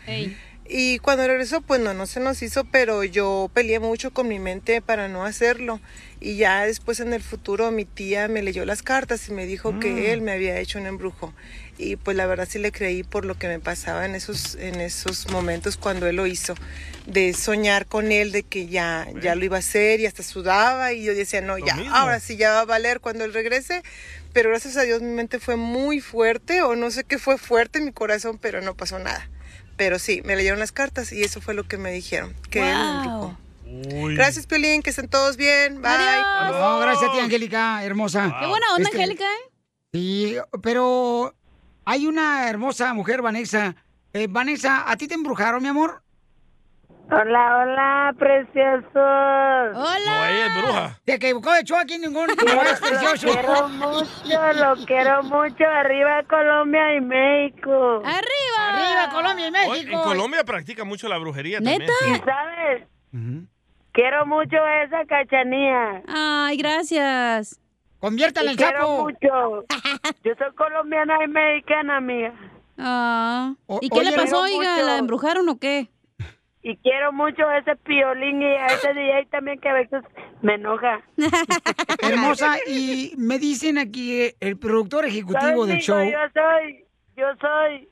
Y 0.66 1.00
cuando 1.00 1.28
regresó, 1.28 1.62
pues 1.62 1.82
no, 1.82 1.96
no 1.96 2.06
se 2.06 2.20
nos 2.20 2.44
hizo, 2.44 2.64
pero 2.66 3.04
yo 3.04 3.50
peleé 3.56 3.80
mucho 3.80 4.14
con 4.14 4.28
mi 4.28 4.38
mente 4.38 4.84
para 4.84 5.08
no 5.08 5.26
hacerlo. 5.26 5.82
Y 6.22 6.38
ya 6.38 6.64
después 6.68 7.00
en 7.00 7.12
el 7.12 7.24
futuro 7.24 7.72
mi 7.72 7.86
tía 7.86 8.28
me 8.28 8.44
leyó 8.44 8.66
las 8.66 8.84
cartas 8.84 9.28
y 9.30 9.32
me 9.34 9.48
dijo 9.48 9.80
que 9.80 10.14
él 10.14 10.22
me 10.22 10.32
había 10.32 10.60
hecho 10.60 10.78
un 10.78 10.86
embrujo. 10.86 11.34
Y 11.78 11.96
pues 11.96 12.16
la 12.16 12.26
verdad 12.28 12.48
sí 12.50 12.60
le 12.60 12.72
creí 12.72 13.04
por 13.04 13.26
lo 13.26 13.36
que 13.36 13.48
me 13.48 13.60
pasaba 13.60 14.06
en 14.06 14.14
esos, 14.16 14.56
en 14.56 14.80
esos 14.80 15.30
momentos 15.32 15.76
cuando 15.78 16.08
él 16.08 16.16
lo 16.18 16.28
hizo. 16.28 16.54
De 17.08 17.34
soñar 17.34 17.86
con 17.88 18.12
él, 18.12 18.32
de 18.32 18.44
que 18.44 18.68
ya, 18.68 19.08
ya 19.22 19.36
lo 19.36 19.44
iba 19.44 19.58
a 19.58 19.60
hacer 19.60 20.00
y 20.00 20.06
hasta 20.06 20.22
sudaba. 20.24 20.94
Y 20.94 21.04
yo 21.04 21.14
decía, 21.16 21.42
no, 21.42 21.58
Lo 21.58 21.66
ya, 21.66 21.76
mismo. 21.76 21.96
ahora 21.96 22.20
sí 22.20 22.38
ya 22.38 22.52
va 22.54 22.60
a 22.62 22.66
valer 22.66 23.00
cuando 23.00 23.24
él 23.26 23.34
regrese. 23.34 23.82
pero 24.34 24.50
gracias 24.50 24.78
a 24.78 24.84
Dios 24.84 25.02
mi 25.02 25.10
mente 25.12 25.40
fue 25.40 25.56
muy 25.56 26.00
fuerte 26.00 26.62
o 26.62 26.76
no 26.76 26.90
sé 26.92 27.04
qué 27.04 27.18
fue 27.20 27.38
fuerte 27.38 27.80
en 27.80 27.86
mi 27.86 27.92
corazón, 27.92 28.38
pero 28.40 28.62
no 28.62 28.76
pasó 28.76 29.00
nada. 29.00 29.30
Pero 29.76 29.98
sí, 29.98 30.22
me 30.24 30.36
leyeron 30.36 30.60
las 30.60 30.72
cartas 30.72 31.12
y 31.12 31.24
eso 31.24 31.42
fue 31.42 31.56
lo 31.56 31.68
que 31.68 31.78
me 31.78 31.92
dijeron, 31.92 32.34
que 32.52 32.60
él 32.60 32.66
me 32.66 33.06
embrujó. 33.06 33.38
Gracias, 34.14 34.46
Piolín, 34.46 34.84
que 34.84 34.92
estén 34.92 35.08
todos 35.08 35.36
bien. 35.36 35.82
Bye. 35.82 35.92
No, 36.52 36.80
gracias 36.80 37.10
a 37.10 37.14
ti, 37.14 37.20
Angélica, 37.20 37.84
hermosa. 37.84 38.38
Qué 38.40 38.46
buena 38.46 38.68
onda, 38.76 38.84
Este, 38.90 38.98
Angélica, 39.02 39.24
¿eh? 39.26 39.50
Sí, 39.94 40.36
pero 40.62 41.34
hay 41.86 42.08
una 42.08 42.50
hermosa 42.50 42.94
mujer, 42.94 43.22
Vanessa. 43.22 43.76
Eh, 44.14 44.28
Vanessa, 44.30 44.90
¿a 44.90 44.96
ti 44.96 45.08
te 45.08 45.16
embrujaron, 45.16 45.62
mi 45.62 45.70
amor? 45.70 46.04
Hola, 47.12 47.58
hola, 47.58 48.16
preciosos. 48.18 48.88
Hola. 48.96 50.06
No, 50.06 50.26
ella 50.26 50.46
es 50.48 50.58
bruja. 50.62 51.00
Te 51.04 51.14
equivocó 51.16 51.52
de 51.52 51.64
show 51.64 51.78
aquí 51.78 51.98
ningún 51.98 52.28
no 52.28 52.62
es 52.64 52.80
precioso. 52.80 53.28
Lo 53.28 53.34
quiero 53.34 53.70
mucho, 53.70 54.54
lo 54.54 54.86
quiero 54.86 55.24
mucho. 55.24 55.64
Arriba 55.66 56.24
Colombia 56.30 56.96
y 56.96 57.02
México. 57.02 58.02
¡Arriba! 58.06 58.70
¡Arriba 58.70 59.10
Colombia 59.12 59.48
y 59.48 59.52
México! 59.52 59.92
en 59.98 60.02
Colombia 60.02 60.44
practica 60.44 60.86
mucho 60.86 61.08
la 61.10 61.18
brujería 61.18 61.60
¿Neta? 61.60 61.86
también. 62.00 62.22
¿Y 62.22 62.26
sabes? 62.26 63.48
Quiero 63.92 64.26
mucho 64.26 64.58
esa 64.86 65.06
cachanía. 65.06 66.02
Ay, 66.08 66.58
gracias. 66.58 67.60
Conviértala 68.08 68.52
en 68.52 68.58
quiero 68.58 68.80
sapo. 68.82 69.04
mucho. 69.04 69.66
Yo 70.26 70.34
soy 70.38 70.54
colombiana 70.58 71.24
y 71.24 71.28
mexicana, 71.30 71.96
amiga. 71.98 72.34
Ah. 72.78 73.54
O- 73.66 73.80
¿Y 73.82 73.88
qué 73.90 74.00
oye, 74.00 74.12
le 74.12 74.18
pasó, 74.18 74.42
oiga? 74.42 74.74
mucho. 74.74 74.86
¿La 74.86 74.98
embrujaron 74.98 75.48
o 75.48 75.58
qué? 75.58 75.88
Y 76.64 76.76
quiero 76.80 77.14
mucho 77.14 77.48
a 77.48 77.60
ese 77.60 77.78
piolín 77.78 78.42
y 78.42 78.46
a 78.46 78.68
ese 78.74 78.94
DJ 78.94 79.26
también 79.32 79.58
que 79.62 79.70
a 79.70 79.74
veces 79.74 80.04
me 80.42 80.56
enoja. 80.56 81.00
Hermosa, 82.02 82.58
y 82.68 83.14
me 83.18 83.40
dicen 83.40 83.78
aquí 83.78 84.20
eh, 84.20 84.36
el 84.42 84.58
productor 84.58 85.06
ejecutivo 85.06 85.66
¿Sabes, 85.66 85.68
del 85.68 85.80
show 85.80 86.04
Yo 86.04 86.18
soy, 86.34 86.86
yo 87.16 87.26
soy, 87.40 87.88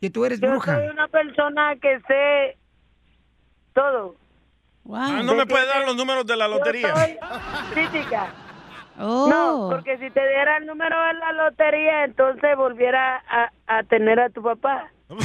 que 0.00 0.10
tú 0.10 0.24
eres 0.24 0.40
yo 0.40 0.50
bruja. 0.50 0.74
soy 0.78 0.88
una 0.88 1.06
persona 1.06 1.76
que 1.80 2.00
sé 2.08 2.58
todo. 3.72 4.16
Ah, 4.92 5.22
no 5.22 5.34
me 5.34 5.46
puede 5.46 5.66
dar 5.66 5.84
los 5.84 5.96
números 5.96 6.26
de 6.26 6.36
la 6.36 6.48
lotería. 6.48 6.94
Oh. 9.00 9.28
No, 9.28 9.68
porque 9.70 9.96
si 9.98 10.10
te 10.10 10.20
diera 10.28 10.56
el 10.56 10.66
número 10.66 10.96
de 11.00 11.14
la 11.14 11.32
lotería, 11.32 12.04
entonces 12.04 12.56
volviera 12.56 13.22
a, 13.28 13.52
a 13.66 13.82
tener 13.84 14.18
a 14.18 14.28
tu 14.30 14.42
papá. 14.42 14.90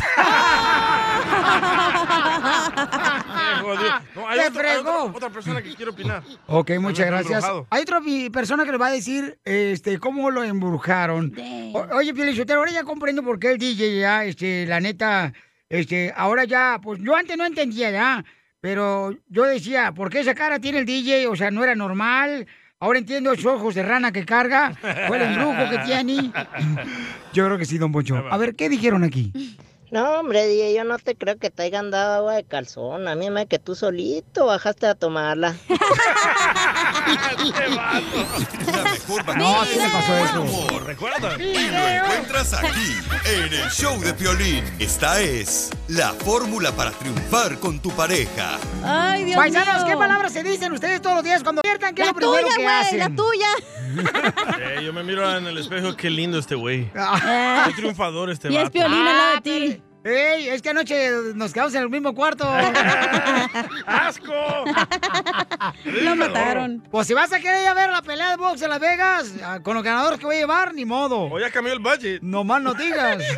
No, 4.15 4.27
hay 4.27 4.39
otra, 4.39 5.29
persona 5.29 5.61
que 5.61 5.73
quiere 5.75 5.91
opinar. 5.91 6.23
Ok, 6.47 6.71
muchas 6.79 7.05
gracias. 7.07 7.31
embrujado. 7.43 7.67
Hay 7.69 7.83
otra 7.83 8.01
persona 8.31 8.65
que 8.65 8.71
le 8.71 8.77
va 8.77 8.87
a 8.87 8.91
decir 8.91 9.39
este, 9.45 9.99
cómo 9.99 10.31
lo 10.31 10.43
embrujaron. 10.43 11.33
O- 11.73 11.95
oye, 11.95 12.13
Pielichotero, 12.13 12.59
ahora 12.59 12.71
ya 12.71 12.83
comprendo 12.83 13.23
por 13.23 13.39
qué 13.39 13.51
el 13.51 13.57
DJ 13.57 13.99
ya, 13.99 14.25
este, 14.25 14.65
la 14.65 14.79
neta, 14.79 15.33
este, 15.69 16.13
ahora 16.15 16.43
ya, 16.43 16.79
pues 16.81 16.99
yo 17.01 17.15
antes 17.15 17.37
no 17.37 17.45
entendía 17.45 17.91
ya, 17.91 18.25
pero 18.63 19.13
yo 19.27 19.43
decía, 19.43 19.91
¿por 19.91 20.09
qué 20.09 20.21
esa 20.21 20.33
cara 20.33 20.57
tiene 20.57 20.79
el 20.79 20.85
DJ? 20.85 21.27
O 21.27 21.35
sea, 21.35 21.51
no 21.51 21.65
era 21.65 21.75
normal. 21.75 22.47
Ahora 22.79 22.97
entiendo 22.97 23.33
esos 23.33 23.45
ojos 23.45 23.75
de 23.75 23.83
rana 23.83 24.13
que 24.13 24.23
carga, 24.23 24.73
fue 25.05 25.17
el 25.17 25.23
embrujo 25.23 25.69
que 25.69 25.79
tiene. 25.79 26.31
Yo 27.33 27.45
creo 27.45 27.57
que 27.57 27.65
sí, 27.65 27.77
don 27.77 27.91
Poncho. 27.91 28.15
A 28.15 28.37
ver, 28.37 28.55
¿qué 28.55 28.69
dijeron 28.69 29.03
aquí? 29.03 29.57
No, 29.93 30.19
hombre, 30.21 30.47
DJ, 30.47 30.73
yo 30.73 30.83
no 30.85 30.97
te 30.97 31.15
creo 31.15 31.37
que 31.37 31.51
te 31.51 31.61
hayan 31.61 31.91
dado 31.91 32.15
agua 32.15 32.33
de 32.33 32.43
calzón. 32.43 33.07
A 33.07 33.13
mí 33.13 33.29
me 33.29 33.45
que 33.45 33.59
tú 33.59 33.75
solito 33.75 34.47
bajaste 34.47 34.87
a 34.87 34.95
tomarla. 34.95 35.55
No, 39.37 39.65
sí 39.65 39.77
me 39.79 39.89
pasó 39.89 40.17
eso. 40.17 40.79
Recuerda. 40.79 41.35
Y 41.41 41.53
lo 41.53 41.87
encuentras 41.87 42.53
aquí, 42.53 42.95
en 43.25 43.53
el 43.53 43.69
show 43.71 43.99
de 43.99 44.13
Piolín. 44.13 44.63
Esta 44.79 45.19
es 45.21 45.69
la 45.87 46.13
fórmula 46.13 46.71
para 46.71 46.91
triunfar 46.91 47.59
con 47.59 47.79
tu 47.79 47.91
pareja. 47.91 48.57
Ay, 48.83 49.23
Dios 49.25 49.37
Paisanos, 49.37 49.83
mío. 49.83 49.85
¿qué 49.93 49.97
palabras 49.97 50.33
se 50.33 50.43
dicen 50.43 50.71
ustedes 50.73 51.01
todos 51.01 51.15
los 51.17 51.23
días 51.25 51.43
cuando 51.43 51.61
despiertan? 51.61 51.93
¿Qué 51.95 52.01
es 52.03 52.07
La 52.07 52.11
lo 52.13 52.17
primero 52.17 52.41
tuya, 52.41 52.55
que 52.55 52.63
güey, 52.63 52.75
hacen? 52.75 52.99
la 52.99 53.09
tuya. 53.15 53.47
Eh, 54.59 54.81
yo 54.83 54.93
me 54.93 55.03
miro 55.03 55.37
en 55.37 55.45
el 55.47 55.57
espejo, 55.57 55.95
qué 55.95 56.09
lindo 56.09 56.39
este 56.39 56.55
güey. 56.55 56.89
Ah. 56.95 57.65
Qué 57.67 57.73
triunfador 57.73 58.29
este 58.31 58.51
Y 58.51 58.55
es 58.57 58.63
vato. 58.63 58.71
Piolín 58.73 59.07
al 59.07 59.17
lado 59.17 59.35
de 59.35 59.41
pero- 59.41 59.75
ti. 59.75 59.82
¡Ey! 60.03 60.49
Es 60.49 60.61
que 60.61 60.69
anoche 60.69 61.09
nos 61.33 61.53
quedamos 61.53 61.73
en 61.75 61.83
el 61.83 61.89
mismo 61.89 62.13
cuarto. 62.13 62.45
¡Asco! 63.85 64.33
Lo 65.85 66.15
mataron. 66.15 66.83
Pues 66.91 67.07
si 67.07 67.13
vas 67.13 67.31
a 67.31 67.39
querer 67.39 67.61
ir 67.61 67.67
a 67.69 67.73
ver 67.73 67.89
la 67.89 68.01
pelea 68.01 68.31
de 68.31 68.35
box 68.35 68.61
en 68.61 68.69
Las 68.69 68.81
Vegas, 68.81 69.33
ah, 69.43 69.61
con 69.61 69.75
los 69.75 69.83
ganadores 69.83 70.19
que 70.19 70.25
voy 70.25 70.35
a 70.35 70.39
llevar, 70.39 70.73
ni 70.73 70.83
modo. 70.83 71.31
O 71.31 71.39
ya 71.39 71.49
cambió 71.51 71.73
el 71.73 71.79
budget. 71.79 72.21
No 72.21 72.43
más 72.43 72.61
no 72.61 72.73
digas. 72.73 73.23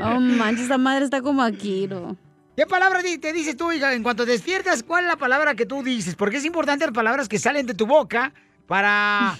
Oh, 0.00 0.18
manches, 0.18 0.64
esta 0.64 0.78
madre 0.78 1.04
está 1.04 1.22
como 1.22 1.42
aquí, 1.42 1.86
¿no? 1.86 2.16
¿Qué 2.56 2.66
palabra 2.66 3.00
te 3.02 3.32
dices 3.32 3.56
tú, 3.56 3.70
hija? 3.72 3.94
En 3.94 4.02
cuanto 4.02 4.26
despiertas, 4.26 4.82
¿cuál 4.82 5.04
es 5.04 5.08
la 5.08 5.16
palabra 5.16 5.54
que 5.54 5.64
tú 5.64 5.82
dices? 5.82 6.16
Porque 6.16 6.38
es 6.38 6.44
importante 6.44 6.84
las 6.84 6.94
palabras 6.94 7.28
que 7.28 7.38
salen 7.38 7.66
de 7.66 7.74
tu 7.74 7.86
boca 7.86 8.32
para 8.66 9.38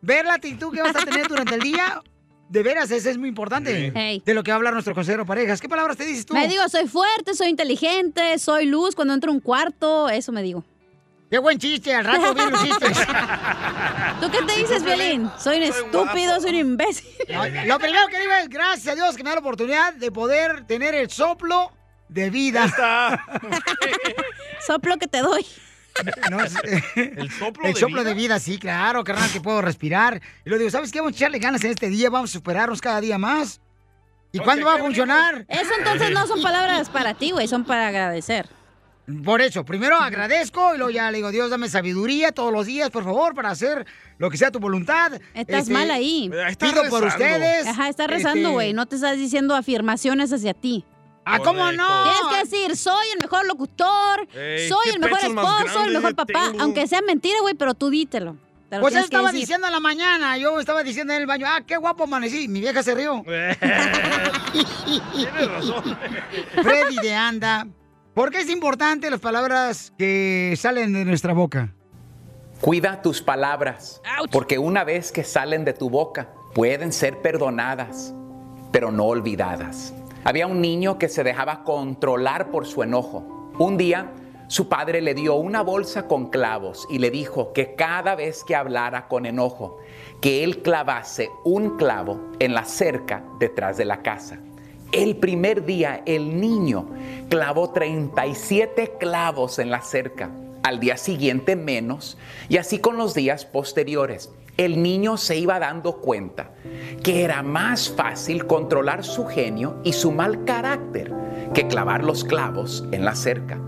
ver 0.00 0.24
la 0.24 0.34
actitud 0.34 0.72
que 0.72 0.82
vas 0.82 0.96
a 0.96 1.04
tener 1.04 1.28
durante 1.28 1.54
el 1.54 1.60
día. 1.60 2.00
De 2.48 2.62
veras, 2.62 2.90
eso 2.90 3.10
es 3.10 3.18
muy 3.18 3.28
importante. 3.28 3.92
Hey. 3.94 4.22
De 4.24 4.34
lo 4.34 4.42
que 4.42 4.50
va 4.50 4.54
a 4.54 4.56
hablar 4.56 4.72
nuestro 4.72 4.94
consejero 4.94 5.26
parejas. 5.26 5.60
¿Qué 5.60 5.68
palabras 5.68 5.96
te 5.96 6.04
dices 6.04 6.24
tú? 6.24 6.34
Me 6.34 6.48
digo, 6.48 6.66
soy 6.68 6.88
fuerte, 6.88 7.34
soy 7.34 7.48
inteligente, 7.48 8.38
soy 8.38 8.66
luz 8.66 8.94
cuando 8.94 9.14
entro 9.14 9.30
a 9.30 9.34
un 9.34 9.40
cuarto, 9.40 10.08
eso 10.08 10.32
me 10.32 10.42
digo. 10.42 10.64
Qué 11.30 11.38
buen 11.38 11.58
chiste, 11.58 11.94
al 11.94 12.06
rato 12.06 12.32
bien 12.32 12.50
lo 12.50 12.56
hiciste. 12.56 12.86
¿Tú 14.20 14.30
qué 14.30 14.42
te 14.46 14.56
dices, 14.58 14.82
Violín? 14.82 15.30
Soy 15.38 15.58
un 15.58 15.62
estúpido, 15.64 16.40
soy 16.40 16.50
un 16.50 16.56
imbécil. 16.56 17.06
No, 17.28 17.44
Lo 17.66 17.78
primero 17.78 18.06
que 18.08 18.18
digo 18.18 18.32
es 18.40 18.48
gracias 18.48 18.94
a 18.94 18.94
Dios 18.94 19.14
que 19.14 19.22
me 19.22 19.28
da 19.28 19.36
la 19.36 19.40
oportunidad 19.40 19.92
de 19.92 20.10
poder 20.10 20.66
tener 20.66 20.94
el 20.94 21.10
soplo 21.10 21.70
de 22.08 22.30
vida. 22.30 22.66
Soplo 24.66 24.96
que 24.96 25.06
te 25.06 25.18
doy. 25.18 25.44
No, 26.30 26.40
es- 26.42 26.54
El 26.94 27.30
soplo 27.30 27.66
el 27.66 27.74
de 27.74 27.80
soplo 27.80 28.00
vida. 28.00 28.08
de 28.08 28.14
vida, 28.14 28.38
sí, 28.38 28.58
claro, 28.58 29.04
carnal, 29.04 29.30
que 29.30 29.40
puedo 29.40 29.60
respirar. 29.62 30.20
Y 30.44 30.50
lo 30.50 30.58
digo, 30.58 30.70
¿sabes 30.70 30.92
qué? 30.92 31.00
Vamos 31.00 31.14
a 31.14 31.16
echarle 31.16 31.38
ganas 31.38 31.62
en 31.64 31.70
este 31.70 31.88
día, 31.88 32.10
vamos 32.10 32.30
a 32.30 32.32
superarnos 32.34 32.80
cada 32.80 33.00
día 33.00 33.18
más. 33.18 33.60
¿Y 34.32 34.38
cuándo 34.40 34.66
va 34.66 34.74
a 34.74 34.78
funcionar? 34.78 35.46
Eso 35.48 35.70
entonces 35.78 36.10
no 36.10 36.26
son 36.26 36.42
palabras 36.42 36.90
para 36.90 37.14
ti, 37.14 37.30
güey, 37.30 37.48
son 37.48 37.64
para 37.64 37.88
agradecer. 37.88 38.46
Por 39.24 39.40
eso, 39.40 39.64
primero 39.64 39.96
agradezco 39.96 40.74
y 40.74 40.76
luego 40.76 40.90
ya 40.90 41.10
le 41.10 41.16
digo, 41.16 41.30
Dios, 41.30 41.48
dame 41.48 41.70
sabiduría 41.70 42.30
todos 42.30 42.52
los 42.52 42.66
días, 42.66 42.90
por 42.90 43.04
favor, 43.04 43.34
para 43.34 43.48
hacer 43.48 43.86
lo 44.18 44.28
que 44.28 44.36
sea 44.36 44.50
tu 44.50 44.58
voluntad. 44.58 45.12
Estás 45.32 45.60
Este, 45.62 45.72
mal 45.72 45.90
ahí. 45.90 46.30
Pido 46.60 46.82
por 46.90 47.04
ustedes. 47.04 47.66
Ajá, 47.66 47.88
estás 47.88 48.06
rezando, 48.08 48.40
Este, 48.40 48.52
güey. 48.52 48.72
No 48.74 48.84
te 48.84 48.96
estás 48.96 49.16
diciendo 49.16 49.56
afirmaciones 49.56 50.30
hacia 50.30 50.52
ti. 50.52 50.84
Ah, 51.34 51.38
¿cómo 51.44 51.70
no? 51.72 52.04
Tienes 52.04 52.20
que 52.32 52.38
decir, 52.56 52.76
soy 52.76 53.06
el 53.14 53.20
mejor 53.20 53.46
locutor, 53.46 54.28
Ey, 54.34 54.68
soy 54.68 54.88
el 54.94 55.00
mejor 55.00 55.18
esposo, 55.20 55.84
el 55.84 55.92
mejor 55.92 56.14
papá. 56.14 56.44
tengo. 56.50 56.62
Aunque 56.62 56.86
sea 56.86 57.00
mentira, 57.02 57.38
güey, 57.42 57.54
pero 57.54 57.74
tú 57.74 57.90
dítelo. 57.90 58.36
Te 58.68 58.76
lo 58.76 58.82
Pues 58.82 58.92
yo 58.94 59.00
estaba 59.00 59.28
decir. 59.28 59.40
diciendo 59.40 59.66
en 59.66 59.72
la 59.72 59.80
mañana, 59.80 60.36
yo 60.36 60.60
estaba 60.60 60.82
diciendo 60.82 61.12
en 61.14 61.20
el 61.22 61.26
baño, 61.26 61.46
ah, 61.48 61.62
qué 61.66 61.76
guapo 61.78 62.04
amanecí. 62.04 62.48
Mi 62.48 62.60
vieja 62.60 62.82
se 62.82 62.94
rió. 62.94 63.22
Tienes 65.14 65.48
razón. 65.50 65.98
Freddy 66.62 66.96
de 66.96 67.14
Anda. 67.14 67.66
¿Por 68.14 68.30
qué 68.30 68.40
es 68.40 68.50
importante 68.50 69.10
las 69.10 69.20
palabras 69.20 69.92
que 69.96 70.54
salen 70.58 70.92
de 70.92 71.04
nuestra 71.04 71.32
boca? 71.32 71.72
Cuida 72.60 73.00
tus 73.02 73.22
palabras, 73.22 74.02
porque 74.32 74.58
una 74.58 74.82
vez 74.82 75.12
que 75.12 75.22
salen 75.22 75.64
de 75.64 75.72
tu 75.72 75.88
boca, 75.88 76.28
pueden 76.54 76.92
ser 76.92 77.18
perdonadas, 77.22 78.12
pero 78.72 78.90
no 78.90 79.04
olvidadas. 79.04 79.94
Había 80.24 80.46
un 80.46 80.60
niño 80.60 80.98
que 80.98 81.08
se 81.08 81.24
dejaba 81.24 81.64
controlar 81.64 82.50
por 82.50 82.66
su 82.66 82.82
enojo. 82.82 83.50
Un 83.58 83.76
día, 83.76 84.12
su 84.48 84.68
padre 84.68 85.00
le 85.00 85.14
dio 85.14 85.34
una 85.34 85.62
bolsa 85.62 86.06
con 86.06 86.30
clavos 86.30 86.86
y 86.90 86.98
le 86.98 87.10
dijo 87.10 87.52
que 87.52 87.74
cada 87.74 88.14
vez 88.14 88.44
que 88.44 88.56
hablara 88.56 89.06
con 89.06 89.26
enojo, 89.26 89.78
que 90.20 90.42
él 90.42 90.62
clavase 90.62 91.30
un 91.44 91.76
clavo 91.76 92.20
en 92.40 92.54
la 92.54 92.64
cerca 92.64 93.22
detrás 93.38 93.76
de 93.76 93.84
la 93.84 94.02
casa. 94.02 94.38
El 94.90 95.16
primer 95.16 95.66
día 95.66 96.02
el 96.06 96.40
niño 96.40 96.88
clavó 97.28 97.70
37 97.70 98.94
clavos 98.98 99.58
en 99.58 99.70
la 99.70 99.82
cerca, 99.82 100.30
al 100.62 100.80
día 100.80 100.96
siguiente 100.96 101.56
menos, 101.56 102.16
y 102.48 102.56
así 102.56 102.78
con 102.78 102.96
los 102.96 103.14
días 103.14 103.44
posteriores. 103.44 104.30
El 104.58 104.82
niño 104.82 105.16
se 105.18 105.38
iba 105.38 105.60
dando 105.60 105.98
cuenta 105.98 106.50
que 107.04 107.22
era 107.22 107.44
más 107.44 107.88
fácil 107.90 108.44
controlar 108.44 109.04
su 109.04 109.24
genio 109.24 109.76
y 109.84 109.92
su 109.92 110.10
mal 110.10 110.44
carácter 110.44 111.14
que 111.54 111.68
clavar 111.68 112.02
los 112.02 112.24
clavos 112.24 112.84
en 112.90 113.04
la 113.04 113.14
cerca. 113.14 113.60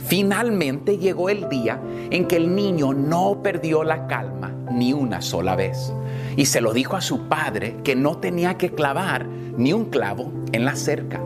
Finalmente 0.00 0.98
llegó 0.98 1.30
el 1.30 1.48
día 1.48 1.80
en 2.10 2.28
que 2.28 2.36
el 2.36 2.54
niño 2.54 2.92
no 2.92 3.40
perdió 3.42 3.84
la 3.84 4.06
calma 4.06 4.54
ni 4.70 4.92
una 4.92 5.22
sola 5.22 5.56
vez 5.56 5.94
y 6.36 6.44
se 6.44 6.60
lo 6.60 6.74
dijo 6.74 6.96
a 6.96 7.00
su 7.00 7.26
padre 7.26 7.78
que 7.82 7.96
no 7.96 8.18
tenía 8.18 8.58
que 8.58 8.74
clavar 8.74 9.24
ni 9.24 9.72
un 9.72 9.86
clavo 9.86 10.30
en 10.52 10.66
la 10.66 10.76
cerca. 10.76 11.22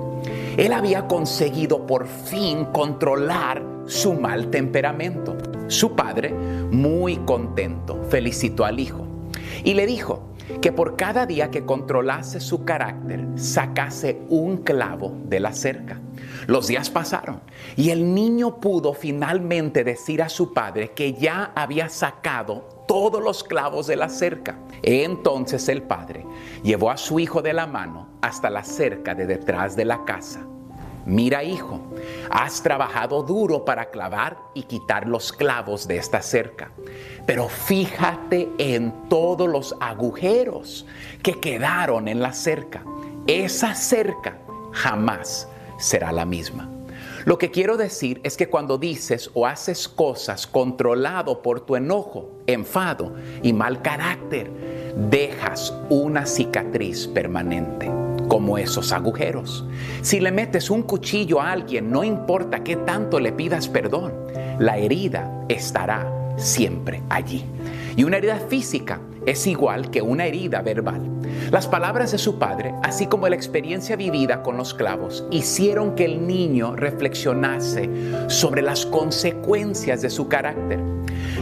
Él 0.57 0.73
había 0.73 1.09
conseguido 1.09 1.89
por 1.89 2.07
fin 2.07 2.67
controlar 2.67 3.65
su 3.87 4.15
mal 4.15 4.49
temperamento. 4.51 5.37
Su 5.67 5.97
padre, 5.97 6.33
muy 6.33 7.17
contento, 7.17 8.01
felicitó 8.09 8.65
al 8.65 8.79
hijo 8.79 9.08
y 9.65 9.75
le 9.75 9.87
dijo 9.87 10.29
que 10.61 10.73
por 10.73 10.97
cada 10.97 11.27
día 11.27 11.51
que 11.51 11.65
controlase 11.65 12.41
su 12.41 12.65
carácter, 12.65 13.27
sacase 13.37 14.23
un 14.29 14.59
clavo 14.59 15.15
de 15.25 15.41
la 15.41 15.53
cerca. 15.53 16.01
Los 16.47 16.67
días 16.67 16.91
pasaron 16.91 17.41
y 17.77 17.91
el 17.91 18.15
niño 18.15 18.59
pudo 18.61 18.95
finalmente 18.95 19.85
decir 19.85 20.23
a 20.23 20.29
su 20.29 20.53
padre 20.55 20.93
que 20.93 21.13
ya 21.13 21.53
había 21.55 21.89
sacado 21.89 22.85
todos 22.89 23.23
los 23.23 23.45
clavos 23.45 23.87
de 23.87 23.97
la 23.97 24.09
cerca. 24.09 24.59
Entonces 24.83 25.69
el 25.69 25.83
padre 25.83 26.25
llevó 26.63 26.91
a 26.91 26.97
su 26.97 27.21
hijo 27.21 27.43
de 27.43 27.53
la 27.53 27.67
mano 27.67 28.09
hasta 28.23 28.49
la 28.51 28.65
cerca 28.65 29.15
de 29.15 29.27
detrás 29.27 29.77
de 29.77 29.85
la 29.85 30.05
casa. 30.05 30.47
Mira, 31.09 31.43
hijo, 31.43 31.81
has 32.31 32.63
trabajado 32.63 33.23
duro 33.23 33.65
para 33.65 33.91
clavar 33.91 34.37
y 34.53 34.65
quitar 34.65 35.09
los 35.09 35.33
clavos 35.33 35.89
de 35.89 35.97
esta 35.97 36.21
cerca, 36.21 36.71
pero 37.25 37.49
fíjate 37.49 38.51
en 38.59 39.09
todos 39.09 39.49
los 39.49 39.75
agujeros 39.81 40.85
que 41.23 41.41
quedaron 41.41 42.09
en 42.09 42.21
la 42.21 42.35
cerca. 42.35 42.85
Esa 43.27 43.75
cerca 43.75 44.37
jamás 44.73 45.49
será 45.79 46.13
la 46.13 46.27
misma. 46.27 46.69
Lo 47.25 47.39
que 47.39 47.51
quiero 47.51 47.79
decir 47.79 48.21
es 48.23 48.37
que 48.37 48.51
cuando 48.51 48.77
dices 48.77 49.31
o 49.33 49.47
haces 49.47 49.89
cosas 49.89 50.47
controlado 50.47 51.41
por 51.41 51.61
tu 51.61 51.75
enojo, 51.75 52.33
enfado 52.47 53.15
y 53.43 53.55
mal 53.55 53.81
carácter, 53.81 54.51
dejas 54.95 55.73
una 55.89 56.27
cicatriz 56.27 57.07
permanente 57.07 58.08
como 58.39 58.57
esos 58.57 58.93
agujeros. 58.93 59.65
Si 60.01 60.21
le 60.21 60.31
metes 60.31 60.71
un 60.71 60.83
cuchillo 60.83 61.41
a 61.41 61.51
alguien, 61.51 61.91
no 61.91 62.05
importa 62.05 62.63
qué 62.63 62.77
tanto 62.77 63.19
le 63.19 63.33
pidas 63.33 63.67
perdón, 63.67 64.13
la 64.61 64.79
herida 64.79 65.45
estará 65.49 66.09
siempre 66.37 67.03
allí. 67.09 67.45
Y 67.97 68.05
una 68.05 68.19
herida 68.19 68.37
física 68.37 69.01
es 69.31 69.47
igual 69.47 69.91
que 69.91 70.03
una 70.03 70.27
herida 70.27 70.63
verbal. 70.63 71.03
Las 71.51 71.67
palabras 71.67 72.13
de 72.13 72.19
su 72.19 72.39
padre, 72.39 72.75
así 72.83 73.07
como 73.07 73.29
la 73.29 73.37
experiencia 73.37 73.97
vivida 73.97 74.43
con 74.43 74.57
los 74.57 74.75
clavos, 74.75 75.25
hicieron 75.31 75.95
que 75.95 76.05
el 76.05 76.27
niño 76.27 76.77
reflexionase 76.77 77.89
sobre 78.29 78.63
las 78.63 78.87
consecuencias 78.87 80.03
de 80.03 80.11
su 80.11 80.29
carácter. 80.29 80.81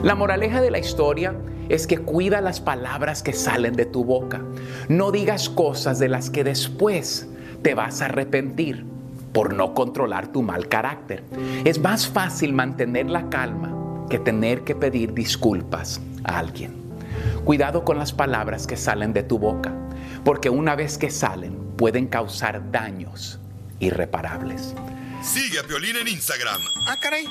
La 0.03 0.15
moraleja 0.15 0.61
de 0.61 0.71
la 0.71 0.79
historia 0.79 1.35
es 1.69 1.87
que 1.87 1.99
cuida 1.99 2.41
las 2.41 2.61
palabras 2.61 3.23
que 3.23 3.33
salen 3.33 3.75
de 3.75 3.87
tu 3.87 4.05
boca. 4.05 4.43
No 4.89 5.11
digas 5.11 5.49
cosas 5.49 5.99
de 5.99 6.09
las 6.09 6.31
que 6.31 6.45
después 6.45 7.29
te 7.63 7.75
vas 7.75 8.03
a 8.03 8.07
arrepentir 8.07 8.85
por 9.33 9.55
no 9.55 9.75
controlar 9.75 10.29
tu 10.29 10.43
mal 10.43 10.69
carácter. 10.69 11.23
Es 11.65 11.79
más 11.79 12.09
fácil 12.09 12.53
mantener 12.53 13.11
la 13.11 13.29
calma 13.29 14.07
que 14.09 14.19
tener 14.19 14.63
que 14.63 14.75
pedir 14.75 15.13
disculpas 15.13 16.01
a 16.25 16.39
alguien. 16.39 16.86
Cuidado 17.45 17.85
con 17.85 17.99
las 17.99 18.13
palabras 18.13 18.67
que 18.67 18.77
salen 18.77 19.13
de 19.13 19.23
tu 19.23 19.39
boca, 19.39 19.73
porque 20.25 20.51
una 20.51 20.75
vez 20.75 20.99
que 20.99 21.11
salen 21.11 21.57
pueden 21.77 22.07
causar 22.07 22.71
daños 22.71 23.39
irreparables. 23.79 24.75
Sigue 25.23 25.59
a 25.59 25.63
Violín 25.63 25.97
en 25.97 26.09
Instagram, 26.09 26.61
Ah, 26.87 26.97
caray. 27.01 27.27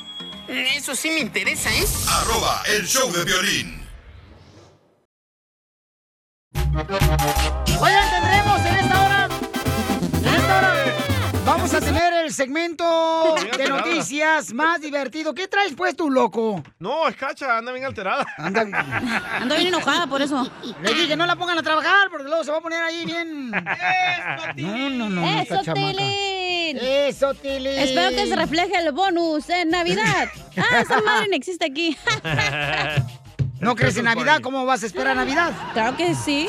Eso 0.48 0.94
sí 0.96 1.10
me 1.10 1.20
interesa, 1.20 1.70
¿eh? 1.74 1.86
arroba 2.08 2.62
el 2.68 2.86
show 2.86 3.12
de 3.12 3.24
violín. 3.24 3.82
Oigan, 6.54 8.10
tendremos 8.12 8.60
en 8.66 8.76
esta 8.76 9.06
hora. 9.06 9.30
En 10.24 10.36
esta 10.36 10.58
hora. 10.60 10.74
Vamos 11.46 11.72
a 11.76 11.80
tener 11.80 12.12
el 12.12 12.34
segmento 12.34 13.36
de 13.58 13.70
noticias 13.70 14.52
más 14.52 14.82
divertido. 14.82 15.36
¿Qué 15.36 15.48
traes 15.48 15.74
pues 15.76 15.96
tú, 15.96 16.10
loco? 16.10 16.64
No, 16.80 17.08
es 17.08 17.16
cacha, 17.16 17.60
anda 17.60 17.72
bien 17.72 17.86
alterada. 17.86 18.26
Anda, 18.38 18.64
bien 19.56 19.68
enojada 19.68 20.08
por 20.08 20.24
eso. 20.24 20.50
Le 20.82 20.94
dije 20.94 21.08
que 21.10 21.16
no 21.16 21.28
la 21.28 21.36
pongan 21.36 21.60
a 21.60 21.62
trabajar 21.62 22.10
porque 22.10 22.24
luego 22.26 22.44
se 22.44 22.52
va 22.52 22.58
a 22.58 22.62
poner 22.62 22.82
ahí 22.82 23.06
bien. 23.06 23.52
No, 23.52 24.90
no, 24.90 25.10
no. 25.10 25.42
¡Eso. 25.42 25.62
Tilín! 25.72 26.78
Eso, 26.82 27.34
Tilín. 27.36 27.78
Espero 27.78 28.10
que 28.10 28.28
se 28.28 28.36
refleje 28.36 28.78
el 28.78 28.92
bonus 28.92 29.48
en 29.50 29.70
Navidad. 29.70 30.30
Ah, 30.58 30.80
esa 30.80 31.02
madre 31.02 31.28
no 31.30 31.36
existe 31.36 31.66
aquí. 31.66 31.98
¿No 33.60 33.76
crees 33.76 33.98
en 33.98 34.06
Navidad? 34.06 34.40
¿Cómo 34.42 34.66
vas 34.66 34.84
a 34.84 34.86
esperar 34.86 35.14
Navidad? 35.18 35.52
Claro 35.74 35.98
que 35.98 36.16
sí. 36.16 36.48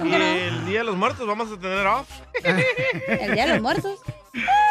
El 0.00 0.66
Día 0.66 0.78
de 0.78 0.84
los 0.84 0.96
Muertos 0.96 1.26
vamos 1.26 1.50
a 1.50 1.58
tener 1.58 1.86
off. 1.86 2.08
El 2.44 3.34
Día 3.34 3.46
de 3.46 3.52
los 3.54 3.62
Muertos. 3.62 3.98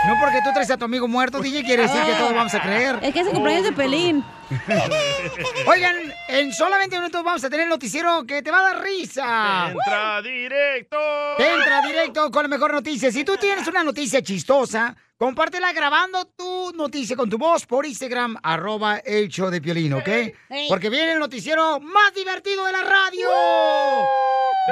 No 0.08 0.16
porque 0.22 0.40
tú 0.44 0.54
traes 0.54 0.70
a 0.72 0.78
tu 0.78 0.86
amigo 0.86 1.08
muerto, 1.08 1.40
DJ, 1.40 1.64
quiere 1.64 1.84
decir 1.84 2.02
que 2.04 2.14
todos 2.14 2.34
vamos 2.34 2.54
a 2.54 2.62
creer. 2.62 3.00
Es 3.02 3.14
que 3.14 3.20
es 3.22 3.28
el 3.28 3.34
cumpleaños 3.34 3.66
de 3.66 3.72
Pelín. 3.74 4.24
Oigan, 5.68 5.96
en 6.30 6.54
solamente 6.54 6.96
minutos 6.98 7.24
vamos 7.24 7.44
a 7.44 7.50
tener 7.50 7.66
el 7.66 7.70
noticiero 7.70 8.24
que 8.26 8.42
te 8.42 8.52
va 8.52 8.60
a 8.60 8.74
dar 8.74 8.84
risa. 8.84 9.72
Entra 9.72 10.22
directo. 10.22 10.98
Entra 11.38 11.82
directo 11.82 12.32
con 12.32 12.44
la 12.44 12.50
mejor 12.50 12.72
noticia. 12.72 13.12
Si 13.12 13.26
tú 13.26 13.36
tienes 13.36 13.68
una 13.68 13.84
noticia 13.84 14.22
chistosa, 14.22 14.96
compártela 15.18 15.74
grabando 15.74 16.26
tu 16.26 16.72
noticia 16.76 17.16
con 17.16 17.30
tu 17.30 17.38
voz 17.38 17.66
por 17.66 17.86
Instagram, 17.86 18.38
arroba 18.44 18.98
el 18.98 19.28
show 19.30 19.50
de 19.50 19.60
Piolín, 19.62 19.94
¿ok? 19.94 20.10
Porque 20.70 20.90
viene 20.90 21.14
el 21.14 21.20
noticiero 21.20 21.80
más 21.80 22.14
divertido 22.14 22.66
de 22.66 22.72
la 22.72 22.82
radio, 22.84 23.30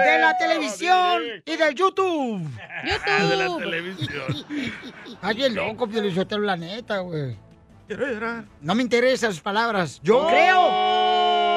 de 0.05 0.19
la 0.19 0.37
televisión 0.37 1.23
y 1.45 1.55
del 1.55 1.73
YouTube. 1.75 2.47
De 2.83 3.35
la 3.35 3.57
televisión. 3.57 4.45
Ay, 5.21 5.35
bien 5.35 5.55
loco, 5.55 5.87
Piolín, 5.87 6.13
Sotelo, 6.13 6.43
la 6.43 6.55
neta, 6.57 6.99
güey. 6.99 7.37
Quiero 7.87 8.07
llorar. 8.07 8.45
No 8.61 8.73
me 8.75 8.81
interesan 8.83 9.31
sus 9.31 9.41
palabras. 9.41 9.99
Yo 10.03 10.17
Oh. 10.25 10.27
creo, 10.27 10.59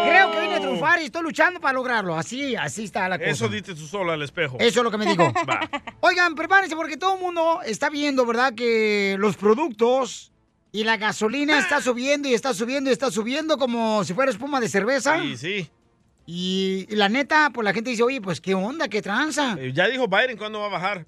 creo 0.08 0.30
que 0.32 0.40
vine 0.40 0.54
a 0.54 0.60
triunfar 0.60 1.00
y 1.00 1.04
estoy 1.06 1.22
luchando 1.22 1.60
para 1.60 1.74
lograrlo. 1.74 2.16
Así, 2.16 2.56
así 2.56 2.84
está 2.84 3.08
la 3.08 3.18
cosa. 3.18 3.30
Eso 3.30 3.48
diste 3.48 3.74
tú 3.74 3.86
solo 3.86 4.12
al 4.12 4.22
espejo. 4.22 4.56
Eso 4.58 4.80
es 4.80 4.84
lo 4.84 4.90
que 4.90 4.98
me 4.98 5.06
digo. 5.06 5.32
Va. 5.48 5.60
Oigan, 6.00 6.34
prepárense 6.34 6.74
porque 6.76 6.96
todo 6.96 7.14
el 7.16 7.20
mundo 7.20 7.60
está 7.64 7.90
viendo, 7.90 8.24
¿verdad? 8.26 8.54
Que 8.54 9.16
los 9.18 9.36
productos 9.36 10.32
y 10.72 10.84
la 10.84 10.96
gasolina 10.96 11.58
está 11.58 11.80
subiendo 11.80 12.28
y 12.28 12.34
está 12.34 12.52
subiendo 12.54 12.90
y 12.90 12.92
está 12.92 13.10
subiendo 13.10 13.56
como 13.58 14.04
si 14.04 14.14
fuera 14.14 14.30
espuma 14.30 14.60
de 14.60 14.68
cerveza. 14.68 15.20
Sí, 15.20 15.36
sí. 15.36 15.70
Y, 16.26 16.86
y 16.90 16.96
la 16.96 17.08
neta, 17.08 17.50
pues 17.54 17.64
la 17.64 17.72
gente 17.72 17.88
dice, 17.90 18.02
oye, 18.02 18.20
pues 18.20 18.40
qué 18.40 18.54
onda, 18.54 18.88
qué 18.88 19.00
tranza. 19.00 19.56
Eh, 19.58 19.72
Ya 19.72 19.88
dijo 19.88 20.08
Biden 20.08 20.36
cuándo 20.36 20.60
va 20.60 20.66
a 20.66 20.70
bajar. 20.70 21.06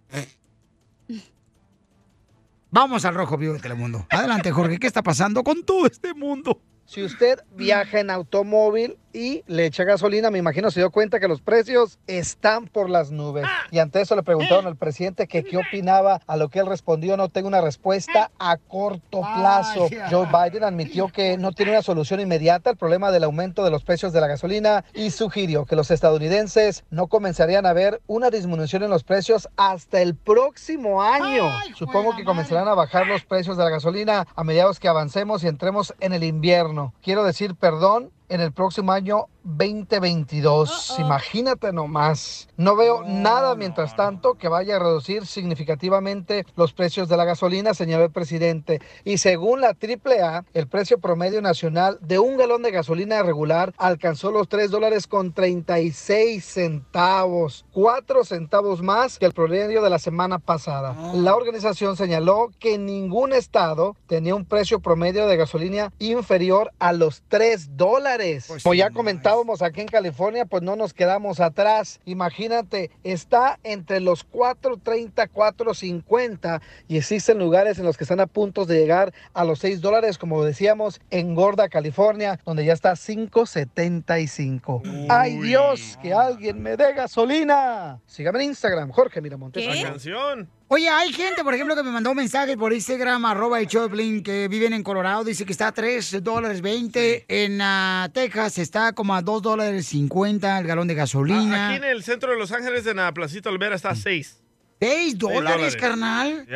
Vamos 2.70 3.04
al 3.04 3.14
rojo 3.14 3.36
vivo 3.36 3.52
de 3.54 3.58
Telemundo. 3.60 4.06
Adelante, 4.10 4.52
Jorge, 4.52 4.78
¿qué 4.78 4.86
está 4.86 5.02
pasando 5.02 5.42
con 5.42 5.64
todo 5.64 5.86
este 5.86 6.14
mundo? 6.14 6.62
Si 6.90 7.04
usted 7.04 7.38
viaja 7.52 8.00
en 8.00 8.10
automóvil 8.10 8.98
y 9.12 9.42
le 9.46 9.66
echa 9.66 9.84
gasolina, 9.84 10.30
me 10.30 10.38
imagino 10.38 10.70
se 10.70 10.80
dio 10.80 10.90
cuenta 10.90 11.20
que 11.20 11.28
los 11.28 11.40
precios 11.40 11.98
están 12.06 12.66
por 12.66 12.90
las 12.90 13.10
nubes. 13.10 13.46
Y 13.70 13.78
ante 13.78 14.00
eso 14.00 14.16
le 14.16 14.22
preguntaron 14.22 14.66
al 14.66 14.76
presidente 14.76 15.26
que 15.26 15.44
qué 15.44 15.56
opinaba, 15.56 16.20
a 16.26 16.36
lo 16.36 16.48
que 16.48 16.60
él 16.60 16.66
respondió, 16.66 17.16
no 17.16 17.28
tengo 17.28 17.48
una 17.48 17.60
respuesta 17.60 18.30
a 18.38 18.56
corto 18.56 19.20
plazo. 19.20 19.88
Joe 20.10 20.26
Biden 20.26 20.64
admitió 20.64 21.08
que 21.08 21.36
no 21.36 21.52
tiene 21.52 21.72
una 21.72 21.82
solución 21.82 22.20
inmediata 22.20 22.70
al 22.70 22.76
problema 22.76 23.10
del 23.10 23.24
aumento 23.24 23.64
de 23.64 23.70
los 23.70 23.84
precios 23.84 24.12
de 24.12 24.20
la 24.20 24.26
gasolina 24.26 24.84
y 24.94 25.10
sugirió 25.10 25.64
que 25.64 25.76
los 25.76 25.90
estadounidenses 25.90 26.84
no 26.90 27.08
comenzarían 27.08 27.66
a 27.66 27.72
ver 27.72 28.00
una 28.06 28.30
disminución 28.30 28.82
en 28.82 28.90
los 28.90 29.04
precios 29.04 29.48
hasta 29.56 30.00
el 30.00 30.14
próximo 30.14 31.02
año. 31.02 31.50
Supongo 31.76 32.16
que 32.16 32.24
comenzarán 32.24 32.68
a 32.68 32.74
bajar 32.74 33.06
los 33.06 33.24
precios 33.24 33.56
de 33.56 33.64
la 33.64 33.70
gasolina 33.70 34.26
a 34.34 34.44
mediados 34.44 34.78
que 34.78 34.88
avancemos 34.88 35.42
y 35.42 35.48
entremos 35.48 35.94
en 36.00 36.12
el 36.12 36.24
invierno. 36.24 36.94
Quiero 37.02 37.24
decir 37.24 37.54
perdón 37.54 38.10
en 38.30 38.40
el 38.40 38.52
próximo 38.52 38.92
año 38.92 39.26
2022. 39.42 40.96
Imagínate 40.98 41.72
nomás. 41.72 42.48
No 42.56 42.76
veo 42.76 43.02
nada 43.04 43.54
mientras 43.56 43.96
tanto 43.96 44.34
que 44.34 44.48
vaya 44.48 44.76
a 44.76 44.78
reducir 44.78 45.26
significativamente 45.26 46.46
los 46.56 46.72
precios 46.72 47.08
de 47.08 47.16
la 47.16 47.24
gasolina, 47.24 47.74
señaló 47.74 48.04
el 48.04 48.12
presidente. 48.12 48.80
Y 49.04 49.18
según 49.18 49.60
la 49.60 49.68
AAA, 49.68 50.44
el 50.54 50.68
precio 50.68 50.98
promedio 50.98 51.42
nacional 51.42 51.98
de 52.00 52.18
un 52.18 52.36
galón 52.36 52.62
de 52.62 52.70
gasolina 52.70 53.22
regular 53.22 53.74
alcanzó 53.76 54.30
los 54.30 54.48
3 54.48 54.70
dólares 54.70 55.06
con 55.06 55.32
36 55.32 56.44
centavos, 56.44 57.64
4 57.72 58.24
centavos 58.24 58.82
más 58.82 59.18
que 59.18 59.26
el 59.26 59.32
promedio 59.32 59.82
de 59.82 59.90
la 59.90 59.98
semana 59.98 60.38
pasada. 60.38 60.94
La 61.14 61.34
organización 61.34 61.96
señaló 61.96 62.50
que 62.60 62.78
ningún 62.78 63.32
estado 63.32 63.96
tenía 64.06 64.34
un 64.34 64.44
precio 64.44 64.80
promedio 64.80 65.26
de 65.26 65.36
gasolina 65.36 65.92
inferior 65.98 66.70
a 66.78 66.92
los 66.92 67.22
3 67.28 67.76
dólares. 67.76 68.19
Dólares. 68.20 68.62
Como 68.62 68.74
ya 68.74 68.90
comentábamos 68.90 69.62
aquí 69.62 69.80
en 69.80 69.88
California, 69.88 70.44
pues 70.44 70.62
no 70.62 70.76
nos 70.76 70.94
quedamos 70.94 71.40
atrás. 71.40 72.00
Imagínate, 72.04 72.90
está 73.04 73.58
entre 73.64 74.00
los 74.00 74.28
4.30, 74.30 75.30
4.50 75.30 76.60
y 76.88 76.98
existen 76.98 77.38
lugares 77.38 77.78
en 77.78 77.84
los 77.84 77.96
que 77.96 78.04
están 78.04 78.20
a 78.20 78.26
punto 78.26 78.66
de 78.66 78.78
llegar 78.78 79.12
a 79.32 79.44
los 79.44 79.60
6 79.60 79.80
dólares, 79.80 80.18
como 80.18 80.44
decíamos, 80.44 81.00
en 81.10 81.34
Gorda, 81.34 81.68
California, 81.68 82.38
donde 82.44 82.64
ya 82.64 82.72
está 82.72 82.92
5.75. 82.92 85.06
¡Ay 85.08 85.38
Dios! 85.38 85.98
Que 86.02 86.12
alguien 86.12 86.62
me 86.62 86.76
dé 86.76 86.92
gasolina. 86.94 88.00
Sígame 88.06 88.42
en 88.42 88.50
Instagram, 88.50 88.90
Jorge 88.90 89.20
Miramontes. 89.20 89.66
La 89.66 89.90
canción. 89.90 90.48
Oye, 90.72 90.88
hay 90.88 91.12
gente, 91.12 91.42
por 91.42 91.52
ejemplo, 91.52 91.74
que 91.74 91.82
me 91.82 91.90
mandó 91.90 92.14
mensajes 92.14 92.56
por 92.56 92.72
Instagram, 92.72 93.24
arroba 93.24 93.58
el 93.58 93.66
Choplin, 93.66 94.22
que 94.22 94.46
viven 94.46 94.72
en 94.72 94.84
Colorado. 94.84 95.24
Dice 95.24 95.44
que 95.44 95.50
está 95.50 95.66
a 95.66 95.72
3 95.72 96.22
dólares 96.22 96.60
20. 96.60 97.24
En 97.26 97.60
ah, 97.60 98.08
Texas 98.14 98.56
está 98.58 98.92
como 98.92 99.16
a 99.16 99.20
2 99.20 99.42
dólares 99.42 99.86
50 99.86 100.60
el 100.60 100.66
galón 100.68 100.86
de 100.86 100.94
gasolina. 100.94 101.70
Aquí 101.70 101.78
en 101.78 101.82
el 101.82 102.04
centro 102.04 102.30
de 102.30 102.38
Los 102.38 102.52
Ángeles, 102.52 102.86
en 102.86 102.98
la 102.98 103.12
Placita 103.12 103.50
Olvera, 103.50 103.74
está 103.74 103.90
a 103.90 103.96
6. 103.96 104.44
¿6 104.80 105.14
dólares, 105.16 105.74
carnal? 105.74 106.46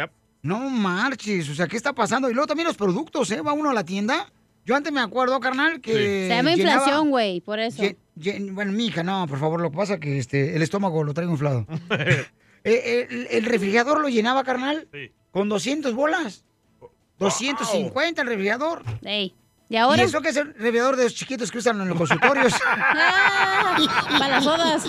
No 0.43 0.61
marches, 0.71 1.49
o 1.49 1.55
sea, 1.57 1.67
¿qué 1.67 1.77
está 1.77 1.93
pasando? 1.93 2.31
Y 2.31 2.35
luego 2.35 2.47
también 2.47 2.69
los 2.69 2.77
productos, 2.77 3.29
¿eh? 3.33 3.41
Va 3.41 3.53
uno 3.53 3.71
a 3.71 3.75
la 3.75 3.85
tienda. 3.85 4.33
Yo 4.65 4.77
antes 4.77 4.93
me 4.93 5.01
acuerdo, 5.01 5.41
carnal, 5.41 5.81
que... 5.81 6.29
Se 6.29 6.37
llama 6.37 6.53
inflación, 6.53 7.11
güey, 7.11 7.41
por 7.41 7.59
eso. 7.59 7.83
Bueno, 8.53 8.71
mi 8.71 8.87
hija, 8.87 9.03
no, 9.03 9.27
por 9.27 9.41
favor, 9.41 9.61
lo 9.61 9.73
que 9.73 9.77
pasa 9.77 9.95
es 9.95 10.01
que 10.01 10.19
este, 10.19 10.55
el 10.55 10.62
estómago 10.62 11.03
lo 11.03 11.15
traigo 11.15 11.33
inflado. 11.33 11.67
Eh, 12.65 13.07
el, 13.11 13.27
el 13.31 13.45
refrigerador 13.45 14.01
lo 14.01 14.09
llenaba, 14.09 14.43
carnal, 14.43 14.89
con 15.31 15.49
200 15.49 15.93
bolas. 15.95 16.45
250 17.19 18.23
el 18.23 18.29
refrigerador. 18.29 18.83
Ey, 19.03 19.35
¿y 19.69 19.77
ahora? 19.77 20.03
eso 20.03 20.21
que 20.21 20.31
es 20.31 20.37
el 20.37 20.49
refrigerador 20.55 20.97
de 20.97 21.05
los 21.05 21.15
chiquitos 21.15 21.51
que 21.51 21.59
usan 21.59 21.81
en 21.81 21.89
los 21.89 21.97
consultorios? 21.97 22.53
para 24.19 24.41
las. 24.41 24.87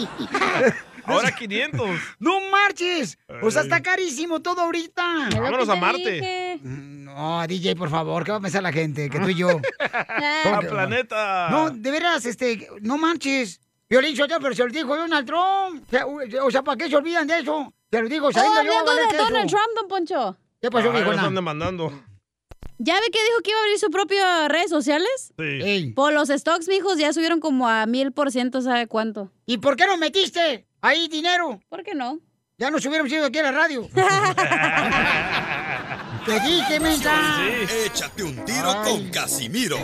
Ahora 1.08 1.32
500. 1.32 2.00
¡No 2.18 2.40
marches! 2.50 3.18
O 3.44 3.52
sea, 3.52 3.62
está 3.62 3.82
carísimo 3.84 4.42
todo 4.42 4.62
ahorita. 4.62 5.30
Vámonos 5.34 5.70
a 5.70 5.74
te 5.76 5.80
Marte. 5.80 6.12
dije. 6.14 6.60
No, 6.64 7.46
DJ, 7.48 7.76
por 7.76 7.90
favor, 7.92 8.24
¿qué 8.24 8.32
va 8.32 8.38
a 8.38 8.42
pensar 8.42 8.64
la 8.64 8.72
gente? 8.74 9.10
Que 9.10 9.20
tú 9.20 9.30
y 9.30 9.36
yo. 9.36 9.50
¿Cómo 10.44 10.56
¡A 10.56 10.60
que- 10.62 10.68
planeta! 10.68 11.50
No, 11.52 11.70
de 11.70 11.92
veras, 11.92 12.26
este, 12.26 12.68
no 12.82 12.98
manches. 12.98 13.62
Violín 13.90 14.16
Sotelo, 14.16 14.40
pero 14.42 14.56
se 14.56 14.64
lo 14.66 14.72
dijo 14.72 14.96
Donald 14.96 15.28
Trump. 15.28 15.84
O 16.44 16.50
sea, 16.52 16.64
¿para 16.64 16.78
qué 16.78 16.90
se 16.90 16.96
olvidan 16.96 17.28
de 17.28 17.40
eso? 17.40 17.72
Se 17.92 18.02
lo 18.02 18.10
digo, 18.10 18.28
Oh, 18.28 18.32
sabiendo 18.32 18.64
yo, 18.64 18.80
hablando 18.80 19.12
de. 19.12 19.18
Donald 19.18 19.50
Trump, 19.50 19.70
don 19.76 19.88
Poncho. 19.88 20.38
¿Qué 20.62 20.70
pasó, 20.72 20.92
Ah, 20.92 21.00
están 21.00 21.36
demandando. 21.36 21.92
¿Ya 22.78 22.96
ve 22.96 23.10
que 23.12 23.24
dijo 23.24 23.40
que 23.44 23.52
iba 23.52 23.60
a 23.60 23.64
abrir 23.64 23.80
su 23.80 23.90
propia 23.90 24.48
redes 24.50 24.70
sociales? 24.70 25.34
Sí. 25.38 25.94
Por 25.96 26.12
los 26.14 26.28
stocks, 26.30 26.68
mijos, 26.68 26.98
ya 26.98 27.14
subieron 27.14 27.40
como 27.40 27.70
a 27.70 27.86
mil 27.86 28.12
por 28.12 28.32
ciento, 28.32 28.62
¿sabe 28.62 28.88
cuánto? 28.88 29.32
¿Y 29.46 29.60
por 29.60 29.78
qué 29.78 29.86
no 29.86 29.96
metiste 29.98 30.68
ahí 30.82 31.08
dinero? 31.08 31.62
¿Por 31.70 31.84
qué 31.84 31.94
no? 31.94 32.20
Ya 32.58 32.72
nos 32.72 32.86
hubiéramos 32.86 33.12
ido 33.12 33.26
aquí 33.26 33.40
a 33.40 33.44
la 33.44 33.52
radio. 33.52 33.88
Te 36.26 36.40
dije, 36.40 36.80
mensa. 36.80 37.14
Échate 37.86 38.24
un 38.24 38.44
tiro 38.46 38.74
con 38.84 39.10
Casimiro. 39.10 39.78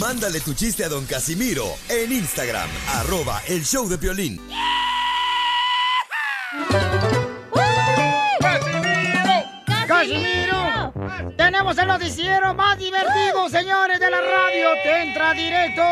Mándale 0.00 0.40
tu 0.40 0.54
chiste 0.54 0.84
a 0.84 0.88
don 0.88 1.04
Casimiro 1.06 1.66
en 1.88 2.12
Instagram, 2.12 2.68
arroba 2.88 3.42
el 3.48 3.64
show 3.64 3.88
de 3.88 3.96
violín. 3.96 4.40
¡Casimiro! 9.86 10.92
Tenemos 11.36 11.78
el 11.78 11.86
noticiero 11.86 12.54
más 12.54 12.78
divertido, 12.78 13.48
señores 13.48 14.00
de 14.00 14.10
la 14.10 14.20
radio. 14.20 14.68
Te 14.82 15.02
entra 15.02 15.32
directo. 15.32 15.82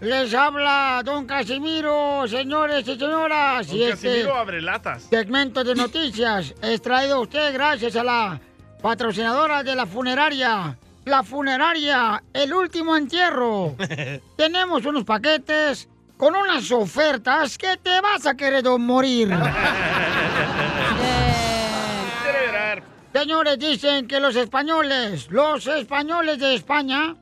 Les 0.00 0.32
habla 0.34 1.02
don 1.04 1.26
Casimiro, 1.26 2.26
señores 2.26 2.88
y 2.88 2.98
señoras. 2.98 3.66
Don 3.66 3.76
y 3.76 3.82
este 3.84 4.08
Casimiro 4.08 4.34
abre 4.36 4.62
latas. 4.62 5.02
segmento 5.10 5.62
de 5.62 5.74
noticias 5.74 6.54
es 6.62 6.80
traído 6.80 7.16
a 7.16 7.20
usted 7.20 7.52
gracias 7.52 7.96
a 7.96 8.04
la 8.04 8.40
patrocinadora 8.82 9.62
de 9.62 9.74
la 9.74 9.86
funeraria. 9.86 10.78
La 11.04 11.22
funeraria, 11.22 12.22
el 12.32 12.52
último 12.52 12.96
entierro. 12.96 13.74
Tenemos 14.36 14.84
unos 14.84 15.04
paquetes 15.04 15.88
con 16.16 16.34
unas 16.36 16.70
ofertas 16.70 17.56
que 17.56 17.76
te 17.78 18.00
vas 18.00 18.26
a 18.26 18.36
querer 18.36 18.64
morir. 18.78 19.28
Señores, 23.12 23.58
dicen 23.58 24.06
que 24.06 24.20
los 24.20 24.36
españoles, 24.36 25.28
los 25.30 25.66
españoles 25.66 26.38
de 26.38 26.54
España, 26.54 27.16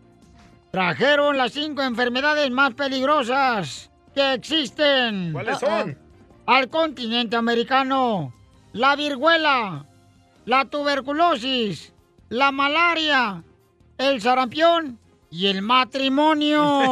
trajeron 0.70 1.38
las 1.38 1.52
cinco 1.52 1.82
enfermedades 1.82 2.50
más 2.50 2.74
peligrosas 2.74 3.90
que 4.14 4.34
existen. 4.34 5.32
¿Cuáles 5.32 5.58
son? 5.58 5.96
Al 6.46 6.68
continente 6.68 7.36
americano. 7.36 8.34
La 8.74 8.96
viruela, 8.96 9.86
la 10.44 10.64
tuberculosis, 10.66 11.92
la 12.28 12.52
malaria, 12.52 13.42
el 13.98 14.22
sarampión 14.22 14.98
y 15.30 15.46
el 15.48 15.62
matrimonio. 15.62 16.82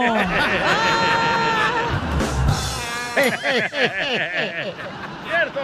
¡Cierto! 5.24 5.60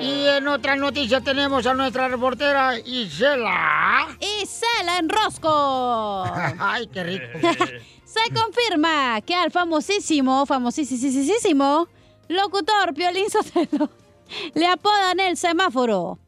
Y 0.00 0.26
en 0.26 0.48
otra 0.48 0.76
noticia 0.76 1.20
tenemos 1.20 1.66
a 1.66 1.74
nuestra 1.74 2.08
reportera 2.08 2.78
Isela. 2.78 4.08
Isela 4.20 4.98
Enrosco. 4.98 6.24
Ay, 6.58 6.86
qué 6.88 7.04
rico. 7.04 7.26
Se 8.04 8.32
confirma 8.32 9.20
que 9.22 9.34
al 9.34 9.50
famosísimo, 9.50 10.46
famosísimo 10.46 11.88
locutor 12.28 12.94
Piolín 12.94 13.28
Sotelo 13.28 13.90
le 14.54 14.66
apodan 14.66 15.20
el 15.20 15.36
semáforo. 15.36 16.18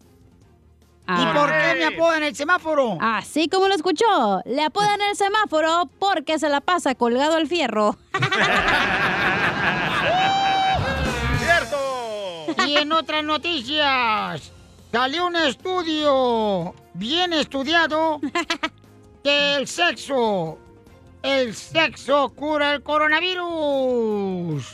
¿Y 1.09 1.27
por 1.27 1.49
qué 1.49 1.75
me 1.79 1.85
apodan 1.85 2.23
el 2.25 2.35
semáforo? 2.35 2.99
Así 3.01 3.49
como 3.49 3.69
lo 3.69 3.75
escuchó, 3.75 4.41
le 4.45 4.65
apodan 4.65 5.01
el 5.03 5.17
semáforo 5.17 5.89
porque 5.99 6.39
se 6.39 6.49
la 6.49 6.61
pasa 6.61 6.95
colgado 6.97 7.37
al 7.37 7.47
fierro. 7.47 7.97
¡Cierto! 11.39 11.77
Y 12.67 12.77
en 12.77 12.91
otras 12.93 13.23
noticias, 13.23 14.51
salió 14.91 15.27
un 15.27 15.37
estudio 15.37 16.75
bien 16.95 17.33
estudiado 17.33 18.21
que 19.23 19.55
el 19.57 19.69
sexo, 19.69 20.59
el 21.23 21.55
sexo 21.55 22.31
cura 22.31 22.73
el 22.75 22.83
coronavirus. 22.83 24.65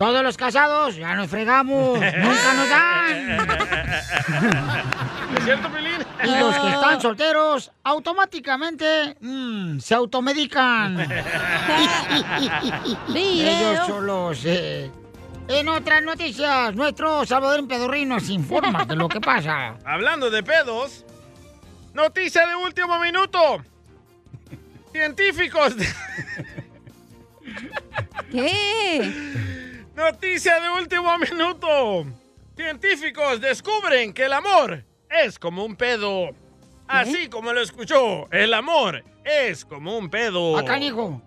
Todos 0.00 0.22
los 0.22 0.34
casados 0.38 0.96
ya 0.96 1.14
nos 1.14 1.28
fregamos, 1.28 1.98
nunca 2.00 2.54
nos 2.54 2.68
dan. 2.70 3.40
¿Es 5.36 5.44
cierto, 5.44 5.68
Pelín? 5.70 5.98
Y 6.24 6.38
los 6.38 6.56
que 6.58 6.68
están 6.70 7.02
solteros 7.02 7.70
automáticamente 7.84 9.18
mm, 9.20 9.78
se 9.78 9.94
automedican. 9.94 10.96
Video. 13.08 13.72
Ellos 13.72 13.86
solos. 13.86 14.40
eh. 14.46 14.90
En 15.48 15.68
otras 15.68 16.02
noticias, 16.02 16.74
nuestro 16.74 17.26
Salvador 17.26 17.68
Pedorrín 17.68 18.08
nos 18.08 18.30
informa 18.30 18.86
de 18.86 18.96
lo 18.96 19.06
que 19.06 19.20
pasa. 19.20 19.76
Hablando 19.84 20.30
de 20.30 20.42
pedos, 20.42 21.04
noticia 21.92 22.46
de 22.46 22.56
último 22.56 22.98
minuto. 23.00 23.62
Científicos. 24.92 25.76
de- 25.76 25.86
¿Qué? 28.32 29.68
Noticia 30.00 30.58
de 30.60 30.70
último 30.70 31.18
minuto. 31.18 32.06
Científicos 32.56 33.38
descubren 33.38 34.14
que 34.14 34.24
el 34.24 34.32
amor 34.32 34.82
es 35.10 35.38
como 35.38 35.62
un 35.62 35.76
pedo. 35.76 36.30
Así 36.88 37.28
como 37.28 37.52
lo 37.52 37.60
escuchó, 37.60 38.26
el 38.32 38.54
amor 38.54 39.04
es 39.22 39.62
como 39.62 39.98
un 39.98 40.08
pedo. 40.08 40.56
Acá, 40.56 40.78
hijo. 40.78 41.20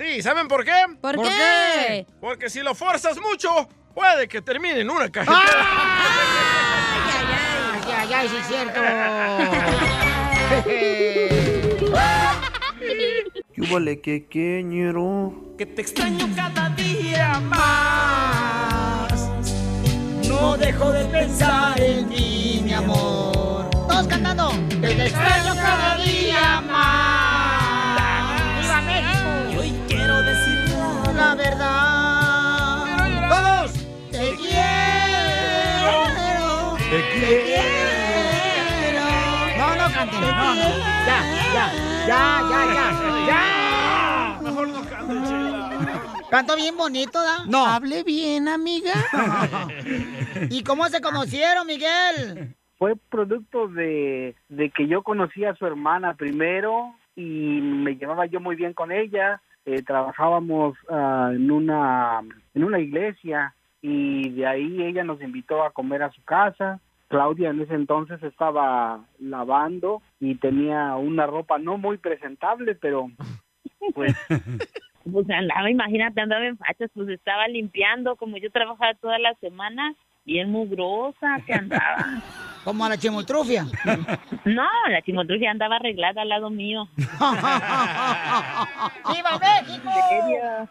Sí, 0.00 0.22
¿saben 0.22 0.48
por 0.48 0.64
qué? 0.64 0.72
¿Por, 0.98 1.16
¿Por 1.16 1.26
qué? 1.26 1.34
qué? 1.34 2.06
Porque 2.18 2.48
si 2.48 2.60
lo 2.62 2.74
forzas 2.74 3.20
mucho, 3.20 3.68
puede 3.94 4.26
que 4.28 4.40
termine 4.40 4.80
en 4.80 4.88
una 4.88 5.12
cajetera. 5.12 5.66
Ay, 7.84 7.92
ay, 7.98 8.12
ay, 8.14 8.28
sí 8.30 8.36
es 8.36 8.46
cierto. 8.46 8.80
Yúbale 13.56 14.02
que 14.02 14.26
queñero. 14.26 15.32
Que 15.56 15.64
te 15.64 15.80
extraño 15.80 16.28
cada 16.36 16.68
día 16.76 17.40
más. 17.40 19.30
No 20.28 20.58
dejo 20.58 20.92
de 20.92 21.06
pensar 21.06 21.80
en 21.80 22.06
ti, 22.10 22.60
mi 22.62 22.74
amor. 22.74 23.70
Todos 23.70 24.06
cantando. 24.08 24.50
Que 24.68 24.88
te 24.88 25.06
extraño 25.06 25.54
cada 25.54 25.96
día 25.96 26.60
más. 26.70 28.60
¡Viva 28.60 28.82
México! 28.82 29.30
Y 29.50 29.56
hoy 29.56 29.72
quiero 29.88 30.22
decir 30.22 30.76
La 31.16 31.34
verdad. 31.34 32.84
Todos. 33.30 33.72
Te 34.10 34.34
quiero 34.36 36.04
No, 39.56 39.76
no 39.76 39.94
canten, 39.94 40.20
no, 40.20 40.54
no. 40.56 41.05
Ya, 41.56 41.72
ya, 42.06 42.60
ya, 42.76 42.86
ya. 43.26 44.40
Mejor 44.42 44.68
no 44.68 44.80
cante, 44.84 45.14
Chela. 45.26 45.70
Canto 46.30 46.54
bien 46.54 46.76
bonito, 46.76 47.18
¿da? 47.22 47.46
No. 47.46 47.64
Hable 47.64 48.02
bien, 48.02 48.46
amiga. 48.46 48.92
¿Y 50.50 50.62
cómo 50.64 50.84
se 50.88 51.00
conocieron, 51.00 51.66
Miguel? 51.66 52.54
Fue 52.78 52.94
producto 53.08 53.68
de, 53.68 54.34
de 54.50 54.70
que 54.70 54.86
yo 54.86 55.02
conocí 55.02 55.46
a 55.46 55.54
su 55.54 55.64
hermana 55.64 56.12
primero 56.12 56.94
y 57.14 57.22
me 57.62 57.96
llevaba 57.96 58.26
yo 58.26 58.38
muy 58.38 58.54
bien 58.54 58.74
con 58.74 58.92
ella. 58.92 59.40
Eh, 59.64 59.82
trabajábamos 59.82 60.76
ah, 60.90 61.30
en 61.32 61.50
una 61.50 62.20
en 62.54 62.64
una 62.64 62.80
iglesia 62.80 63.54
y 63.80 64.28
de 64.28 64.46
ahí 64.46 64.82
ella 64.82 65.04
nos 65.04 65.22
invitó 65.22 65.64
a 65.64 65.70
comer 65.70 66.02
a 66.02 66.12
su 66.12 66.22
casa. 66.22 66.80
Claudia 67.08 67.50
en 67.50 67.60
ese 67.60 67.74
entonces 67.74 68.22
estaba 68.22 69.04
lavando 69.18 70.02
y 70.20 70.36
tenía 70.36 70.96
una 70.96 71.26
ropa 71.26 71.58
no 71.58 71.78
muy 71.78 71.98
presentable, 71.98 72.74
pero 72.74 73.10
pues 73.94 74.14
Pues 75.12 75.28
andaba, 75.30 75.70
imagínate, 75.70 76.20
andaba 76.20 76.44
en 76.46 76.58
fachas, 76.58 76.90
pues 76.92 77.08
estaba 77.08 77.46
limpiando, 77.46 78.16
como 78.16 78.38
yo 78.38 78.50
trabajaba 78.50 78.92
toda 78.94 79.20
la 79.20 79.34
semana, 79.34 79.94
bien 80.24 80.50
mugrosa 80.50 81.38
que 81.46 81.54
andaba. 81.54 81.96
Como 82.64 82.84
a 82.84 82.88
la 82.88 82.98
chimoltrufia. 82.98 83.64
No, 84.44 84.66
la 84.88 85.00
chimotrufia 85.02 85.52
andaba 85.52 85.76
arreglada 85.76 86.22
al 86.22 86.28
lado 86.28 86.50
mío. 86.50 86.88
¡Viva 86.96 89.38
México! 89.38 90.68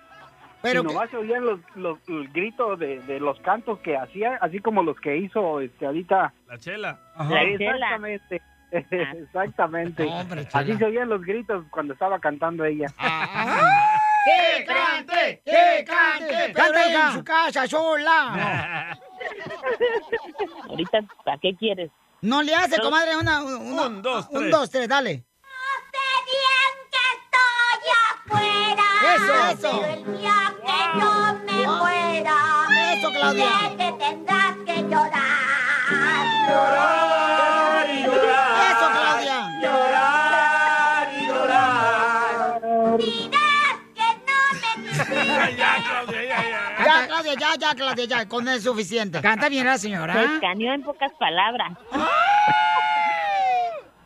Pero 0.65 0.83
nomás 0.83 1.09
se 1.09 1.17
oían 1.17 1.45
los, 1.45 1.59
los, 1.75 1.97
los 2.07 2.33
gritos 2.33 2.77
de, 2.79 2.99
de 3.01 3.19
los 3.19 3.39
cantos 3.41 3.79
que 3.79 3.95
hacía, 3.97 4.37
así 4.41 4.59
como 4.59 4.83
los 4.83 4.99
que 4.99 5.17
hizo 5.17 5.59
este 5.61 5.85
ahorita. 5.85 6.33
La 6.47 6.57
chela. 6.57 6.99
La 7.17 7.25
chela. 7.57 7.73
Exactamente. 7.75 8.41
Exactamente. 8.71 10.09
así 10.51 10.75
se 10.75 10.85
oían 10.85 11.07
los 11.07 11.21
gritos 11.21 11.63
cuando 11.69 11.93
estaba 11.93 12.19
cantando 12.19 12.65
ella. 12.65 12.87
¡Que 14.25 14.65
cante! 14.65 15.41
¡Que 15.45 15.85
cante! 15.85 16.53
¡Canta 16.53 17.07
en 17.07 17.13
su 17.13 17.23
casa 17.23 17.67
sola! 17.67 18.97
Ahorita, 20.69 20.99
¿para 21.23 21.37
qué 21.37 21.55
quieres? 21.55 21.91
No 22.21 22.41
le 22.41 22.55
hace, 22.55 22.79
comadre, 22.79 23.15
una, 23.17 23.43
una- 23.43 23.85
Un, 23.87 24.01
dos, 24.01 24.27
un, 24.31 24.39
tres. 24.39 24.51
dos, 24.51 24.69
tres, 24.71 24.87
dale. 24.89 25.23
Eso, 29.13 29.33
eso. 29.51 29.79
Pero 29.81 29.93
el 29.93 30.17
día 30.17 30.39
que 30.65 30.99
yo 30.99 31.09
me 31.45 31.67
muera, 31.67 32.37
Eso, 32.97 33.07
Claudia. 33.11 33.49
sé 33.59 33.75
que 33.77 33.89
tendrás 33.99 34.55
que 34.65 34.75
llorar. 34.83 36.25
Llorar 36.49 37.89
y 37.89 38.03
llorar. 38.03 38.71
Eso, 38.71 38.87
Claudia. 38.91 39.37
Llorar 39.61 41.03
y 41.13 41.27
llorar. 41.27 42.61
Dirás 42.97 43.77
que 43.95 44.07
no 44.25 44.39
me 45.41 45.55
ya, 45.57 45.71
Claudia, 45.87 46.21
ya, 46.23 46.39
ya. 46.43 46.85
Ya, 46.85 47.07
Claudia, 47.07 47.33
ya, 47.35 47.55
ya, 47.59 47.75
Claudia, 47.75 48.05
ya, 48.05 48.27
con 48.27 48.47
eso 48.47 48.57
es 48.57 48.63
suficiente. 48.63 49.21
Canta 49.21 49.49
bien 49.49 49.65
la 49.65 49.77
señora. 49.77 50.13
Se 50.13 50.35
escaneó 50.35 50.73
en 50.73 50.83
pocas 50.83 51.11
palabras. 51.19 51.71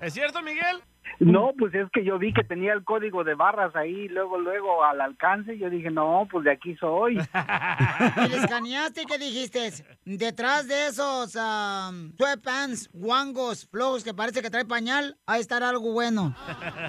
¿Es 0.01 0.13
cierto, 0.13 0.41
Miguel? 0.41 0.81
No, 1.19 1.51
pues 1.59 1.73
es 1.75 1.89
que 1.91 2.05
yo 2.05 2.17
vi 2.17 2.33
que 2.33 2.43
tenía 2.45 2.71
el 2.71 2.83
código 2.85 3.25
de 3.25 3.35
barras 3.35 3.75
ahí, 3.75 4.07
luego, 4.07 4.37
luego 4.37 4.83
al 4.85 5.01
alcance, 5.01 5.57
yo 5.57 5.69
dije, 5.69 5.91
no, 5.91 6.27
pues 6.31 6.45
de 6.45 6.51
aquí 6.51 6.75
soy. 6.77 7.17
Y 8.25 8.29
le 8.29 8.37
escaneaste 8.37 9.01
y 9.01 9.05
qué 9.05 9.17
dijiste? 9.17 9.69
Detrás 10.05 10.67
de 10.69 10.87
esos 10.87 11.35
um, 11.35 12.13
sweatpants, 12.15 12.89
guangos, 12.93 13.67
flojos 13.69 14.03
que 14.05 14.13
parece 14.13 14.41
que 14.41 14.49
trae 14.49 14.63
pañal, 14.65 15.17
ha 15.25 15.33
de 15.35 15.41
estar 15.41 15.61
algo 15.61 15.91
bueno. 15.91 16.33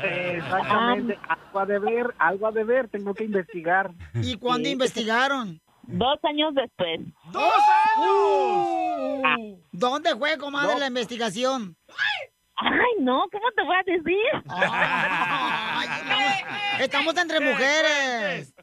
Exactamente, 0.05 1.19
algo 1.29 1.59
a 1.61 1.67
deber, 1.67 2.15
algo 2.19 2.47
a 2.47 2.53
deber, 2.53 2.89
tengo 2.89 3.15
que 3.15 3.25
investigar. 3.25 3.91
¿Y 4.15 4.37
cuándo 4.37 4.67
Sí. 4.67 4.73
investigaron? 4.73 5.61
Dos 5.83 6.19
años 6.23 6.55
después. 6.55 7.01
¡Dos 7.33 7.53
años! 7.97 9.39
Uh, 9.41 9.59
¿Dónde 9.73 10.15
fue, 10.15 10.39
comadre, 10.39 10.75
No. 10.75 10.79
la 10.79 10.87
investigación? 10.87 11.77
Ay, 12.63 12.93
no, 13.01 13.25
¿cómo 13.33 13.51
te 13.57 13.63
voy 13.63 13.77
a 13.77 13.83
decir? 13.85 14.17
Estamos 16.81 17.17
entre 17.17 17.41
mujeres. 17.41 18.55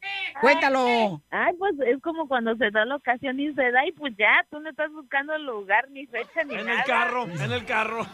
Cuéntalo. 0.42 1.22
Ay, 1.32 1.54
pues 1.58 1.74
es 1.86 2.02
como 2.02 2.28
cuando 2.28 2.56
se 2.56 2.70
da 2.72 2.86
la 2.86 2.96
ocasión 2.96 3.40
y 3.40 3.54
se 3.54 3.72
da 3.72 3.86
y 3.88 3.92
pues 3.92 4.16
ya, 4.18 4.46
tú 4.50 4.60
no 4.60 4.70
estás 4.70 4.92
buscando 4.92 5.38
lugar 5.38 5.90
ni 5.90 6.06
fecha 6.08 6.44
ni 6.46 6.56
En 6.56 6.66
nada. 6.66 6.80
el 6.80 6.86
carro, 6.86 7.24
en 7.26 7.52
el 7.52 7.66
carro. 7.66 8.06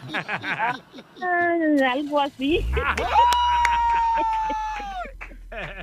Ay, 1.22 1.82
algo 1.92 2.20
así. 2.20 2.64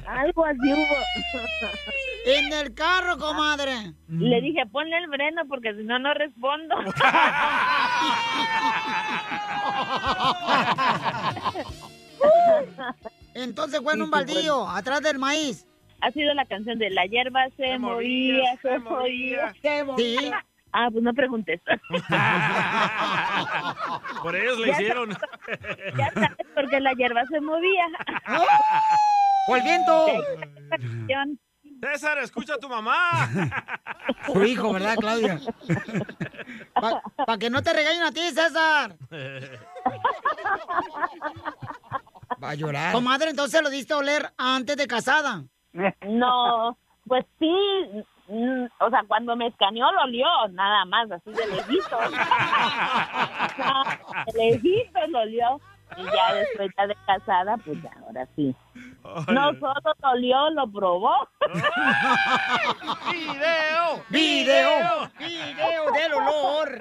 Algo 0.08 0.46
así 0.46 0.74
hubo. 0.74 0.96
En 2.26 2.54
el 2.54 2.74
carro, 2.74 3.18
comadre. 3.18 3.94
Le 4.08 4.42
dije, 4.42 4.66
ponle 4.72 4.98
el 4.98 5.08
freno 5.10 5.42
porque 5.48 5.74
si 5.76 5.84
no, 5.84 6.00
no 6.00 6.14
respondo. 6.14 6.76
Entonces 13.34 13.80
fue 13.82 13.94
en 13.94 14.02
un 14.04 14.12
baldío, 14.12 14.68
atrás 14.70 15.02
del 15.02 15.20
maíz. 15.20 15.66
Ha 16.02 16.12
sido 16.12 16.34
la 16.34 16.46
canción 16.46 16.80
de 16.80 16.90
La 16.90 17.06
hierba 17.06 17.46
se, 17.58 17.78
movía, 17.78 18.58
se 18.62 18.80
movía. 18.80 19.54
Sí. 19.98 20.32
Ah, 20.74 20.88
pues 20.92 21.04
no 21.04 21.14
preguntes. 21.14 21.60
Por 24.24 24.36
ellos 24.36 24.58
le 24.60 24.68
Ya 24.68 24.74
hicieron. 24.74 25.10
ya 25.98 26.12
sabes 26.14 26.48
por 26.56 26.70
qué 26.70 26.80
la 26.80 26.94
hierba 26.94 27.26
se 27.28 27.42
movía. 27.42 27.86
¡O 29.48 29.56
el 29.56 29.64
viento! 29.64 30.06
César, 31.82 32.18
escucha 32.20 32.54
a 32.56 32.58
tu 32.58 32.70
mamá. 32.70 33.28
Su 34.26 34.44
hijo, 34.44 34.72
¿verdad, 34.72 34.96
Claudia? 34.98 35.40
Para 37.18 37.38
que 37.40 37.50
no 37.50 37.64
te 37.64 37.74
regañen 37.74 38.04
a 38.04 38.12
ti, 38.12 38.22
César. 38.30 38.96
Va 42.44 42.50
a 42.52 42.56
llorar. 42.56 42.94
Comadre, 42.94 43.32
entonces 43.32 43.62
lo 43.64 43.70
diste 43.70 43.94
a 43.94 43.98
oler 43.98 44.32
antes 44.38 44.78
de 44.78 44.88
casada. 44.88 45.44
No, 46.02 46.78
pues 47.08 47.26
sí, 47.40 47.52
mm, 48.28 48.66
o 48.80 48.90
sea, 48.90 49.04
cuando 49.08 49.36
me 49.36 49.48
escaneó 49.48 49.92
lo 49.92 50.02
olió, 50.04 50.26
nada 50.52 50.86
más, 50.86 51.12
así 51.12 51.32
de 51.32 51.48
lejitos. 51.48 51.90
De 54.34 54.52
lejitos 54.52 55.10
lo 55.10 55.20
olió. 55.20 55.60
Y 55.98 56.04
ya 56.04 56.34
después 56.34 56.72
ya 56.78 56.88
de 56.88 56.96
casada, 57.06 57.58
pues 57.58 57.82
ya, 57.82 57.92
ahora 58.06 58.28
sí. 58.36 58.56
No 59.28 59.54
solo 59.60 59.82
lo 60.02 60.10
olió, 60.10 60.50
lo 60.52 60.72
probó. 60.72 61.28
¡Video! 63.12 64.04
¡Video! 64.10 65.12
¡Video 65.20 65.92
del 65.92 66.14
olor! 66.14 66.80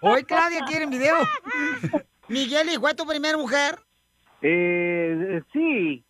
Hoy 0.00 0.24
Claudia 0.24 0.64
quiere 0.66 0.86
video. 0.86 1.16
Miguel, 2.28 2.70
¿y 2.70 2.76
fue 2.76 2.94
tu 2.94 3.06
primera 3.06 3.36
mujer? 3.36 3.78
Eh, 4.40 5.42
sí. 5.52 6.04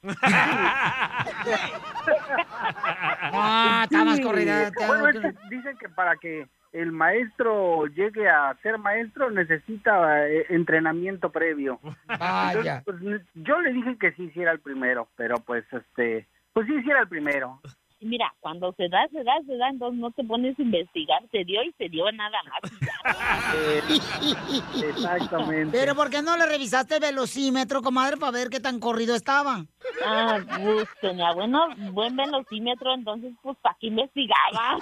Ah, 3.33 3.81
está 3.85 4.05
más 4.05 4.21
corrida. 4.21 4.71
Bueno, 4.87 5.33
dicen 5.49 5.79
que 5.79 5.89
para 5.89 6.17
que 6.17 6.47
el 6.73 6.93
maestro 6.93 7.87
llegue 7.87 8.29
a 8.29 8.55
ser 8.63 8.79
maestro 8.79 9.31
necesita 9.31 10.29
eh, 10.29 10.47
entrenamiento 10.51 11.31
previo. 11.31 11.81
Vaya. 12.07 12.83
Entonces, 12.87 13.23
pues, 13.35 13.45
yo 13.47 13.61
le 13.61 13.73
dije 13.73 13.97
que 13.99 14.13
sí 14.13 14.25
hiciera 14.25 14.53
el 14.53 14.61
primero, 14.61 15.09
pero 15.17 15.37
pues 15.37 15.65
este, 15.73 16.27
pues 16.53 16.67
sí 16.67 16.75
hiciera 16.75 17.01
el 17.01 17.09
primero. 17.09 17.61
Mira, 18.01 18.33
cuando 18.41 18.73
se 18.77 18.89
da, 18.89 19.09
se 19.09 19.25
da, 19.25 19.33
se 19.45 19.57
da, 19.57 19.69
entonces 19.71 19.99
no 19.99 20.13
te 20.13 20.23
pones 20.23 20.57
a 20.59 20.63
investigar, 20.63 21.21
se 21.33 21.45
dio 21.45 21.63
y 21.65 21.73
se 21.73 21.89
dio 21.89 22.11
nada 22.13 22.39
más. 22.45 22.61
Exactamente. 24.83 25.77
Pero 25.77 25.97
¿por 25.97 26.09
qué 26.09 26.23
no 26.23 26.37
le 26.37 26.47
revisaste 26.47 26.95
el 26.97 27.01
velocímetro, 27.01 27.83
comadre, 27.83 28.17
para 28.17 28.33
ver 28.33 28.51
qué 28.51 28.61
tan 28.61 28.79
corrido 28.79 29.17
estaba? 29.17 29.65
Ah, 30.05 30.39
pues 30.63 30.89
tenía 31.01 31.33
bueno, 31.33 31.67
buen 31.93 32.15
velocímetro, 32.15 32.95
entonces 32.95 33.33
pues 33.43 33.57
para 33.59 33.77
qué 33.81 33.89
investigaba. 33.89 34.79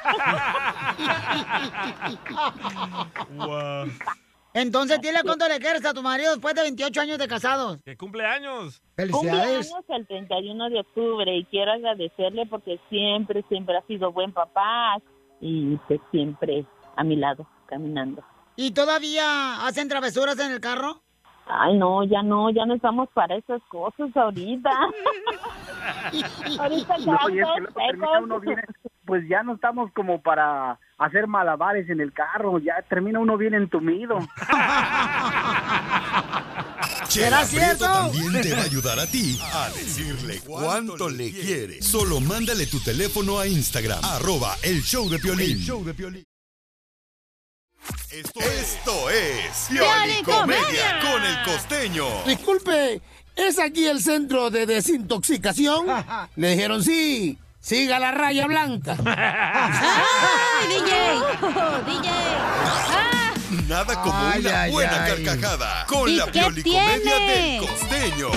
Entonces, 4.56 4.98
dile 5.02 5.18
cuánto 5.22 5.46
le 5.48 5.58
quieres 5.58 5.84
a 5.84 5.92
tu 5.92 6.02
marido 6.02 6.30
después 6.30 6.54
de 6.54 6.62
28 6.62 7.00
años 7.02 7.18
de 7.18 7.28
casados. 7.28 7.82
¡Que 7.82 7.94
cumpleaños! 7.94 8.82
Felicidades. 8.94 9.70
Cumpleaños 9.70 9.84
el 9.90 10.06
31 10.06 10.70
de 10.70 10.80
octubre 10.80 11.36
y 11.36 11.44
quiero 11.44 11.72
agradecerle 11.72 12.46
porque 12.46 12.80
siempre, 12.88 13.44
siempre 13.50 13.76
ha 13.76 13.82
sido 13.82 14.12
buen 14.12 14.32
papá 14.32 14.96
y 15.42 15.76
pues 15.86 16.00
siempre 16.10 16.64
a 16.96 17.04
mi 17.04 17.16
lado, 17.16 17.46
caminando. 17.66 18.24
¿Y 18.56 18.70
todavía 18.70 19.66
hacen 19.66 19.90
travesuras 19.90 20.38
en 20.38 20.50
el 20.50 20.60
carro? 20.60 21.02
Ay, 21.44 21.76
no, 21.76 22.02
ya 22.04 22.22
no, 22.22 22.48
ya 22.48 22.64
no 22.64 22.76
estamos 22.76 23.10
para 23.10 23.36
esas 23.36 23.62
cosas 23.64 24.08
ahorita. 24.16 24.70
ahorita 26.58 26.98
No, 26.98 27.28
y 27.28 27.40
es 27.40 27.46
que 27.46 28.22
uno 28.22 28.40
bien, 28.40 28.60
pues 29.06 29.26
ya 29.28 29.42
no 29.42 29.54
estamos 29.54 29.90
como 29.92 30.20
para 30.20 30.78
hacer 30.98 31.26
malabares 31.26 31.88
en 31.88 32.00
el 32.00 32.12
carro, 32.12 32.58
ya 32.58 32.82
termina 32.88 33.20
uno 33.20 33.38
bien 33.38 33.54
entumido. 33.54 34.18
¿Será 37.08 37.44
cierto? 37.46 37.84
También 37.84 38.42
te 38.42 38.52
va 38.52 38.60
a 38.60 38.64
ayudar 38.64 38.98
a 38.98 39.06
ti 39.06 39.38
a 39.40 39.68
decirle 39.74 40.40
cuánto 40.44 41.08
le 41.08 41.30
quiere. 41.30 41.80
Solo 41.80 42.20
mándale 42.20 42.66
tu 42.66 42.80
teléfono 42.80 43.38
a 43.38 43.46
Instagram, 43.46 44.04
arroba 44.04 44.56
el 44.62 44.82
show 44.82 45.08
de 45.08 45.18
Piolín. 45.18 45.64
Esto, 48.10 48.40
esto 48.40 49.10
es 49.10 49.68
Piolicomedia 49.70 51.00
con 51.00 51.22
el 51.22 51.42
costeño. 51.44 52.04
Disculpe, 52.26 53.00
¿es 53.36 53.58
aquí 53.60 53.86
el 53.86 54.02
centro 54.02 54.50
de 54.50 54.66
desintoxicación? 54.66 55.86
Le 56.34 56.50
dijeron 56.50 56.82
sí. 56.82 57.38
Siga 57.66 57.98
la 57.98 58.12
raya 58.12 58.46
blanca. 58.46 58.96
¡Ay, 59.06 60.68
DJ! 60.68 60.92
Oh, 61.42 61.78
DJ! 61.86 62.08
¡Ah! 62.12 63.32
Nada 63.66 64.00
como 64.02 64.14
Ay, 64.16 64.40
una 64.46 64.62
ay, 64.62 64.70
buena 64.70 65.04
ay. 65.04 65.24
carcajada 65.24 65.84
con 65.86 66.08
¿Y 66.08 66.14
la 66.14 66.26
Piolicomedia 66.26 67.02
tiene? 67.02 67.58
del 67.58 67.66
costeño. 67.66 68.26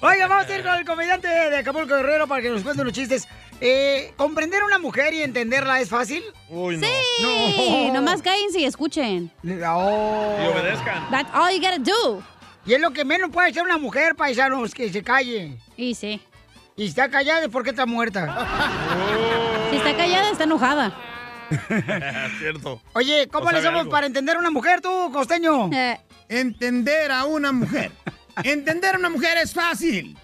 Oiga, 0.00 0.28
vamos 0.28 0.46
a 0.48 0.56
ir 0.56 0.62
con 0.62 0.74
el 0.76 0.84
comediante 0.84 1.26
de 1.26 1.56
Acapulco 1.58 1.96
Guerrero 1.96 2.28
para 2.28 2.40
que 2.40 2.50
nos 2.50 2.62
cuente 2.62 2.82
unos 2.82 2.94
chistes. 2.94 3.26
Eh, 3.60 4.12
¿Comprender 4.16 4.62
a 4.62 4.66
una 4.66 4.78
mujer 4.78 5.12
y 5.12 5.22
entenderla 5.22 5.80
es 5.80 5.88
fácil? 5.88 6.22
Uy, 6.48 6.76
no. 6.76 6.86
Sí, 6.86 7.88
No. 7.88 7.94
nomás 7.94 8.22
cállense 8.22 8.60
y 8.60 8.64
escuchen. 8.64 9.28
Oh. 9.66 10.36
Y 10.40 10.46
obedezcan. 10.46 11.10
That's 11.10 11.30
all 11.34 11.50
you 11.52 11.60
gotta 11.60 11.78
do. 11.80 12.22
Y 12.66 12.74
es 12.74 12.80
lo 12.80 12.90
que 12.92 13.04
menos 13.04 13.30
puede 13.30 13.50
hacer 13.50 13.62
una 13.62 13.78
mujer, 13.78 14.14
paisanos, 14.14 14.74
que 14.74 14.92
se 14.92 15.02
calle. 15.02 15.56
Y 15.76 15.94
sí. 15.94 16.20
Y 16.76 16.86
está 16.86 17.10
callada 17.10 17.42
es 17.42 17.48
porque 17.48 17.70
está 17.70 17.86
muerta. 17.86 18.46
Si 19.70 19.76
está 19.76 19.96
callada, 19.96 20.30
está 20.32 20.44
enojada. 20.44 20.92
Cierto. 22.40 22.80
Oye, 22.94 23.28
¿cómo 23.28 23.46
¿O 23.46 23.52
le 23.52 23.58
hacemos 23.58 23.80
algo? 23.80 23.90
para 23.92 24.06
entender 24.06 24.34
a 24.34 24.40
una 24.40 24.50
mujer 24.50 24.80
tú, 24.80 25.12
costeño? 25.12 25.70
Eh, 25.72 25.96
Entender 26.28 27.12
a 27.12 27.24
una 27.24 27.52
mujer. 27.52 27.92
Entender 28.42 28.96
a 28.96 28.98
una 28.98 29.10
mujer 29.10 29.38
es 29.38 29.52
fácil. 29.54 30.16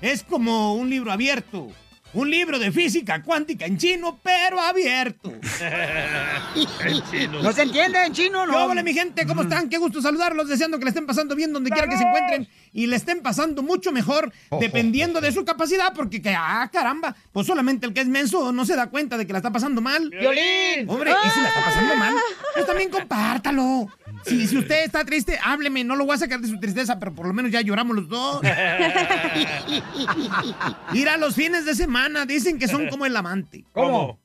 Es 0.00 0.24
como 0.24 0.74
un 0.74 0.90
libro 0.90 1.12
abierto. 1.12 1.68
Un 2.14 2.30
libro 2.30 2.58
de 2.58 2.72
física 2.72 3.22
cuántica 3.22 3.66
en 3.66 3.76
chino, 3.76 4.18
pero 4.22 4.58
abierto. 4.60 5.30
En 6.80 7.02
chino. 7.10 7.42
¿No 7.42 7.52
se 7.52 7.62
entiende 7.62 8.02
en 8.04 8.12
chino, 8.12 8.46
no? 8.46 8.66
Hola, 8.66 8.82
mi 8.82 8.94
gente, 8.94 9.26
¿cómo 9.26 9.42
están? 9.42 9.68
Qué 9.68 9.76
gusto 9.78 10.00
saludarlos, 10.00 10.48
deseando 10.48 10.78
que 10.78 10.84
le 10.84 10.90
estén 10.90 11.06
pasando 11.06 11.36
bien 11.36 11.52
donde 11.52 11.70
quiera 11.70 11.86
que 11.86 11.96
se 11.96 12.02
encuentren 12.02 12.48
y 12.72 12.86
le 12.86 12.96
estén 12.96 13.20
pasando 13.20 13.62
mucho 13.62 13.92
mejor, 13.92 14.32
dependiendo 14.58 15.20
de 15.20 15.30
su 15.32 15.44
capacidad, 15.44 15.92
porque, 15.94 16.22
que, 16.22 16.30
ah, 16.30 16.68
caramba, 16.72 17.14
pues 17.32 17.46
solamente 17.46 17.86
el 17.86 17.92
que 17.92 18.00
es 18.00 18.06
menso 18.08 18.50
no 18.52 18.64
se 18.64 18.74
da 18.74 18.88
cuenta 18.88 19.18
de 19.18 19.26
que 19.26 19.32
la 19.32 19.38
está 19.38 19.52
pasando 19.52 19.80
mal. 19.80 20.08
¡Violín! 20.10 20.88
Hombre, 20.88 21.12
y 21.24 21.30
si 21.30 21.40
la 21.40 21.48
está 21.48 21.64
pasando 21.64 21.96
mal, 21.96 22.14
pues 22.54 22.66
también 22.66 22.90
compártalo. 22.90 23.88
Si, 24.24 24.46
si 24.46 24.58
usted 24.58 24.84
está 24.84 25.04
triste, 25.04 25.38
hábleme, 25.42 25.84
no 25.84 25.96
lo 25.96 26.04
voy 26.04 26.14
a 26.14 26.18
sacar 26.18 26.40
de 26.40 26.48
su 26.48 26.58
tristeza, 26.60 26.98
pero 26.98 27.14
por 27.14 27.26
lo 27.26 27.32
menos 27.32 27.50
ya 27.50 27.60
lloramos 27.60 27.96
los 27.96 28.08
dos. 28.08 28.40
Mira, 30.92 31.16
los 31.16 31.34
fines 31.34 31.64
de 31.64 31.74
semana 31.74 32.26
dicen 32.26 32.58
que 32.58 32.68
son 32.68 32.88
como 32.88 33.06
el 33.06 33.16
amante. 33.16 33.64
¿Cómo? 33.72 34.18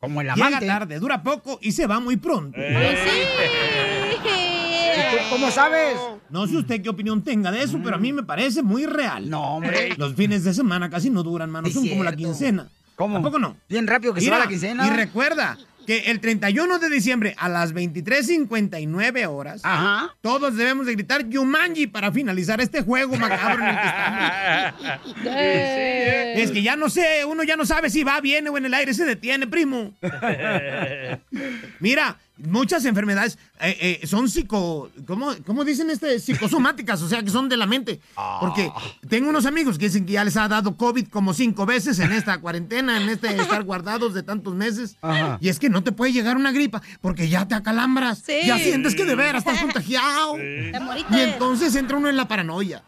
Como 0.00 0.20
el 0.20 0.28
Llega 0.34 0.46
amante. 0.46 0.66
tarde, 0.66 0.98
dura 0.98 1.22
poco 1.22 1.58
y 1.62 1.72
se 1.72 1.86
va 1.86 2.00
muy 2.00 2.16
pronto. 2.16 2.56
pues 2.56 2.98
sí. 3.00 4.28
¿Y 4.28 5.10
tú 5.10 5.16
cómo 5.30 5.50
sabes? 5.50 5.96
No 6.30 6.46
sé 6.46 6.56
usted 6.56 6.82
qué 6.82 6.88
opinión 6.88 7.22
tenga 7.22 7.50
de 7.50 7.62
eso, 7.62 7.80
pero 7.82 7.96
a 7.96 7.98
mí 7.98 8.12
me 8.12 8.22
parece 8.22 8.62
muy 8.62 8.86
real. 8.86 9.28
No, 9.30 9.56
hombre. 9.56 9.94
Los 9.96 10.14
fines 10.14 10.44
de 10.44 10.54
semana 10.54 10.90
casi 10.90 11.10
no 11.10 11.22
duran, 11.22 11.50
mano. 11.50 11.68
Son 11.70 11.86
como 11.88 12.04
la 12.04 12.14
quincena. 12.14 12.68
¿Cómo? 12.96 13.14
¿Tampoco 13.14 13.38
no? 13.38 13.56
Bien 13.68 13.86
rápido 13.86 14.14
que 14.14 14.20
se 14.20 14.26
Mira, 14.26 14.38
va 14.38 14.44
la 14.44 14.50
quincena. 14.50 14.86
Y 14.86 14.90
recuerda 14.90 15.58
que 15.86 16.10
el 16.10 16.20
31 16.20 16.78
de 16.78 16.90
diciembre 16.90 17.34
a 17.38 17.48
las 17.48 17.72
23.59 17.74 19.26
horas, 19.28 19.60
Ajá. 19.64 20.14
todos 20.20 20.56
debemos 20.56 20.86
de 20.86 20.92
gritar 20.94 21.28
Yumanji 21.28 21.86
para 21.86 22.12
finalizar 22.12 22.60
este 22.60 22.82
juego 22.82 23.16
macabro 23.16 23.62
en 23.62 23.68
el 23.70 23.76
que 23.80 23.86
estamos. 23.86 25.16
Eh. 25.26 26.34
Es 26.46 26.50
que 26.50 26.62
ya 26.62 26.76
no 26.76 26.90
sé, 26.90 27.24
uno 27.24 27.42
ya 27.44 27.56
no 27.56 27.64
sabe 27.64 27.88
si 27.88 28.04
va, 28.04 28.20
viene 28.20 28.50
o 28.50 28.58
en 28.58 28.66
el 28.66 28.74
aire 28.74 28.92
se 28.92 29.04
detiene, 29.04 29.46
primo. 29.46 29.94
Mira, 31.80 32.18
muchas 32.38 32.84
enfermedades 32.84 33.38
eh, 33.60 33.98
eh, 34.02 34.06
son 34.06 34.28
psico... 34.28 34.90
¿cómo, 35.06 35.32
¿Cómo 35.44 35.64
dicen 35.64 35.90
este? 35.90 36.18
Psicosomáticas, 36.18 37.00
o 37.02 37.08
sea, 37.08 37.22
que 37.22 37.30
son 37.30 37.48
de 37.48 37.56
la 37.56 37.66
mente. 37.66 38.00
Porque 38.40 38.70
tengo 39.08 39.30
unos 39.30 39.46
amigos 39.46 39.78
que 39.78 39.86
dicen 39.86 40.06
que 40.06 40.12
ya 40.12 40.24
les 40.24 40.36
ha 40.36 40.48
dado 40.48 40.76
COVID 40.76 41.08
como 41.08 41.34
cinco 41.34 41.66
veces 41.66 41.98
en 41.98 42.12
esta 42.12 42.38
cuarentena, 42.38 43.02
en 43.02 43.08
este 43.08 43.28
estar 43.40 43.62
guardados 43.64 44.14
de 44.14 44.22
tantos 44.22 44.54
meses. 44.54 44.96
Ajá. 45.02 45.38
Y 45.40 45.48
es 45.48 45.58
que 45.58 45.70
no 45.70 45.82
te 45.82 45.92
puede 45.92 46.12
llegar 46.12 46.36
una 46.36 46.52
gripa 46.52 46.82
porque 47.00 47.28
ya 47.28 47.48
te 47.48 47.54
acalambras. 47.54 48.22
Sí. 48.26 48.40
Ya 48.46 48.58
sientes 48.58 48.94
que 48.94 49.04
de 49.04 49.14
veras 49.14 49.44
estás 49.46 49.60
contagiado. 49.60 50.38
Y 50.38 51.20
entonces 51.20 51.74
entra 51.74 51.96
uno 51.96 52.08
en 52.08 52.16
la 52.16 52.28
paranoia. 52.28 52.82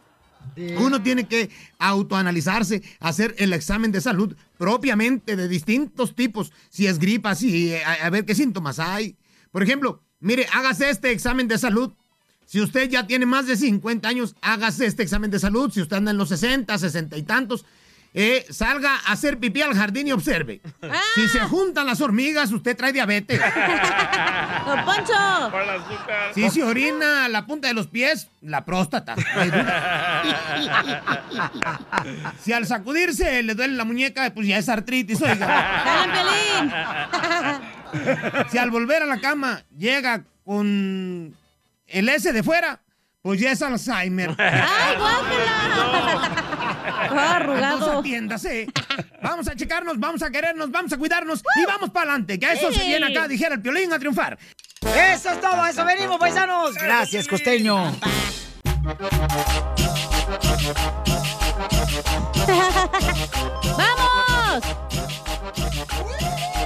Uno 0.78 1.02
tiene 1.02 1.24
que 1.28 1.50
autoanalizarse, 1.78 2.82
hacer 3.00 3.34
el 3.38 3.52
examen 3.52 3.92
de 3.92 4.00
salud 4.00 4.34
propiamente 4.56 5.36
de 5.36 5.46
distintos 5.46 6.16
tipos, 6.16 6.52
si 6.68 6.86
es 6.86 6.98
gripa, 6.98 7.34
si 7.34 7.74
a, 7.74 8.06
a 8.06 8.10
ver 8.10 8.24
qué 8.24 8.34
síntomas 8.34 8.78
hay. 8.78 9.16
Por 9.50 9.62
ejemplo, 9.62 10.02
mire, 10.20 10.46
hágase 10.52 10.90
este 10.90 11.10
examen 11.10 11.48
de 11.48 11.58
salud. 11.58 11.92
Si 12.46 12.60
usted 12.60 12.88
ya 12.88 13.06
tiene 13.06 13.26
más 13.26 13.46
de 13.46 13.56
50 13.56 14.08
años, 14.08 14.34
hágase 14.40 14.86
este 14.86 15.02
examen 15.02 15.30
de 15.30 15.38
salud. 15.38 15.70
Si 15.70 15.82
usted 15.82 15.96
anda 15.96 16.12
en 16.12 16.18
los 16.18 16.30
60, 16.30 16.78
60 16.78 17.16
y 17.16 17.22
tantos, 17.22 17.66
eh, 18.14 18.46
salga 18.48 18.94
a 18.96 19.12
hacer 19.12 19.38
pipí 19.38 19.60
al 19.60 19.74
jardín 19.74 20.08
y 20.08 20.12
observe. 20.12 20.62
Si 21.14 21.28
se 21.28 21.40
juntan 21.40 21.86
las 21.86 22.00
hormigas, 22.00 22.50
usted 22.50 22.74
trae 22.76 22.92
diabetes. 22.92 23.38
¡Don 24.66 24.84
Poncho! 24.84 25.50
Por 25.50 25.62
el 25.62 25.70
azúcar. 25.70 26.34
Si 26.34 26.48
se 26.48 26.64
orina 26.64 27.26
a 27.26 27.28
la 27.28 27.46
punta 27.46 27.68
de 27.68 27.74
los 27.74 27.86
pies, 27.88 28.28
la 28.40 28.64
próstata. 28.64 29.14
Si 32.40 32.52
al 32.52 32.66
sacudirse 32.66 33.42
le 33.42 33.54
duele 33.54 33.74
la 33.74 33.84
muñeca, 33.84 34.32
pues 34.34 34.46
ya 34.46 34.58
es 34.58 34.68
artritis, 34.68 35.20
oiga. 35.20 35.46
Si 38.50 38.58
al 38.58 38.70
volver 38.70 39.02
a 39.02 39.06
la 39.06 39.20
cama 39.20 39.62
llega 39.76 40.24
con 40.44 41.36
el 41.86 42.08
S 42.08 42.32
de 42.32 42.42
fuera, 42.42 42.80
pues 43.22 43.40
ya 43.40 43.52
es 43.52 43.62
Alzheimer. 43.62 44.34
¡Ay, 44.38 44.96
guácala! 44.96 46.38
Arrugado. 47.36 47.74
Entonces 47.74 47.98
atiéndase. 47.98 48.66
Vamos 49.22 49.48
a 49.48 49.56
checarnos, 49.56 49.98
vamos 49.98 50.22
a 50.22 50.30
querernos, 50.30 50.70
vamos 50.70 50.92
a 50.92 50.98
cuidarnos 50.98 51.42
y 51.56 51.66
vamos 51.66 51.90
para 51.90 52.10
adelante. 52.10 52.38
Que 52.38 52.46
a 52.46 52.52
eso 52.52 52.72
se 52.72 52.84
viene 52.84 53.06
acá, 53.06 53.28
dijera 53.28 53.54
el 53.54 53.62
piolín, 53.62 53.92
a 53.92 53.98
triunfar. 53.98 54.38
Eso 54.80 55.30
es 55.30 55.40
todo, 55.40 55.66
eso 55.66 55.84
venimos, 55.84 56.18
paisanos. 56.18 56.74
Gracias, 56.74 57.26
costeño. 57.26 57.94
¡Vamos! 63.76 65.07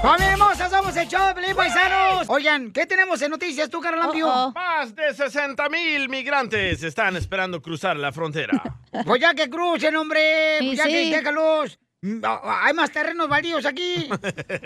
¡Familia 0.03 0.33
hermosa! 0.33 0.69
Somos 0.69 0.97
el 0.97 1.07
show 1.07 1.33
de 1.33 1.55
Paisanos. 1.55 2.29
Oigan, 2.29 2.73
¿qué 2.73 2.87
tenemos 2.87 3.23
en 3.23 3.31
noticias 3.31 3.71
tú, 3.71 3.81
Carlampio? 3.81 4.27
Oh, 4.27 4.47
oh. 4.49 4.53
Más 4.53 4.93
de 4.97 5.15
60 5.15 5.69
mil 5.69 6.09
migrantes 6.09 6.83
están 6.83 7.15
esperando 7.15 7.63
cruzar 7.63 7.97
la 7.97 8.11
frontera. 8.13 8.61
Pues 9.07 9.23
ya 9.23 9.33
que 9.33 9.49
crucen, 9.49 9.97
hombre. 9.97 10.59
Pues 10.59 10.77
ya 10.77 10.85
sí. 10.85 10.91
que 10.91 11.17
déjalos. 11.17 11.79
Mm, 12.03 12.21
ah, 12.25 12.41
ah, 12.45 12.61
Hay 12.65 12.75
más 12.75 12.91
terrenos 12.91 13.27
baldíos 13.27 13.65
aquí. 13.65 14.07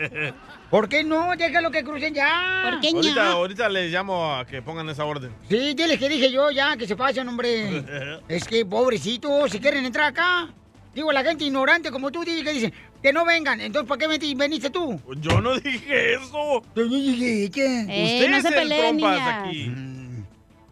¿Por 0.71 0.89
qué 0.89 1.05
no? 1.05 1.37
Déjalo 1.37 1.71
que 1.71 1.85
crucen 1.85 2.13
ya. 2.13 2.69
¿Por 2.69 2.81
qué 2.81 2.89
ahorita, 2.89 3.25
no? 3.25 3.31
ahorita 3.33 3.69
les 3.69 3.93
llamo 3.93 4.35
a 4.35 4.45
que 4.45 4.63
pongan 4.63 4.89
esa 4.89 5.05
orden. 5.05 5.33
Sí, 5.49 5.75
diles 5.75 5.99
que 5.99 6.09
dije 6.09 6.33
yo 6.33 6.51
ya, 6.51 6.77
que 6.77 6.89
se 6.89 6.97
pasen, 6.97 7.29
hombre. 7.29 7.85
Es 8.29 8.49
que, 8.49 8.65
pobrecitos, 8.67 9.53
si 9.53 9.61
quieren 9.61 9.85
entrar 9.85 10.07
acá. 10.07 10.49
Digo, 10.93 11.13
la 11.13 11.23
gente 11.23 11.45
ignorante 11.45 11.91
como 11.91 12.11
tú, 12.11 12.23
que 12.25 12.53
dicen 12.53 12.73
que 13.07 13.13
no 13.13 13.25
vengan. 13.25 13.61
Entonces, 13.61 13.89
¿para 13.89 14.01
qué 14.01 14.09
veni- 14.09 14.35
veniste 14.35 14.69
tú? 14.69 15.01
Yo 15.21 15.41
no 15.41 15.55
dije 15.61 16.15
eso. 16.15 16.61
Yo 16.75 16.89
dije, 16.89 17.49
¿qué? 17.53 17.87
Eh, 17.89 18.15
Usted 18.17 18.31
no 18.31 18.37
es 18.39 18.43
se 18.43 18.49
el 18.49 18.55
peleen, 18.55 19.05
aquí. 19.05 19.73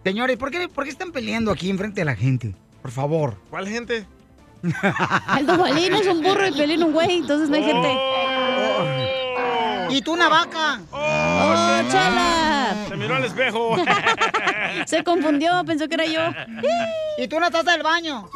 Señores, 0.02 0.36
¿por 0.36 0.50
qué, 0.50 0.68
¿por 0.68 0.82
qué 0.82 0.90
están 0.90 1.12
peleando 1.12 1.52
aquí 1.52 1.70
enfrente 1.70 2.00
de 2.00 2.04
la 2.06 2.16
gente? 2.16 2.52
Por 2.82 2.90
favor. 2.90 3.36
¿Cuál 3.50 3.68
gente? 3.68 4.04
El 5.38 5.46
Duvalín 5.46 5.94
es 5.94 6.08
un 6.08 6.22
burro 6.22 6.44
y 6.48 6.52
Piolín 6.52 6.82
un 6.82 6.92
güey, 6.92 7.18
entonces 7.18 7.48
no 7.48 7.54
hay 7.54 7.62
gente. 7.62 7.88
Oh. 7.88 9.90
¿Y 9.90 10.02
tú 10.02 10.14
una 10.14 10.28
vaca? 10.28 10.80
¡Oh, 10.90 11.82
chala! 11.92 12.74
Se 12.88 12.96
miró 12.96 13.14
al 13.14 13.24
espejo. 13.26 13.76
Se 14.86 15.04
confundió, 15.04 15.62
pensó 15.64 15.86
que 15.86 15.94
era 15.94 16.06
yo. 16.06 16.20
¿Y 17.16 17.28
tú 17.28 17.36
una 17.36 17.52
taza 17.52 17.70
del 17.72 17.84
baño? 17.84 18.28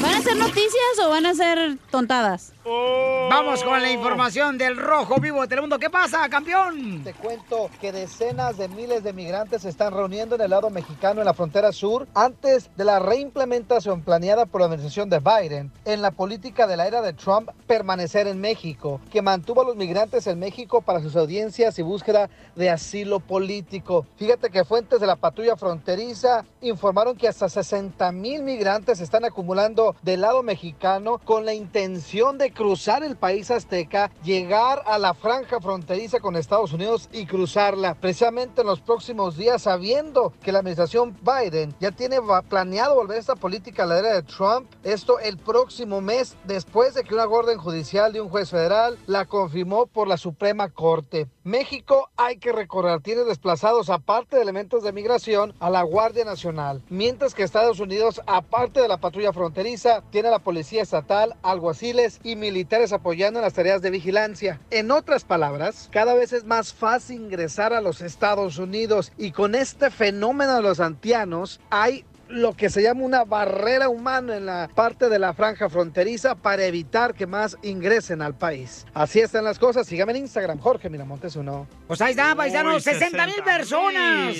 ¿Van 0.00 0.14
a 0.14 0.20
ser 0.20 0.36
noticias 0.36 0.98
o 1.04 1.10
van 1.10 1.26
a 1.26 1.34
ser 1.34 1.78
tontadas? 1.90 2.52
Vamos 2.68 3.62
con 3.62 3.80
la 3.80 3.92
información 3.92 4.58
del 4.58 4.76
Rojo 4.76 5.20
Vivo 5.20 5.40
de 5.42 5.46
Telemundo. 5.46 5.78
¿Qué 5.78 5.88
pasa, 5.88 6.28
campeón? 6.28 7.04
Te 7.04 7.14
cuento 7.14 7.70
que 7.80 7.92
decenas 7.92 8.56
de 8.56 8.66
miles 8.66 9.04
de 9.04 9.12
migrantes 9.12 9.62
se 9.62 9.68
están 9.68 9.92
reuniendo 9.92 10.34
en 10.34 10.40
el 10.40 10.50
lado 10.50 10.68
mexicano 10.68 11.20
en 11.20 11.26
la 11.26 11.34
frontera 11.34 11.70
sur 11.70 12.08
antes 12.12 12.68
de 12.76 12.84
la 12.84 12.98
reimplementación 12.98 14.02
planeada 14.02 14.46
por 14.46 14.60
la 14.60 14.66
administración 14.66 15.08
de 15.08 15.20
Biden 15.20 15.70
en 15.84 16.02
la 16.02 16.10
política 16.10 16.66
de 16.66 16.76
la 16.76 16.88
era 16.88 17.02
de 17.02 17.12
Trump 17.12 17.50
permanecer 17.68 18.26
en 18.26 18.40
México, 18.40 19.00
que 19.12 19.22
mantuvo 19.22 19.62
a 19.62 19.66
los 19.66 19.76
migrantes 19.76 20.26
en 20.26 20.40
México 20.40 20.80
para 20.80 21.00
sus 21.00 21.14
audiencias 21.14 21.78
y 21.78 21.82
búsqueda 21.82 22.28
de 22.56 22.70
asilo 22.70 23.20
político. 23.20 24.06
Fíjate 24.16 24.50
que 24.50 24.64
fuentes 24.64 24.98
de 24.98 25.06
la 25.06 25.14
patrulla 25.14 25.56
fronteriza 25.56 26.44
informaron 26.62 27.16
que 27.16 27.28
hasta 27.28 27.48
60 27.48 28.10
mil 28.10 28.42
migrantes 28.42 28.98
se 28.98 29.04
están 29.04 29.24
acumulando 29.24 29.94
del 30.02 30.22
lado 30.22 30.42
mexicano 30.42 31.18
con 31.24 31.44
la 31.44 31.54
intención 31.54 32.38
de 32.38 32.55
cruzar 32.56 33.04
el 33.04 33.16
país 33.16 33.50
azteca, 33.50 34.10
llegar 34.24 34.82
a 34.86 34.98
la 34.98 35.14
franja 35.14 35.60
fronteriza 35.60 36.18
con 36.18 36.34
Estados 36.34 36.72
Unidos 36.72 37.08
y 37.12 37.26
cruzarla. 37.26 37.94
Precisamente 37.94 38.62
en 38.62 38.66
los 38.66 38.80
próximos 38.80 39.36
días, 39.36 39.62
sabiendo 39.62 40.32
que 40.42 40.50
la 40.50 40.60
administración 40.60 41.16
Biden 41.22 41.74
ya 41.78 41.92
tiene 41.92 42.18
planeado 42.48 42.94
volver 42.94 43.18
esta 43.18 43.36
política 43.36 43.84
a 43.84 43.86
la 43.86 43.98
era 43.98 44.14
de 44.14 44.22
Trump, 44.22 44.72
esto 44.82 45.18
el 45.20 45.36
próximo 45.36 46.00
mes, 46.00 46.36
después 46.44 46.94
de 46.94 47.04
que 47.04 47.14
una 47.14 47.26
orden 47.26 47.58
judicial 47.58 48.12
de 48.12 48.20
un 48.20 48.30
juez 48.30 48.50
federal 48.50 48.98
la 49.06 49.26
confirmó 49.26 49.86
por 49.86 50.08
la 50.08 50.16
Suprema 50.16 50.70
Corte. 50.70 51.28
México, 51.46 52.10
hay 52.16 52.38
que 52.38 52.50
recordar, 52.50 53.00
tiene 53.02 53.22
desplazados, 53.22 53.88
aparte 53.88 54.34
de 54.34 54.42
elementos 54.42 54.82
de 54.82 54.92
migración, 54.92 55.54
a 55.60 55.70
la 55.70 55.82
Guardia 55.82 56.24
Nacional, 56.24 56.82
mientras 56.88 57.34
que 57.34 57.44
Estados 57.44 57.78
Unidos, 57.78 58.20
aparte 58.26 58.80
de 58.80 58.88
la 58.88 58.96
patrulla 58.96 59.32
fronteriza, 59.32 60.02
tiene 60.10 60.26
a 60.26 60.32
la 60.32 60.38
Policía 60.40 60.82
Estatal, 60.82 61.36
alguaciles 61.44 62.18
y 62.24 62.34
militares 62.34 62.92
apoyando 62.92 63.38
en 63.38 63.44
las 63.44 63.54
tareas 63.54 63.80
de 63.80 63.90
vigilancia. 63.90 64.60
En 64.72 64.90
otras 64.90 65.22
palabras, 65.22 65.88
cada 65.92 66.14
vez 66.14 66.32
es 66.32 66.42
más 66.42 66.74
fácil 66.74 67.22
ingresar 67.22 67.72
a 67.72 67.80
los 67.80 68.00
Estados 68.00 68.58
Unidos 68.58 69.12
y 69.16 69.30
con 69.30 69.54
este 69.54 69.92
fenómeno 69.92 70.56
de 70.56 70.62
los 70.62 70.80
antianos 70.80 71.60
hay 71.70 72.04
lo 72.28 72.54
que 72.54 72.70
se 72.70 72.82
llama 72.82 73.02
una 73.02 73.24
barrera 73.24 73.88
humana 73.88 74.36
en 74.36 74.46
la 74.46 74.68
parte 74.74 75.08
de 75.08 75.18
la 75.18 75.34
franja 75.34 75.68
fronteriza 75.68 76.34
para 76.34 76.64
evitar 76.64 77.14
que 77.14 77.26
más 77.26 77.56
ingresen 77.62 78.22
al 78.22 78.36
país. 78.36 78.86
Así 78.94 79.20
están 79.20 79.44
las 79.44 79.58
cosas. 79.58 79.86
Sígame 79.86 80.12
en 80.12 80.18
Instagram, 80.18 80.58
Jorge 80.58 80.90
Miramontes 80.90 81.36
uno. 81.36 81.66
Pues 81.86 82.00
ahí 82.00 82.10
está, 82.10 82.34
paisanos, 82.34 82.76
Uy, 82.76 82.92
60 82.92 83.26
mil 83.26 83.42
personas. 83.42 84.36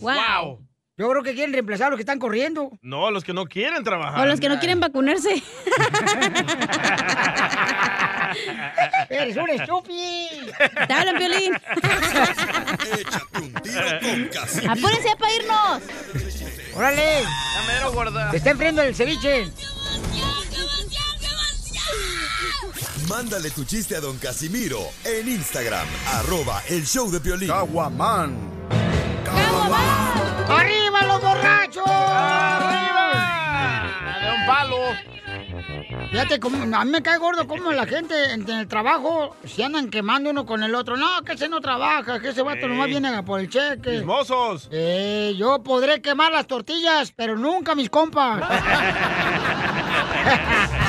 Wow. 0.00 0.70
Yo 1.00 1.08
creo 1.08 1.22
que 1.22 1.32
quieren 1.32 1.54
reemplazar 1.54 1.86
a 1.86 1.90
los 1.90 1.96
que 1.96 2.02
están 2.02 2.18
corriendo. 2.18 2.78
No, 2.82 3.10
los 3.10 3.24
que 3.24 3.32
no 3.32 3.46
quieren 3.46 3.82
trabajar. 3.82 4.20
O 4.20 4.26
los 4.26 4.38
que 4.38 4.50
no 4.50 4.58
quieren 4.58 4.80
vacunarse. 4.80 5.30
Eres 9.08 9.34
un 9.36 9.48
estúpido. 9.48 10.52
Te 10.86 10.92
hablan, 10.92 11.16
Piolín. 11.16 11.54
Apúrense 14.68 15.16
para 15.18 15.34
irnos. 15.34 15.80
Órale. 16.80 17.22
Ya 17.22 17.62
mero, 17.66 17.92
gorda. 17.92 18.30
Te 18.30 18.38
está 18.38 18.52
enfriando 18.52 18.80
el 18.80 18.94
ceviche. 18.94 19.52
Mándale 23.06 23.50
tu 23.50 23.64
chiste 23.66 23.96
a 23.96 24.00
don 24.00 24.16
Casimiro 24.16 24.78
en 25.04 25.28
Instagram, 25.28 25.86
arroba 26.06 26.62
el 26.70 26.86
show 26.86 27.10
de 27.10 27.20
Piolín. 27.20 27.50
Caguaman. 27.50 28.34
¡Arriba 30.48 31.02
los 31.02 31.20
borrachos! 31.20 31.84
¡Arriba! 31.86 33.12
De 34.22 34.30
un 34.40 34.46
palo. 34.46 34.78
Fíjate, 36.10 36.40
cómo- 36.40 36.76
a 36.76 36.84
mí 36.84 36.90
me 36.90 37.02
cae 37.02 37.18
gordo 37.18 37.46
como 37.46 37.70
la 37.72 37.86
gente 37.86 38.32
en, 38.32 38.48
en 38.48 38.58
el 38.58 38.68
trabajo 38.68 39.36
se 39.44 39.64
andan 39.64 39.90
quemando 39.90 40.30
uno 40.30 40.46
con 40.46 40.62
el 40.62 40.74
otro. 40.74 40.96
No, 40.96 41.22
que 41.24 41.32
ese 41.32 41.48
no 41.48 41.60
trabaja, 41.60 42.20
que 42.20 42.28
ese 42.30 42.42
vato 42.42 42.62
Ey. 42.66 42.68
nomás 42.68 42.88
viene 42.88 43.08
a 43.08 43.22
por 43.22 43.40
el 43.40 43.48
cheque. 43.48 43.96
Chismosos. 43.98 44.68
Eh, 44.72 45.34
yo 45.36 45.62
podré 45.62 46.00
quemar 46.00 46.32
las 46.32 46.46
tortillas, 46.46 47.12
pero 47.14 47.36
nunca 47.36 47.74
mis 47.74 47.90
compas. 47.90 48.40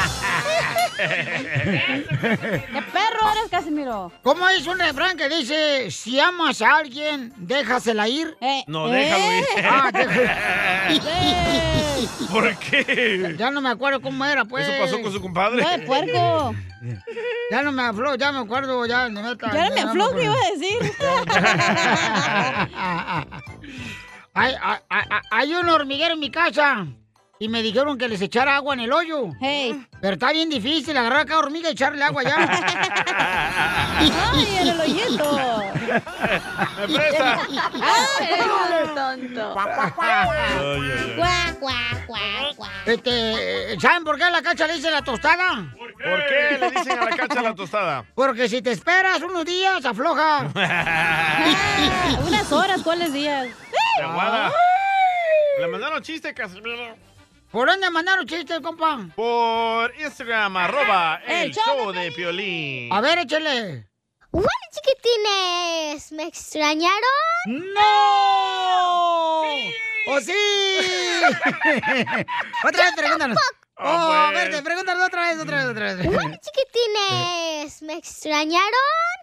¡Qué 1.02 2.82
perro 2.94 3.32
eres, 3.32 3.50
Casimiro! 3.50 4.12
¿Cómo 4.24 4.48
es 4.50 4.66
un 4.68 4.78
refrán 4.80 5.18
que 5.18 5.28
dice, 5.30 5.90
si 5.92 6.20
amas 6.20 6.62
a 6.62 6.78
alguien, 6.78 7.34
déjasela 7.38 8.08
ir? 8.08 8.36
No, 8.68 8.88
déjalo 8.88 9.34
ir. 9.38 9.46
Ah, 9.64 9.90
déjalo. 9.92 11.02
¿Por 12.32 12.56
qué? 12.58 13.36
Ya 13.38 13.52
no 13.52 13.62
me 13.62 13.70
acuerdo 13.70 14.02
cómo 14.02 14.26
era, 14.26 14.44
pues. 14.46 14.68
¿Eso 14.68 14.82
pasó 14.82 15.00
con 15.02 15.12
su 15.12 15.22
compadre? 15.22 15.62
No, 15.62 15.86
puerco. 15.86 16.56
Ya 17.52 17.62
no 17.62 17.72
me 17.72 17.84
afló, 17.84 18.16
ya 18.16 18.32
me 18.32 18.40
acuerdo, 18.40 18.84
ya 18.86 19.04
de 19.06 19.12
neta. 19.12 19.52
Ya 19.54 19.70
no 19.70 19.76
me 19.76 19.82
afló, 19.82 20.12
¿qué 20.16 20.24
iba 20.24 20.34
a 20.34 20.52
decir? 20.52 20.80
hay, 24.34 24.56
hay, 24.62 24.78
hay- 24.90 25.06
hay 25.30 25.54
un 25.54 25.70
hormiguero 25.70 26.14
en 26.16 26.20
mi 26.20 26.32
casa 26.32 26.88
y 27.42 27.50
me 27.50 27.64
dijeron 27.64 27.98
que 27.98 28.08
les 28.08 28.22
echara 28.22 28.56
agua 28.56 28.76
en 28.76 28.82
el 28.82 28.94
hoyo. 28.94 29.32
Pero 29.40 30.14
está 30.14 30.32
bien 30.32 30.48
difícil 30.48 30.96
agarrar 30.96 31.22
a 31.22 31.26
cada 31.26 31.40
hormiga 31.40 31.70
y 31.70 31.72
echarle 31.72 32.04
agua 32.04 32.22
ya. 32.22 32.36
¡Ay, 33.98 34.58
en 34.62 34.68
el 34.68 34.80
hoyito! 34.80 35.64
¡Me 36.78 36.88
presta! 36.88 37.40
¡Ay, 37.82 38.28
tonto! 38.94 39.56
Este, 42.86 43.80
¿saben 43.80 44.04
por 44.04 44.18
qué 44.18 44.24
a 44.26 44.30
la 44.30 44.44
cacha 44.44 44.68
le 44.68 44.76
dicen 44.76 44.92
la 44.92 45.02
tostada? 45.02 45.74
¿Por 45.76 45.96
qué 46.28 46.60
le 46.60 46.70
dicen 46.70 47.00
a 47.00 47.06
la 47.06 47.18
cacha 47.18 47.42
la 47.42 47.56
tostada? 47.56 48.06
Porque 48.14 48.48
si 48.50 48.62
te 48.62 48.72
esperas 48.72 49.20
unos 49.24 49.46
días, 49.46 49.84
afloja. 49.84 50.48
Unas 52.28 52.52
horas, 52.52 52.84
¿cuáles 52.84 53.12
días? 53.12 53.48
Aguada. 54.00 54.52
Le 55.60 55.68
mandaron 55.68 56.04
chiste, 56.04 56.36
Casimiro. 56.36 57.11
¿Por 57.52 57.68
dónde 57.68 57.90
mandaron 57.90 58.26
chistes, 58.26 58.60
compa? 58.62 59.08
Por 59.16 59.94
Instagram, 60.00 60.56
arroba 60.56 61.20
El 61.28 61.48
el 61.50 61.54
show 61.54 61.64
show 61.66 61.92
de 61.92 62.12
Piolín. 62.14 62.94
A 62.94 63.02
ver, 63.02 63.20
échale. 63.20 63.88
Hola, 64.32 64.48
chiquitines. 64.72 66.12
¿Me 66.14 66.24
extrañaron? 66.28 66.94
¡No! 67.46 69.42
¡Oh, 70.08 70.20
sí! 70.22 70.32
otra 72.64 72.84
vez, 72.86 72.94
pregúntanos. 72.96 73.38
tampoco. 73.38 73.62
Oh, 73.84 74.12
a 74.14 74.30
pues. 74.32 74.50
ver, 74.52 74.64
pregúntanos 74.64 75.08
otra 75.08 75.22
vez, 75.30 75.40
otra 75.42 75.58
vez, 75.58 75.66
otra 75.66 75.94
vez. 75.96 76.08
Hola, 76.08 76.40
chiquitines. 76.40 77.82
¿Me 77.82 77.94
extrañaron? 77.98 78.62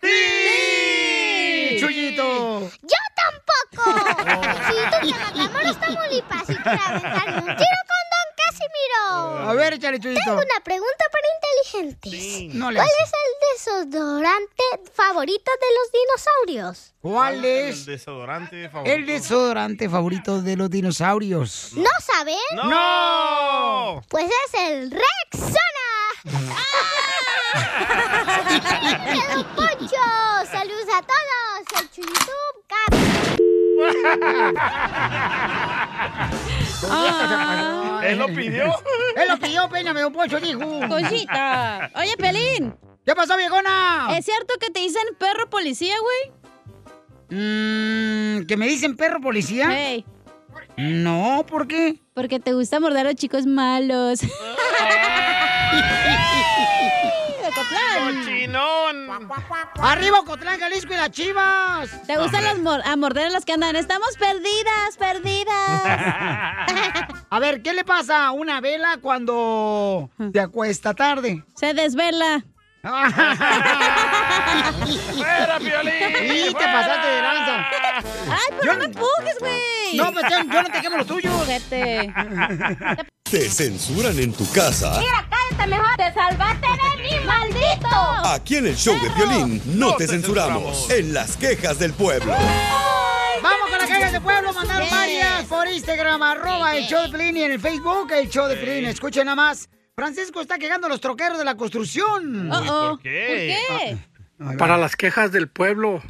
¡Sí! 0.03 1.77
¡Chuyito! 1.81 2.71
¡Yo 2.83 2.99
tampoco! 3.17 3.49
Si 4.69 4.75
tú 4.75 5.09
te 5.09 5.19
Matamoros, 5.19 5.81
Tamaulipas 5.81 6.51
y 6.51 6.55
quieres 6.57 6.81
aventarme 6.87 7.39
un 7.39 7.57
tiro 7.57 7.79
con 7.89 8.08
Casimiro. 8.59 9.49
A 9.49 9.53
ver, 9.55 9.75
échale, 9.75 10.01
Chuyito. 10.01 10.21
Tengo 10.25 10.37
una 10.39 10.61
pregunta 10.65 11.05
para 11.13 11.25
inteligentes. 11.37 12.55
No 12.55 12.71
le 12.71 12.79
¿Cuál 12.79 12.89
hace. 12.89 13.03
es 13.05 13.13
el 13.13 13.33
desodorante 13.87 14.63
favorito 14.93 15.51
de 15.61 15.67
los 15.77 15.93
dinosaurios? 15.93 16.95
¿Cuál 17.01 17.35
El 17.37 17.45
es 17.71 17.87
desodorante 17.87 18.69
favorito. 18.69 18.95
el 18.97 19.07
desodorante 19.07 19.89
favorito 19.89 20.43
de 20.43 20.57
los 20.57 20.69
dinosaurios? 20.71 21.71
¿No 21.75 21.91
saben? 22.05 22.37
¡No! 22.55 24.03
Pues 24.09 24.27
es 24.27 24.55
el 24.61 24.91
Rexona. 24.91 25.55
¡Don 29.35 29.45
Poncho! 29.55 29.97
¡Saludos 30.51 30.89
a 30.95 31.03
todos! 31.03 31.65
¡El 31.81 31.89
Chuyito! 31.91 32.33
Ah. 36.91 38.01
¿Él 38.05 38.19
lo 38.19 38.27
pidió? 38.29 38.67
Él 39.17 39.29
lo 39.29 39.39
pidió, 39.39 39.69
peíname, 39.69 40.01
don 40.01 40.13
Poncho, 40.13 40.39
dijo. 40.41 40.61
Cosita. 40.89 41.91
Oye, 41.95 42.17
Pelín. 42.17 42.75
¿Qué 43.05 43.15
pasó, 43.15 43.37
viejona? 43.37 44.09
¿Es 44.17 44.25
cierto 44.25 44.55
que 44.61 44.71
te 44.71 44.81
dicen 44.81 45.03
perro 45.19 45.49
policía, 45.49 45.95
güey? 46.01 46.33
Mm, 47.31 48.47
¿Que 48.47 48.57
me 48.57 48.67
dicen 48.67 48.97
perro 48.97 49.21
policía? 49.21 49.69
Hey. 49.71 50.05
No, 50.77 51.45
¿por 51.49 51.67
qué? 51.67 52.01
Porque 52.15 52.39
te 52.39 52.53
gusta 52.53 52.81
morder 52.81 53.07
a 53.07 53.11
los 53.11 53.15
chicos 53.17 53.47
malos. 53.47 54.21
¡Arriba, 59.81 60.19
Cotlán, 60.25 60.59
Jalisco 60.61 60.93
y 60.93 60.97
las 60.97 61.11
chivas! 61.11 61.91
¿Te 62.07 62.17
gustan 62.17 62.45
los 62.45 62.59
mor- 62.61 62.83
a 62.85 62.97
morder 62.97 63.27
a 63.27 63.31
los 63.31 63.45
que 63.45 63.53
andan? 63.53 63.77
Estamos 63.77 64.17
perdidas, 64.19 64.97
perdidas. 64.99 65.83
A 67.31 67.39
ver, 67.41 67.63
¿qué 67.63 67.75
le 67.75 67.85
pasa 67.85 68.27
a 68.27 68.33
una 68.33 68.61
vela 68.61 68.99
cuando 69.03 70.11
te 70.33 70.41
acuesta 70.41 70.95
tarde? 70.95 71.45
Se 71.55 71.75
desvela. 71.75 72.45
¡Fuera, 75.17 75.59
Piolín! 75.59 76.49
Y 76.49 76.55
te 76.55 76.65
pasaste 76.65 77.09
de 77.09 77.23
lanza. 77.23 77.67
Ay, 78.31 78.55
pero 78.61 78.73
no 78.73 78.79
me 78.79 78.85
empujes, 78.85 79.39
güey. 79.41 79.97
No, 79.97 80.13
pues 80.13 80.25
yo, 80.31 80.39
yo 80.45 80.63
no 80.63 80.71
te 80.71 80.81
quemo 80.81 80.97
lo 80.97 81.05
tuyo. 81.05 81.35
Ojete. 81.37 82.13
¿Te 83.31 83.51
censuran 83.51 84.19
en 84.19 84.33
tu 84.33 84.51
casa? 84.53 85.01
cállate 85.29 85.67
mejor. 85.71 85.97
Te 85.97 86.13
salvaste 86.15 86.67
de 86.67 87.03
mí, 87.03 87.11
maldito. 87.27 87.89
Aquí 88.25 88.57
en 88.57 88.67
el 88.67 88.77
show 88.77 88.99
de 89.01 89.09
violín 89.11 89.63
no 89.79 89.97
te 89.97 90.07
censuramos. 90.07 90.89
En 90.91 91.13
las 91.13 91.37
quejas 91.37 91.79
del 91.79 91.93
pueblo. 91.93 92.33
Vamos 93.43 93.71
con 93.71 93.79
las 93.79 93.89
quejas 93.89 94.13
de 94.13 94.21
pueblo, 94.21 94.53
mandaron 94.53 94.91
varias 94.91 95.45
por 95.45 95.69
Instagram, 95.69 96.23
arroba 96.23 96.77
el 96.77 96.85
show 96.87 97.03
de 97.03 97.09
Pelín 97.11 97.37
y 97.37 97.43
en 97.43 97.53
el 97.53 97.61
Facebook 97.61 98.11
el 98.13 98.29
show 98.29 98.47
de 98.49 98.57
Pelín. 98.57 98.87
Escuchen 98.87 99.27
nada 99.27 99.37
más. 99.37 99.69
Francisco 99.99 100.41
está 100.41 100.59
quejando 100.61 100.87
a 100.87 100.91
los 100.91 101.01
troqueros 101.01 101.39
de 101.39 101.45
la 101.45 101.57
construcción. 101.57 102.53
Uy, 102.53 102.69
¿por 102.69 103.01
qué? 103.01 103.59
¿Por 103.69 103.79
qué? 104.47 104.57
Para 104.57 104.77
las 104.77 104.95
quejas 104.95 105.33
del 105.33 105.49
pueblo, 105.49 106.01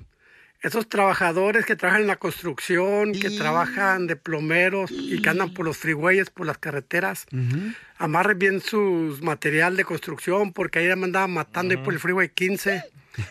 esos 0.61 0.91
trabajadores 0.91 1.64
que 1.64 1.74
trabajan 1.74 2.03
en 2.03 2.07
la 2.07 2.16
construcción, 2.16 3.12
que 3.12 3.30
trabajan 3.30 4.07
de 4.07 4.16
plomeros 4.16 4.91
y 4.91 5.22
que 5.22 5.30
andan 5.30 5.55
por 5.55 5.64
los 5.64 5.78
freeways, 5.78 6.28
por 6.28 6.47
las 6.47 6.59
carreteras, 6.59 7.24
amarren 7.97 8.39
bien 8.39 8.61
su 8.61 9.18
material 9.22 9.74
de 9.78 9.86
construcción, 9.86 10.53
porque 10.53 10.80
ahí 10.80 10.95
me 10.95 11.07
andaban 11.07 11.30
matando 11.30 11.74
ahí 11.74 11.82
por 11.82 11.95
el 11.95 11.99
freeway 11.99 12.28
15 12.28 12.84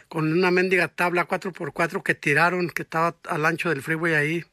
con 0.10 0.34
una 0.34 0.49
mendiga 0.49 0.88
tabla 0.88 1.28
4x4 1.28 2.01
que 2.01 2.16
tiraron, 2.16 2.72
que 2.72 2.82
estaba 2.82 3.16
al 3.30 3.45
ancho 3.45 3.70
del 3.70 3.84
freeway 3.84 4.16
ahí. 4.16 4.43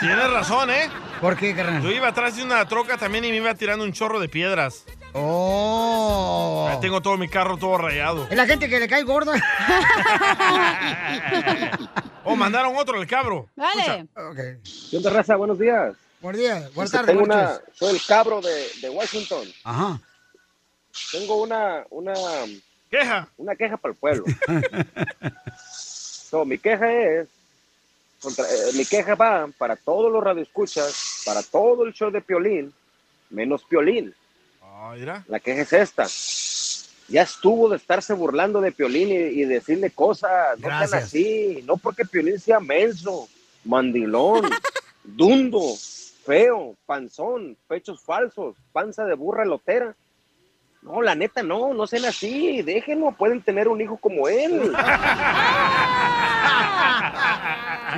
Tienes 0.00 0.30
razón, 0.30 0.70
¿eh? 0.70 0.88
¿Por 1.20 1.36
qué, 1.36 1.54
carnal? 1.54 1.82
Yo 1.82 1.90
iba 1.90 2.08
atrás 2.08 2.36
de 2.36 2.42
una 2.42 2.66
troca 2.66 2.96
también 2.96 3.24
y 3.24 3.30
me 3.30 3.36
iba 3.36 3.54
tirando 3.54 3.84
un 3.84 3.92
chorro 3.92 4.18
de 4.18 4.28
piedras. 4.28 4.84
Oh. 5.12 6.68
Ahí 6.70 6.80
tengo 6.80 7.02
todo 7.02 7.16
mi 7.18 7.28
carro 7.28 7.56
todo 7.56 7.76
rayado. 7.76 8.26
Es 8.30 8.36
la 8.36 8.46
gente 8.46 8.68
que 8.68 8.80
le 8.80 8.88
cae 8.88 9.02
gorda. 9.02 9.34
Oh, 12.24 12.36
mandaron 12.36 12.76
otro, 12.76 13.00
el 13.00 13.06
cabro. 13.06 13.48
Dale. 13.56 14.06
¿Qué 14.90 14.98
onda, 14.98 15.08
raza? 15.08 15.34
Buenos 15.36 15.58
días. 15.58 15.94
Buenos 16.20 16.38
días. 16.38 16.74
Buenas 16.74 16.92
tardes. 16.92 17.06
tengo 17.06 17.22
una, 17.22 17.58
soy 17.72 17.94
el 17.94 18.02
cabro 18.06 18.42
de, 18.42 18.66
de 18.82 18.90
Washington. 18.90 19.48
Ajá. 19.64 19.98
Tengo 21.10 21.42
una, 21.42 21.86
una 21.88 22.12
queja. 22.90 23.28
Una 23.38 23.56
queja 23.56 23.78
para 23.78 23.92
el 23.92 23.98
pueblo. 23.98 24.24
so, 25.72 26.44
mi 26.44 26.58
queja 26.58 26.92
es, 26.92 27.28
contra- 28.20 28.44
eh, 28.44 28.72
mi 28.74 28.84
queja 28.84 29.14
va 29.14 29.48
para 29.58 29.76
todos 29.76 30.12
los 30.12 30.22
radioescuchas, 30.22 31.22
para 31.24 31.42
todo 31.42 31.84
el 31.84 31.92
show 31.92 32.10
de 32.10 32.20
Piolín, 32.20 32.72
menos 33.30 33.64
Piolín. 33.64 34.14
Ah, 34.62 34.94
mira. 34.98 35.24
La 35.28 35.40
queja 35.40 35.62
es 35.62 35.72
esta. 35.72 36.06
Ya 37.10 37.22
estuvo 37.22 37.68
de 37.70 37.76
estarse 37.76 38.12
burlando 38.12 38.60
de 38.60 38.70
Piolín 38.72 39.08
y, 39.08 39.14
y 39.40 39.44
decirle 39.44 39.90
cosas. 39.90 40.58
No 40.58 40.68
sean 40.68 41.02
así. 41.04 41.62
No 41.66 41.76
porque 41.78 42.04
Piolín 42.04 42.38
sea 42.38 42.60
menso, 42.60 43.28
mandilón, 43.64 44.48
dundo, 45.04 45.60
feo, 46.24 46.76
panzón, 46.86 47.56
pechos 47.66 48.02
falsos, 48.02 48.56
panza 48.72 49.04
de 49.04 49.14
burra 49.14 49.44
lotera. 49.44 49.94
No, 50.82 51.02
la 51.02 51.14
neta, 51.14 51.42
no, 51.42 51.74
no 51.74 51.86
sean 51.86 52.04
así. 52.04 52.62
Déjenlo, 52.62 53.12
pueden 53.12 53.42
tener 53.42 53.68
un 53.68 53.80
hijo 53.80 53.96
como 53.96 54.28
él. 54.28 54.72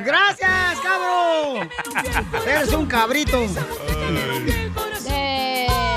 ¡Gracias, 0.04 0.80
cabro! 0.80 1.68
Eres 2.46 2.72
un 2.72 2.86
cabrito. 2.86 3.42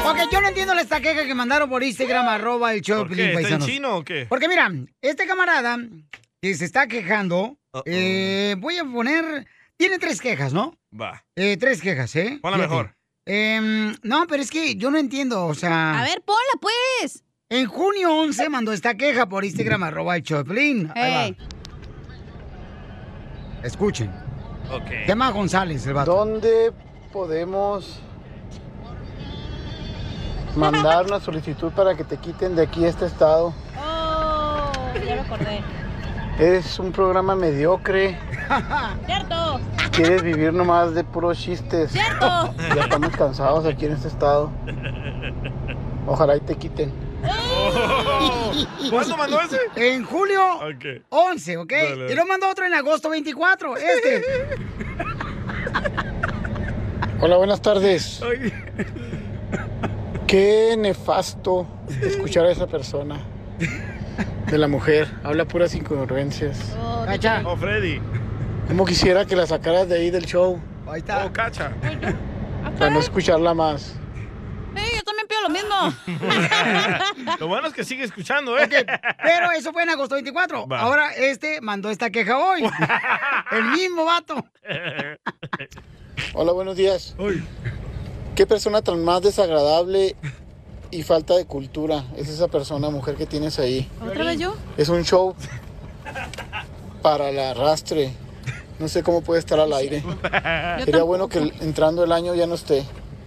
Ok, 0.05 0.17
yo 0.31 0.41
no 0.41 0.49
entiendo 0.49 0.73
esta 0.73 0.99
queja 0.99 1.25
que 1.25 1.33
mandaron 1.33 1.69
por 1.69 1.81
Instagram, 1.81 2.27
arroba 2.27 2.73
el 2.73 2.81
show 2.81 3.07
¿Por 3.07 3.15
qué? 3.15 3.33
¿Está 3.33 3.55
en 3.55 3.61
chino 3.61 3.97
o 3.97 4.03
qué? 4.03 4.25
Porque 4.27 4.47
mira, 4.47 4.69
este 5.01 5.25
camarada 5.25 5.77
que 6.41 6.53
se 6.55 6.65
está 6.65 6.87
quejando, 6.87 7.57
eh, 7.85 8.55
voy 8.59 8.77
a 8.77 8.83
poner... 8.83 9.47
Tiene 9.77 9.97
tres 9.97 10.21
quejas, 10.21 10.53
¿no? 10.53 10.77
Va. 10.93 11.25
Eh, 11.35 11.57
tres 11.57 11.81
quejas, 11.81 12.15
¿eh? 12.15 12.37
Ponla 12.41 12.57
Fíjate. 12.57 12.75
mejor. 12.75 12.95
Em, 13.25 13.95
no, 14.03 14.27
pero 14.27 14.41
es 14.41 14.51
que 14.51 14.75
yo 14.75 14.91
no 14.91 14.97
entiendo, 14.97 15.45
o 15.45 15.55
sea... 15.55 15.99
A 15.99 16.03
ver, 16.03 16.21
ponla, 16.25 16.59
pues. 16.59 17.23
En 17.49 17.67
junio 17.67 18.13
11 18.15 18.49
mandó 18.49 18.73
esta 18.73 18.95
queja 18.95 19.27
por 19.27 19.45
Instagram, 19.45 19.83
arroba 19.83 20.15
el 20.15 20.23
Choplin. 20.23 20.91
Escuchen. 23.63 24.11
Ok. 24.71 25.07
Llama 25.07 25.29
González, 25.29 25.85
el 25.87 25.93
vato. 25.93 26.15
¿Dónde 26.15 26.73
podemos 27.11 27.99
mandar 30.55 31.05
una 31.05 31.19
solicitud 31.19 31.71
para 31.71 31.95
que 31.95 32.03
te 32.03 32.17
quiten 32.17 32.55
de 32.55 32.63
aquí 32.63 32.85
este 32.85 33.05
estado? 33.05 33.53
Oh, 33.77 34.71
ya 34.95 35.15
me 35.15 35.21
acordé. 35.21 35.82
Es 36.39 36.79
un 36.79 36.91
programa 36.91 37.35
mediocre. 37.35 38.17
¡Cierto! 39.05 39.59
Quieres 39.91 40.23
vivir 40.23 40.51
nomás 40.51 40.95
de 40.95 41.03
puros 41.03 41.37
chistes. 41.37 41.91
¡Cierto! 41.91 42.53
Ya 42.75 42.83
estamos 42.83 43.15
cansados 43.15 43.65
aquí 43.65 43.85
en 43.85 43.93
este 43.93 44.07
estado. 44.07 44.51
Ojalá 46.07 46.35
y 46.35 46.39
te 46.39 46.55
quiten. 46.55 46.91
¿Cuándo 48.89 49.15
mandó 49.15 49.39
ese? 49.41 49.59
En 49.75 50.03
julio 50.03 50.41
11, 51.09 51.57
¿ok? 51.57 51.71
Dale. 51.71 52.11
Y 52.11 52.15
lo 52.15 52.25
mandó 52.25 52.49
otro 52.49 52.65
en 52.65 52.73
agosto 52.73 53.09
24, 53.09 53.77
este. 53.77 54.23
Hola, 57.21 57.37
buenas 57.37 57.61
tardes. 57.61 58.21
Qué 60.27 60.75
nefasto 60.77 61.67
escuchar 62.01 62.45
a 62.45 62.51
esa 62.51 62.65
persona. 62.65 63.21
De 64.47 64.57
la 64.57 64.67
mujer. 64.67 65.07
Habla 65.23 65.45
puras 65.45 65.73
incongruencias. 65.75 66.75
Cacha. 67.05 67.41
Oh, 67.45 67.57
Freddy. 67.57 67.99
Como 68.67 68.85
quisiera 68.85 69.25
que 69.25 69.35
la 69.35 69.45
sacaras 69.47 69.89
de 69.89 69.95
ahí 69.95 70.09
del 70.09 70.25
show. 70.25 70.59
Ahí 70.87 70.99
está. 70.99 71.25
Oh, 71.25 71.33
cacha. 71.33 71.71
Para 72.77 72.91
no 72.91 72.99
escucharla 72.99 73.53
más. 73.53 73.95
Sí, 74.75 74.81
yo 74.95 75.03
también 75.03 75.27
pido 75.27 75.41
lo 75.41 75.49
mismo. 75.49 77.35
Lo 77.39 77.47
bueno 77.47 77.67
es 77.67 77.73
que 77.73 77.83
sigue 77.83 78.03
escuchando, 78.03 78.57
¿eh? 78.57 78.67
Pero 79.21 79.51
eso 79.51 79.71
fue 79.71 79.83
en 79.83 79.89
agosto 79.89 80.15
24. 80.15 80.67
Va. 80.67 80.79
Ahora 80.79 81.11
este 81.13 81.61
mandó 81.61 81.89
esta 81.89 82.09
queja 82.09 82.39
hoy. 82.39 82.63
el 83.51 83.63
mismo 83.65 84.05
vato. 84.05 84.43
Hola, 86.33 86.51
buenos 86.53 86.75
días. 86.75 87.15
Qué 88.35 88.47
persona 88.47 88.81
tan 88.81 89.03
más 89.03 89.21
desagradable 89.21 90.15
y 90.93 91.03
falta 91.03 91.35
de 91.35 91.45
cultura 91.45 92.03
es 92.15 92.29
esa 92.29 92.47
persona, 92.47 92.89
mujer 92.89 93.15
que 93.15 93.25
tienes 93.25 93.59
ahí. 93.59 93.89
¿Otra 94.05 94.23
vez 94.25 94.39
yo? 94.39 94.55
Es 94.77 94.89
un 94.89 95.03
show 95.03 95.35
para 97.01 97.29
el 97.29 97.39
arrastre. 97.39 98.13
No 98.79 98.87
sé 98.87 99.03
cómo 99.03 99.21
puede 99.21 99.39
estar 99.39 99.59
al 99.59 99.71
aire. 99.73 100.01
Sería 100.01 100.85
tampoco. 100.85 101.05
bueno 101.05 101.27
que 101.29 101.39
entrando 101.61 102.03
el 102.03 102.11
año 102.11 102.33
ya 102.35 102.47
no 102.47 102.55
esté. 102.55 102.81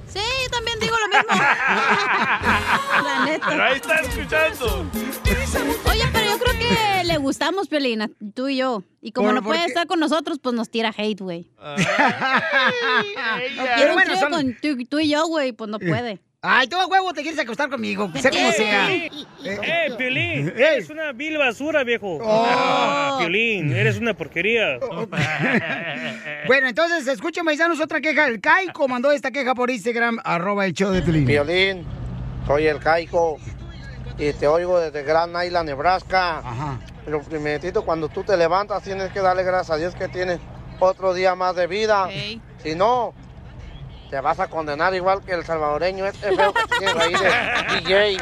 Sí, 0.09 0.21
yo 0.45 0.51
también 0.51 0.79
digo 0.81 0.95
lo 0.97 1.09
mismo. 1.09 1.31
La 3.05 3.25
neta. 3.27 3.47
Pero 3.49 3.63
ahí 3.63 3.77
está 3.77 3.95
escuchando. 4.01 4.87
Oye, 5.91 6.03
pero 6.13 6.27
yo 6.31 6.39
creo 6.39 6.59
que 6.59 7.05
le 7.05 7.19
gustamos, 7.19 7.69
Piolina, 7.69 8.09
tú 8.35 8.49
y 8.49 8.57
yo. 8.59 8.83
Y 9.03 9.13
como 9.13 9.29
¿Por- 9.29 9.35
no 9.37 9.43
puede 9.43 9.61
qué? 9.61 9.67
estar 9.67 9.87
con 9.87 10.01
nosotros, 10.01 10.39
pues 10.43 10.55
nos 10.55 10.69
tira 10.71 10.93
hate, 10.97 11.21
güey. 11.21 11.51
Pero 11.59 11.87
Quiero 13.77 13.91
un 13.91 13.95
bueno, 13.95 14.17
son- 14.19 14.31
con 14.33 14.57
tú, 14.61 14.77
tú 14.89 14.99
y 15.01 15.09
yo, 15.11 15.27
güey, 15.27 15.53
pues 15.53 15.71
no 15.71 15.79
puede. 15.81 16.21
Ay, 16.49 16.69
tú 16.69 16.77
a 16.77 16.87
huevo 16.87 17.13
te 17.13 17.23
quieres 17.23 17.41
acostar 17.41 17.69
conmigo, 17.69 18.09
sea 18.15 18.31
como 18.31 18.53
sea. 18.53 18.89
¡Eh, 19.45 19.95
Piolín! 19.99 20.53
Eres 20.57 20.89
una 20.91 21.11
vil 21.11 21.37
basura, 21.39 21.83
viejo. 21.83 22.19
Oh. 22.23 23.17
Piolín, 23.19 23.73
eres 23.73 23.99
una 23.99 24.15
porquería. 24.15 24.79
Bueno, 26.47 26.69
entonces, 26.69 27.09
escuchen, 27.09 27.45
paisanos, 27.45 27.81
otra 27.81 28.01
queja. 28.01 28.29
El 28.29 28.41
Caico 28.41 28.87
mandó 28.87 29.11
esta 29.11 29.33
queja 29.33 29.53
por 29.57 29.69
Instagram, 29.69 30.21
arroba 30.23 30.65
el 30.65 30.73
show 30.73 30.93
de 30.93 31.03
Pelín. 31.03 31.27
Violín, 31.27 31.85
soy 32.47 32.69
el 32.69 32.79
Caico 32.79 33.39
y 34.17 34.33
te 34.33 34.47
oigo 34.47 34.79
desde 34.79 35.03
Grand 35.03 35.35
Island, 35.45 35.69
Nebraska. 35.69 36.79
Pero 37.05 37.21
primerito, 37.23 37.85
cuando 37.85 38.09
tú 38.09 38.23
te 38.23 38.37
levantas, 38.37 38.85
tienes 38.85 39.11
que 39.11 39.21
darle 39.21 39.43
gracias 39.43 39.71
a 39.71 39.77
Dios 39.77 39.97
que 39.97 40.07
tienes 40.07 40.39
otro 40.79 41.15
día 41.15 41.35
más 41.35 41.57
de 41.57 41.67
vida. 41.67 42.09
Si 42.63 42.77
no, 42.77 43.13
te 44.11 44.21
vas 44.21 44.39
a 44.41 44.49
condenar 44.49 44.95
igual 44.95 45.23
que 45.25 45.33
el 45.33 45.45
salvadoreño 45.45 46.07
este 46.07 46.35
feo 46.35 46.53
que 46.53 46.63
tienes 46.79 46.97
ahí 46.97 47.13
de 47.13 47.81
DJ. 47.81 48.19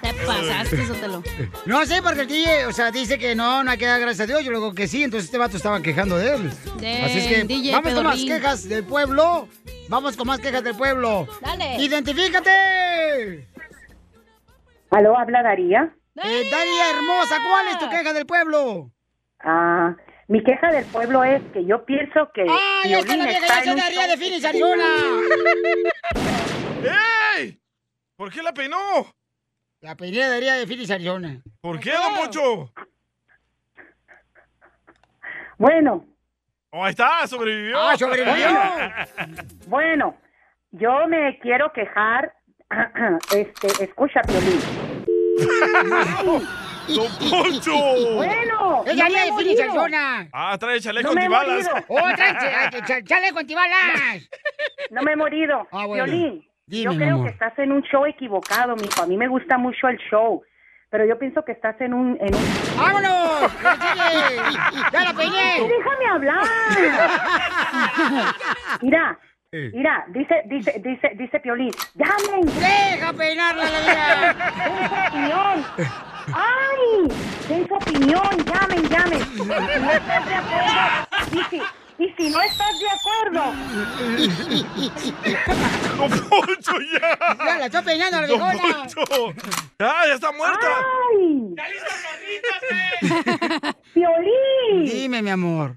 Te 0.00 0.12
pasaste, 0.26 0.86
Sotelo. 0.86 1.22
No 1.66 1.86
sé, 1.86 2.02
porque 2.02 2.22
el 2.22 2.28
DJ, 2.28 2.66
o 2.66 2.72
sea, 2.72 2.90
dice 2.90 3.18
que 3.18 3.34
no, 3.34 3.62
no 3.62 3.70
hay 3.70 3.78
que 3.78 3.86
dar 3.86 4.00
gracias 4.00 4.20
a 4.20 4.26
Dios. 4.26 4.44
Yo 4.44 4.50
luego 4.50 4.74
que 4.74 4.88
sí, 4.88 5.04
entonces 5.04 5.26
este 5.26 5.38
vato 5.38 5.56
estaba 5.56 5.80
quejando 5.80 6.16
de 6.16 6.34
él. 6.34 6.50
De 6.78 7.02
Así 7.02 7.18
es 7.18 7.26
que 7.26 7.44
DJ 7.44 7.72
vamos 7.72 7.94
con 7.94 8.04
más 8.04 8.24
quejas 8.24 8.68
del 8.68 8.84
pueblo. 8.84 9.48
Vamos 9.88 10.16
con 10.16 10.26
más 10.26 10.40
quejas 10.40 10.64
del 10.64 10.74
pueblo. 10.76 11.26
Dale. 11.40 11.76
¡Identifícate! 11.82 13.48
¿Aló, 14.90 15.16
habla 15.16 15.42
Daría? 15.42 15.94
Eh, 16.16 16.50
Daría 16.50 16.90
hermosa, 16.90 17.38
¿cuál 17.48 17.68
es 17.68 17.78
tu 17.78 17.88
queja 17.88 18.12
del 18.12 18.26
pueblo? 18.26 18.90
Ah, 19.40 19.96
mi 20.32 20.42
queja 20.42 20.70
del 20.70 20.86
pueblo 20.86 21.22
es 21.22 21.42
que 21.52 21.62
yo 21.66 21.84
pienso 21.84 22.30
que 22.32 22.46
¡Ay, 22.48 22.94
esta 22.94 23.12
es 23.12 23.18
la 23.18 23.26
vieja 23.26 23.46
está 23.46 23.64
ya 23.64 23.72
en 23.72 23.78
se 23.78 23.84
Daría 23.84 24.06
de 24.06 24.16
Phoenix, 24.16 24.44
Arizona! 24.46 24.84
¡Ey! 27.36 27.60
¿Por 28.16 28.32
qué 28.32 28.42
la 28.42 28.54
peinó? 28.54 28.78
La 29.80 29.94
peinería 29.94 30.54
de 30.54 30.66
Phoenix, 30.66 30.90
Arizona. 30.90 31.42
¿Por 31.60 31.78
qué, 31.78 31.92
don 31.92 32.14
Poncho? 32.14 32.72
Bueno. 35.58 36.06
Oh, 36.70 36.82
ahí 36.82 36.92
está, 36.92 37.26
sobrevivió. 37.26 37.78
Ah, 37.78 37.94
sobrevivió. 37.98 38.48
Bueno, 39.66 40.16
yo 40.70 41.06
me 41.08 41.38
quiero 41.40 41.70
quejar. 41.74 42.34
Este, 43.36 43.84
escucha, 43.84 44.22
Piolín. 44.22 44.60
¡Don 46.88 47.08
Poncho! 47.30 47.72
Bueno, 48.16 48.84
¡Ella 48.86 49.08
no. 49.08 49.38
Arizona! 49.38 50.28
Ah, 50.32 50.56
trae 50.58 50.80
chaleco 50.80 51.08
No 51.08 51.14
me 51.14 51.20
he 51.20 51.24
antibalas. 51.24 51.64
morido. 51.72 51.84
¡Oh, 51.88 52.00
trae 52.16 52.32
ch- 52.34 52.82
ch- 52.84 53.04
chaleco 53.06 53.38
antibalas! 53.38 54.28
No 54.90 55.02
me 55.02 55.12
he 55.12 55.16
morido. 55.16 55.66
Ah, 55.70 55.86
bueno. 55.86 56.04
Violín, 56.04 56.44
Dime, 56.66 56.84
yo 56.92 56.96
creo 56.98 57.14
amor. 57.14 57.26
que 57.26 57.32
estás 57.32 57.58
en 57.58 57.72
un 57.72 57.82
show 57.82 58.04
equivocado, 58.06 58.74
mijo. 58.76 59.02
A 59.02 59.06
mí 59.06 59.16
me 59.16 59.28
gusta 59.28 59.58
mucho 59.58 59.88
el 59.88 59.98
show. 60.10 60.42
Pero 60.90 61.06
yo 61.06 61.18
pienso 61.18 61.42
que 61.44 61.52
estás 61.52 61.80
en 61.80 61.94
un... 61.94 62.18
En 62.20 62.34
un... 62.34 62.42
¡Vámonos! 62.76 63.50
¡Ya 64.92 65.00
la 65.04 65.14
peiné! 65.14 65.66
¡Déjame 65.66 66.06
hablar! 66.10 66.44
Mira, 68.82 69.18
mira, 69.52 70.04
dice, 70.08 70.42
dice, 70.46 70.74
dice, 70.84 71.12
dice 71.16 71.40
Piolín. 71.40 71.70
¡Llamen! 71.94 72.44
¡Deja 72.58 73.12
peinarla 73.14 73.64
la 73.70 73.80
vida! 73.80 74.36
¡Ay! 76.34 77.08
¡Den 77.48 77.68
su 77.68 77.74
opinión! 77.74 78.22
¡Llamen, 78.46 78.88
llamen! 78.88 79.20
Y 81.98 82.08
si 82.16 82.30
no 82.30 82.40
estás 82.40 82.80
de 82.80 82.88
acuerdo... 82.88 83.52
Y 84.18 84.30
si, 84.30 84.56
y 84.78 84.90
si 84.98 85.10
no 85.10 85.20
estás 85.20 85.20
de 85.20 85.28
acuerdo... 85.28 85.98
¡Don 85.98 86.10
Poncho, 86.28 86.72
ya! 87.00 87.18
¡Ya 87.38 87.58
la 87.58 87.66
estoy 87.66 87.82
peinando 87.82 88.20
la 88.20 88.26
¡Don 88.26 88.38
viejona! 88.38 88.78
Poncho! 88.78 89.02
¡Ah, 89.78 90.04
ya 90.06 90.14
está 90.14 90.32
muerta! 90.32 90.66
¡Ay! 91.12 91.54
¡Piolín! 93.94 94.84
Dime, 94.92 95.22
mi 95.22 95.30
amor. 95.30 95.76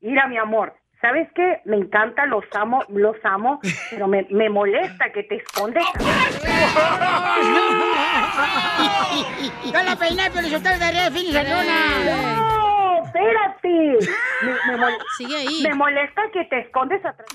Mira, 0.00 0.26
mi 0.26 0.36
amor, 0.36 0.74
¿sabes 1.02 1.28
qué? 1.34 1.60
Me 1.66 1.76
encanta, 1.76 2.24
los 2.26 2.44
amo, 2.54 2.82
los 2.88 3.16
amo, 3.24 3.60
pero 3.90 4.08
me, 4.08 4.26
me 4.30 4.48
molesta 4.48 5.10
que 5.12 5.24
te 5.24 5.36
escondes. 5.36 5.84
¡Ya 9.72 9.82
la 9.82 9.96
peiné, 9.96 10.30
pero 10.32 10.48
yo 10.48 10.62
te 10.62 10.78
daré 10.78 11.10
de 11.10 11.38
Arizona! 11.38 12.36
¡No! 12.36 13.04
¡Espérate! 13.04 13.98
Me, 14.42 14.52
me 14.72 14.78
mol- 14.78 14.98
Sigue 15.18 15.36
ahí. 15.36 15.62
me 15.68 15.74
molesta 15.74 16.22
que 16.32 16.44
te 16.44 16.60
escondes 16.60 17.04
atrás. 17.04 17.26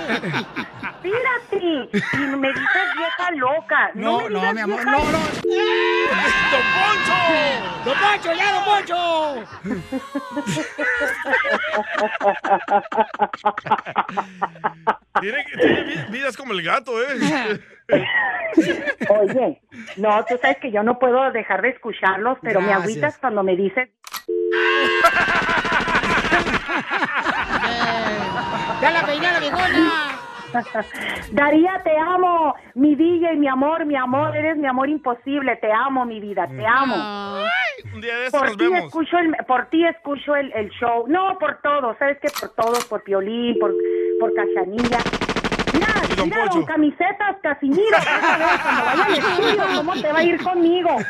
Espérate. 0.00 1.88
Y 2.14 2.18
me 2.36 2.48
dices 2.48 2.86
vieja 2.96 3.30
loca. 3.36 3.90
No, 3.94 4.28
No, 4.28 4.40
me 4.42 4.54
mi 4.54 4.60
amor, 4.60 4.84
no, 4.84 4.92
no. 4.92 5.18
¡Don 6.50 6.62
Poncho! 6.76 7.18
¡Don 7.84 7.96
Poncho, 7.98 8.32
ya, 8.34 8.52
Don 8.52 8.64
Poncho! 8.64 9.00
Tiene, 15.20 15.44
tiene 15.58 15.82
vi- 15.84 16.12
vidas 16.18 16.36
como 16.36 16.52
el 16.52 16.62
gato, 16.62 16.92
¿eh? 17.02 17.60
Oye, 19.08 19.60
no, 19.96 20.24
tú 20.24 20.38
sabes 20.40 20.58
que 20.58 20.70
yo 20.70 20.82
no 20.82 20.98
puedo 20.98 21.30
dejar 21.32 21.62
de 21.62 21.70
escucharlos, 21.70 22.38
pero 22.42 22.60
me 22.60 22.68
Gracias. 22.68 22.84
agüitas 22.88 23.18
cuando 23.18 23.42
me 23.42 23.56
dices 23.56 23.88
¡Ya 28.80 28.90
la 28.90 29.06
peiné 29.06 29.32
la 29.32 29.40
viejona! 29.40 30.20
Daría, 31.32 31.80
te 31.82 31.96
amo, 31.96 32.54
mi 32.74 32.94
DJ, 32.94 33.36
mi 33.36 33.48
amor, 33.48 33.84
mi 33.86 33.96
amor, 33.96 34.36
eres 34.36 34.56
mi 34.56 34.66
amor 34.66 34.88
imposible, 34.88 35.56
te 35.56 35.72
amo, 35.72 36.04
mi 36.04 36.20
vida, 36.20 36.46
te 36.48 36.66
amo. 36.66 36.94
Un 37.94 38.00
día 38.00 38.16
de 38.16 38.26
estos 38.26 38.40
Por 38.40 38.56
ti 38.56 38.64
escucho 38.74 39.18
el, 39.18 39.36
por 39.46 39.66
ti 39.66 39.86
escucho 39.86 40.36
el, 40.36 40.52
el 40.52 40.70
show, 40.70 41.06
no 41.08 41.38
por 41.38 41.60
todos, 41.62 41.96
sabes 41.98 42.18
que 42.20 42.28
por 42.40 42.54
todos, 42.54 42.84
por 42.86 43.02
Piolín, 43.02 43.58
por, 43.58 43.72
por 44.18 44.34
Cachanilla. 44.34 44.98
Mira, 46.10 46.16
don 46.16 46.28
mira, 46.28 46.40
Poncho. 46.42 46.58
don 46.58 46.66
camisetas, 46.66 47.36
Casimiro, 47.42 47.96
cuando 48.04 48.84
vaya 48.84 49.04
al 49.04 49.14
estudio 49.14 49.64
cómo 49.76 49.92
te 50.00 50.12
va 50.12 50.18
a 50.18 50.22
ir 50.24 50.42
conmigo. 50.42 50.96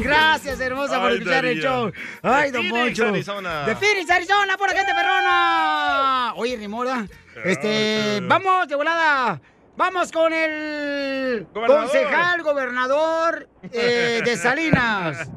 Gracias, 0.00 0.60
hermosa, 0.60 1.00
por 1.00 1.10
Ay, 1.10 1.18
escuchar 1.18 1.44
el 1.44 1.56
Daría. 1.56 1.62
show. 1.62 1.92
Ay, 2.22 2.50
De 2.50 2.58
don 2.58 2.68
Phoenix, 2.68 2.98
Poncho. 2.98 3.08
Arizona. 3.08 3.64
De 3.66 3.76
Phoenix, 3.76 4.10
Arizona, 4.10 4.56
por 4.56 4.68
la 4.70 4.76
gente 4.76 4.92
perrona. 4.94 6.32
Oye, 6.36 6.56
Rimoda, 6.56 7.06
este, 7.44 8.20
vamos 8.22 8.68
de 8.68 8.76
volada. 8.76 9.40
Vamos 9.74 10.12
con 10.12 10.32
el 10.34 11.46
Gobernador. 11.52 11.80
concejal 11.88 12.42
gobernador 12.42 13.48
eh, 13.72 14.20
de 14.22 14.36
Salinas. 14.36 15.30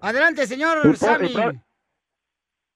Adelante, 0.00 0.46
señor 0.46 0.96
Sammy. 0.96 1.32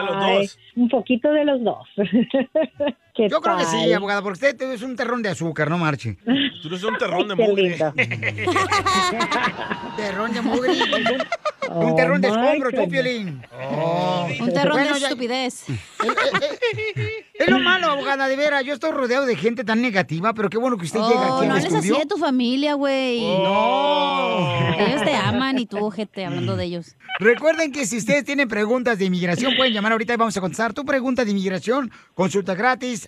De 0.00 0.06
los 0.06 0.24
Ay, 0.24 0.38
dos. 0.38 0.58
Un 0.74 0.88
poquito 0.88 1.30
de 1.30 1.44
los 1.44 1.62
dos. 1.62 1.88
¿Qué 3.18 3.28
Yo 3.28 3.40
creo 3.40 3.56
que 3.56 3.64
sí, 3.64 3.92
abogada, 3.92 4.22
porque 4.22 4.46
usted 4.46 4.62
es 4.62 4.82
un 4.82 4.94
terrón 4.94 5.22
de 5.22 5.30
azúcar, 5.30 5.68
no 5.68 5.76
marche. 5.76 6.16
Tú 6.62 6.68
eres 6.68 6.84
un 6.84 6.96
terrón 6.98 7.26
de 7.28 7.34
mugre. 7.34 7.76
terrón 9.96 10.32
de 10.32 10.40
mugre. 10.40 10.72
Oh, 11.70 11.86
un 11.88 11.96
terrón 11.96 12.20
de 12.20 12.28
escombro, 12.28 12.70
tú. 12.70 12.88
Piolín. 12.88 13.42
Oh. 13.60 14.26
Un 14.40 14.52
terrón 14.54 14.76
Bueno, 14.78 14.94
de 14.94 15.00
ya- 15.00 15.06
estupidez. 15.08 15.64
Es 17.38 17.48
lo 17.48 17.60
malo, 17.60 17.88
abogada, 17.92 18.26
de 18.26 18.34
veras. 18.36 18.64
Yo 18.64 18.74
estoy 18.74 18.90
rodeado 18.90 19.24
de 19.26 19.36
gente 19.36 19.62
tan 19.64 19.80
negativa, 19.80 20.32
pero 20.34 20.48
qué 20.50 20.58
bueno 20.58 20.76
que 20.76 20.86
usted 20.86 20.98
llega 20.98 21.34
Oh, 21.34 21.38
aquí 21.38 21.46
no 21.46 21.54
al 21.54 21.60
hables 21.60 21.72
así 21.74 21.90
de 21.90 22.06
tu 22.06 22.16
familia, 22.16 22.74
güey. 22.74 23.20
No. 23.20 24.74
Ellos 24.76 25.02
te 25.04 25.14
aman 25.14 25.56
y 25.58 25.66
tú, 25.66 25.88
gente, 25.90 26.24
hablando 26.24 26.56
de 26.56 26.64
ellos. 26.64 26.96
Recuerden 27.20 27.70
que 27.70 27.86
si 27.86 27.98
ustedes 27.98 28.24
tienen 28.24 28.48
preguntas 28.48 28.98
de 28.98 29.04
inmigración, 29.04 29.54
pueden 29.56 29.72
llamar 29.72 29.92
ahorita 29.92 30.14
y 30.14 30.16
vamos 30.16 30.36
a 30.36 30.40
contestar 30.40 30.72
tu 30.72 30.84
pregunta 30.84 31.24
de 31.24 31.30
inmigración. 31.30 31.92
Consulta 32.14 32.54
gratis 32.56 33.07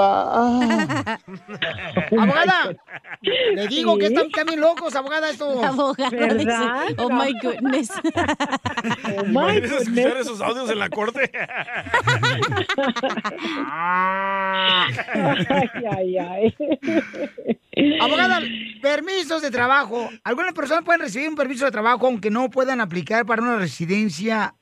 abogada, 2.10 2.76
le 3.22 3.68
digo 3.68 3.98
que 3.98 4.06
están 4.06 4.30
también 4.30 4.60
locos, 4.60 4.94
abogada, 4.96 5.30
estos. 5.30 5.62
Abogada, 5.62 6.10
¿Verdad? 6.10 6.86
dice, 6.88 6.94
oh 7.02 7.10
my 7.10 7.32
goodness. 7.42 7.90
¿Quieres 9.32 9.72
escuchar 9.72 10.16
esos 10.16 10.40
audios 10.40 10.70
en 10.70 10.78
la 10.78 10.88
corte? 10.88 11.30
Ay, 15.50 15.68
ay, 15.90 16.18
ay. 16.18 16.54
Abogada, 18.00 18.40
permisos 18.82 19.42
de 19.42 19.50
trabajo. 19.50 20.08
Algunas 20.24 20.52
personas 20.52 20.84
pueden 20.84 21.00
recibir 21.00 21.28
un 21.28 21.34
permiso 21.36 21.64
de 21.64 21.70
trabajo 21.70 22.06
aunque 22.06 22.30
no 22.30 22.50
puedan 22.50 22.80
aplicar 22.80 23.26
para 23.26 23.42
una 23.42 23.56
residencia. 23.56 24.54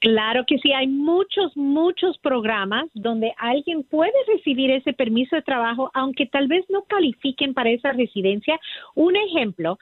Claro 0.00 0.44
que 0.46 0.58
sí, 0.58 0.72
hay 0.72 0.86
muchos, 0.86 1.56
muchos 1.56 2.18
programas 2.18 2.86
donde 2.94 3.32
alguien 3.38 3.82
puede 3.82 4.12
recibir 4.26 4.70
ese 4.70 4.92
permiso 4.92 5.36
de 5.36 5.42
trabajo, 5.42 5.90
aunque 5.94 6.26
tal 6.26 6.48
vez 6.48 6.64
no 6.68 6.82
califiquen 6.82 7.54
para 7.54 7.70
esa 7.70 7.92
residencia. 7.92 8.60
Un 8.94 9.16
ejemplo, 9.16 9.78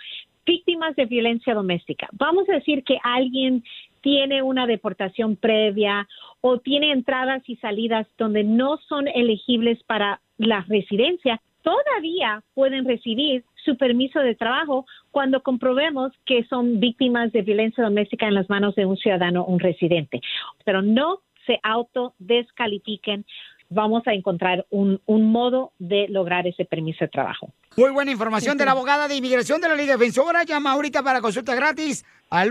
víctimas 0.47 0.95
de 0.97 1.07
violencia 1.07 1.55
doméstica. 1.55 2.09
Vamos 2.13 2.49
a 2.49 2.55
decir 2.55 2.85
que 2.85 2.99
alguien 3.03 3.65
tiene 4.03 4.43
una 4.43 4.67
deportación 4.67 5.37
previa 5.37 6.07
o 6.41 6.59
tiene 6.59 6.93
entradas 6.93 7.43
y 7.49 7.57
salidas 7.57 8.07
donde 8.19 8.45
no 8.45 8.77
son 8.89 9.09
elegibles 9.09 9.83
para 9.85 10.21
la 10.37 10.61
residencia, 10.69 11.41
todavía 11.65 12.43
pueden 12.55 12.85
recibir 12.87 13.45
su 13.65 13.77
permiso 13.77 14.21
de 14.21 14.35
trabajo 14.37 14.87
cuando 15.11 15.43
comprobemos 15.43 16.13
que 16.27 16.45
son 16.45 16.79
víctimas 16.79 17.33
de 17.33 17.43
violencia 17.43 17.83
doméstica 17.83 18.27
en 18.29 18.35
las 18.35 18.49
manos 18.49 18.75
de 18.77 18.85
un 18.87 18.97
ciudadano 18.97 19.43
o 19.43 19.51
un 19.53 19.59
residente. 19.59 20.21
Pero 20.65 20.83
no 20.83 21.21
se 21.47 21.59
autodescalifiquen. 21.63 23.25
Vamos 23.71 24.07
a 24.07 24.13
encontrar 24.13 24.67
un, 24.71 25.01
un 25.07 25.33
modo 25.33 25.73
de 25.79 26.07
lograr 26.09 26.47
ese 26.47 26.65
permiso 26.67 27.05
de 27.07 27.09
trabajo. 27.09 27.51
Muy 27.77 27.91
buena 27.91 28.13
información 28.13 28.59
de 28.59 28.67
la 28.67 28.73
abogada 28.73 29.09
de 29.09 29.17
inmigración 29.17 29.61
de 29.63 29.69
la 29.69 29.75
Liga 29.75 29.97
Defensora. 29.97 30.45
Llama 30.45 30.73
ahorita 30.73 31.03
para 31.03 31.21
consulta 31.23 31.55
gratis 31.55 32.05
al 32.31 32.51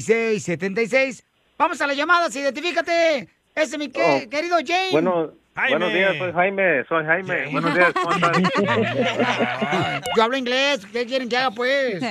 1-800-333-3676. 0.00 1.24
Vamos 1.58 1.80
a 1.80 1.86
las 1.86 1.96
llamadas, 1.96 2.34
identifícate. 2.36 3.28
Ese 3.54 3.74
es 3.74 3.78
mi 3.78 3.88
que- 3.88 4.24
Oh, 4.26 4.30
querido 4.30 4.56
Jane. 4.64 4.90
Bueno, 4.92 5.32
buenos 5.54 5.92
días, 5.92 6.16
soy 6.18 6.32
Jaime, 6.32 6.84
soy 6.88 7.04
Jaime. 7.04 7.48
Buenos 7.52 7.74
días, 7.74 7.92
¿cómo 7.92 8.12
estás? 8.12 8.38
Yo 10.16 10.22
hablo 10.22 10.36
inglés. 10.36 10.86
¿Qué 10.92 11.06
quieren 11.06 11.28
que 11.28 11.36
haga, 11.36 11.50
pues? 11.50 12.00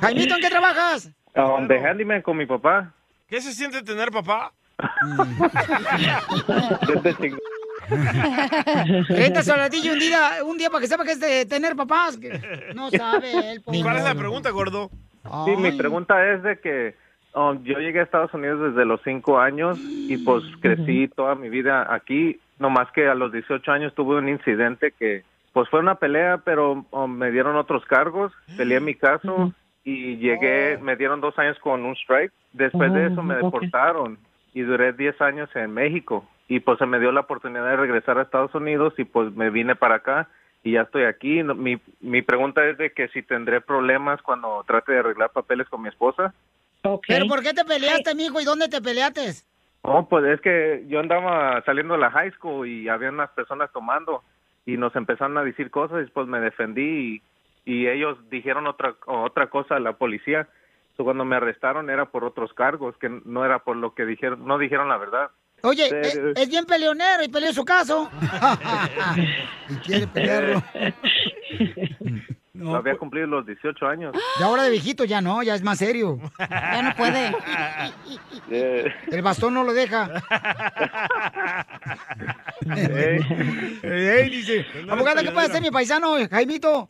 Jaimito, 0.00 0.34
¿en 0.36 0.40
qué 0.40 0.50
trabajas? 0.50 1.10
Um, 1.34 1.66
de 1.68 1.78
handyman 1.78 2.22
con 2.22 2.36
mi 2.36 2.46
papá. 2.46 2.92
¿Qué 3.28 3.40
se 3.40 3.52
siente 3.52 3.82
tener 3.82 4.10
papá? 4.10 4.52
Renta 9.08 9.42
soladillo 9.42 9.92
un 9.92 9.98
día, 9.98 10.30
un 10.44 10.58
día 10.58 10.70
para 10.70 10.80
que 10.80 10.86
sepa 10.86 11.04
que 11.04 11.12
es 11.12 11.20
de 11.20 11.44
tener 11.46 11.76
papás. 11.76 12.16
que 12.16 12.40
No 12.74 12.90
sabe 12.90 13.52
él. 13.52 13.60
pobre. 13.62 13.82
¿Cuál 13.82 13.96
es 13.98 14.04
la 14.04 14.14
pregunta, 14.14 14.50
gordo? 14.50 14.90
Sí, 15.44 15.56
mi 15.56 15.72
pregunta 15.72 16.32
es 16.32 16.42
de 16.42 16.58
que 16.60 16.94
um, 17.36 17.62
yo 17.62 17.78
llegué 17.78 18.00
a 18.00 18.02
Estados 18.02 18.34
Unidos 18.34 18.60
desde 18.72 18.84
los 18.84 19.00
cinco 19.02 19.38
años 19.38 19.78
y 19.80 20.16
pues 20.18 20.42
crecí 20.60 21.08
toda 21.08 21.34
mi 21.34 21.48
vida 21.48 21.94
aquí. 21.94 22.40
No 22.58 22.70
más 22.70 22.90
que 22.92 23.06
a 23.06 23.14
los 23.14 23.30
18 23.30 23.70
años 23.70 23.94
tuve 23.94 24.16
un 24.16 24.28
incidente 24.28 24.92
que 24.98 25.22
pues 25.52 25.68
fue 25.68 25.80
una 25.80 25.94
pelea, 25.94 26.38
pero 26.44 26.84
um, 26.90 27.10
me 27.10 27.30
dieron 27.30 27.56
otros 27.56 27.84
cargos. 27.84 28.32
Peleé 28.56 28.80
mi 28.80 28.94
caso 28.94 29.52
y 29.84 30.16
llegué, 30.16 30.78
me 30.78 30.96
dieron 30.96 31.20
dos 31.20 31.38
años 31.38 31.58
con 31.60 31.84
un 31.84 31.94
strike. 31.94 32.32
Después 32.52 32.92
de 32.92 33.06
eso 33.06 33.22
me 33.22 33.34
Oh, 33.34 33.44
deportaron 33.44 34.18
y 34.52 34.62
duré 34.62 34.92
10 34.92 35.20
años 35.20 35.48
en 35.54 35.72
México. 35.72 36.26
Y 36.48 36.60
pues 36.60 36.78
se 36.78 36.86
me 36.86 36.98
dio 36.98 37.12
la 37.12 37.20
oportunidad 37.20 37.64
de 37.66 37.76
regresar 37.76 38.18
a 38.18 38.22
Estados 38.22 38.54
Unidos 38.54 38.94
y 38.98 39.04
pues 39.04 39.34
me 39.34 39.50
vine 39.50 39.76
para 39.76 39.96
acá 39.96 40.28
y 40.62 40.72
ya 40.72 40.82
estoy 40.82 41.04
aquí. 41.04 41.42
Mi, 41.42 41.78
mi 42.00 42.22
pregunta 42.22 42.66
es 42.66 42.76
de 42.76 42.90
que 42.90 43.08
si 43.08 43.22
tendré 43.22 43.60
problemas 43.60 44.20
cuando 44.22 44.64
trate 44.66 44.92
de 44.92 44.98
arreglar 44.98 45.30
papeles 45.30 45.68
con 45.68 45.82
mi 45.82 45.88
esposa. 45.88 46.34
¿Pero 47.06 47.26
por 47.26 47.42
qué 47.42 47.52
te 47.52 47.64
peleaste, 47.64 48.14
mijo? 48.14 48.40
¿Y 48.40 48.44
dónde 48.44 48.68
te 48.68 48.80
peleaste? 48.80 49.32
Oh, 49.82 50.08
pues 50.08 50.24
es 50.24 50.40
que 50.40 50.84
yo 50.88 50.98
andaba 51.00 51.62
saliendo 51.64 51.94
de 51.94 52.00
la 52.00 52.10
high 52.10 52.32
school 52.32 52.66
y 52.66 52.88
había 52.88 53.10
unas 53.10 53.30
personas 53.30 53.70
tomando 53.72 54.22
y 54.64 54.76
nos 54.76 54.94
empezaron 54.96 55.38
a 55.38 55.44
decir 55.44 55.70
cosas 55.70 55.98
y 55.98 56.00
después 56.02 56.26
me 56.26 56.40
defendí 56.40 57.22
y, 57.64 57.72
y 57.72 57.86
ellos 57.86 58.18
dijeron 58.30 58.66
otra 58.66 58.96
otra 59.06 59.48
cosa 59.48 59.76
a 59.76 59.80
la 59.80 59.92
policía. 59.92 60.48
So, 60.96 61.04
cuando 61.04 61.24
me 61.24 61.36
arrestaron 61.36 61.90
era 61.90 62.06
por 62.06 62.24
otros 62.24 62.52
cargos 62.54 62.96
que 62.98 63.08
no 63.24 63.44
era 63.44 63.60
por 63.60 63.76
lo 63.76 63.94
que 63.94 64.06
dijeron, 64.06 64.46
no 64.46 64.58
dijeron 64.58 64.88
la 64.88 64.96
verdad. 64.96 65.30
Oye, 65.62 65.88
Sí, 65.88 65.94
es, 65.94 66.12
sí. 66.12 66.20
es 66.34 66.48
bien 66.48 66.64
peleonero 66.64 67.22
y 67.22 67.28
peleó 67.28 67.52
su 67.52 67.64
caso. 67.64 68.10
y 69.68 69.74
quiere 69.76 70.06
pelearlo. 70.06 70.62
No, 72.56 72.74
había 72.76 72.96
cumplido 72.96 73.26
los 73.26 73.46
18 73.46 73.86
años. 73.86 74.14
Y 74.40 74.42
ahora 74.42 74.62
de 74.64 74.70
viejito 74.70 75.04
ya 75.04 75.20
no, 75.20 75.42
ya 75.42 75.54
es 75.54 75.62
más 75.62 75.78
serio. 75.78 76.18
Ya 76.38 76.82
no 76.82 76.94
puede. 76.96 77.32
El 79.10 79.22
bastón 79.22 79.54
no 79.54 79.64
lo 79.64 79.72
deja. 79.72 80.10
eh, 82.76 83.20
Ey, 83.82 84.30
dice, 84.30 84.64
abogada, 84.88 85.22
¿qué 85.22 85.30
puede 85.30 85.46
hacer 85.46 85.62
mi 85.62 85.70
paisano, 85.70 86.16
Jaimito? 86.28 86.86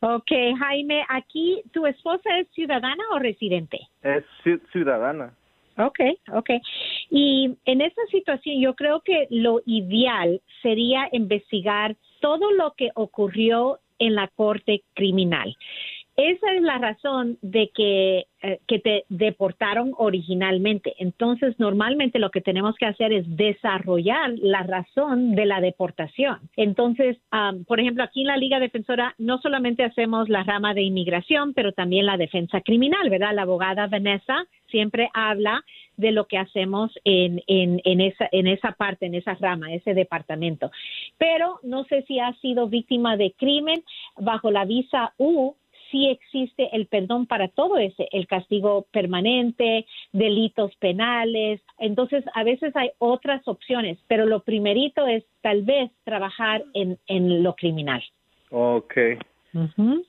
Ok, 0.00 0.30
Jaime, 0.58 1.04
aquí, 1.08 1.62
¿tu 1.72 1.86
esposa 1.86 2.38
es 2.38 2.46
ciudadana 2.54 3.02
o 3.12 3.18
residente? 3.18 3.80
es 4.02 4.24
ci- 4.44 4.60
ciudadana. 4.72 5.32
Ok, 5.76 5.98
ok. 6.32 6.50
Y 7.10 7.56
en 7.64 7.80
esta 7.80 8.02
situación 8.10 8.60
yo 8.60 8.74
creo 8.74 9.00
que 9.00 9.26
lo 9.30 9.60
ideal 9.66 10.40
sería 10.62 11.08
investigar 11.10 11.96
todo 12.20 12.52
lo 12.52 12.74
que 12.76 12.90
ocurrió 12.94 13.80
en 13.98 14.14
la 14.14 14.28
corte 14.28 14.82
criminal. 14.94 15.56
Esa 16.16 16.52
es 16.54 16.62
la 16.62 16.78
razón 16.78 17.38
de 17.42 17.70
que, 17.74 18.26
eh, 18.42 18.60
que 18.68 18.78
te 18.78 19.04
deportaron 19.08 19.94
originalmente. 19.98 20.94
Entonces, 20.98 21.58
normalmente 21.58 22.20
lo 22.20 22.30
que 22.30 22.40
tenemos 22.40 22.76
que 22.76 22.86
hacer 22.86 23.12
es 23.12 23.24
desarrollar 23.36 24.30
la 24.36 24.62
razón 24.62 25.34
de 25.34 25.44
la 25.44 25.60
deportación. 25.60 26.38
Entonces, 26.56 27.16
am, 27.32 27.64
por 27.64 27.80
ejemplo, 27.80 28.04
aquí 28.04 28.20
en 28.20 28.28
la 28.28 28.36
Liga 28.36 28.60
Defensora 28.60 29.16
no 29.18 29.38
solamente 29.38 29.82
hacemos 29.82 30.28
la 30.28 30.44
rama 30.44 30.72
de 30.72 30.82
inmigración, 30.82 31.52
pero 31.52 31.72
también 31.72 32.06
la 32.06 32.16
defensa 32.16 32.60
criminal, 32.60 33.10
¿verdad? 33.10 33.34
La 33.34 33.42
abogada 33.42 33.88
Vanessa 33.88 34.46
siempre 34.70 35.08
habla 35.14 35.64
de 35.96 36.12
lo 36.12 36.26
que 36.26 36.38
hacemos 36.38 36.92
en, 37.04 37.42
en, 37.46 37.80
en, 37.84 38.00
esa, 38.00 38.28
en 38.32 38.46
esa 38.46 38.72
parte, 38.72 39.06
en 39.06 39.14
esa 39.14 39.34
rama, 39.34 39.72
ese 39.72 39.94
departamento. 39.94 40.70
Pero 41.18 41.60
no 41.62 41.84
sé 41.84 42.02
si 42.02 42.18
ha 42.18 42.32
sido 42.40 42.68
víctima 42.68 43.16
de 43.16 43.32
crimen 43.32 43.82
bajo 44.16 44.50
la 44.50 44.64
visa 44.64 45.12
U. 45.18 45.54
Sí 45.90 46.08
existe 46.08 46.70
el 46.72 46.86
perdón 46.86 47.26
para 47.26 47.46
todo 47.46 47.76
ese, 47.76 48.08
el 48.10 48.26
castigo 48.26 48.86
permanente, 48.90 49.86
delitos 50.12 50.74
penales. 50.76 51.60
Entonces, 51.78 52.24
a 52.34 52.42
veces 52.42 52.74
hay 52.74 52.90
otras 52.98 53.46
opciones, 53.46 53.98
pero 54.08 54.26
lo 54.26 54.40
primerito 54.40 55.06
es 55.06 55.22
tal 55.40 55.62
vez 55.62 55.92
trabajar 56.02 56.64
en, 56.72 56.98
en 57.06 57.44
lo 57.44 57.54
criminal. 57.54 58.02
Okay. 58.50 59.18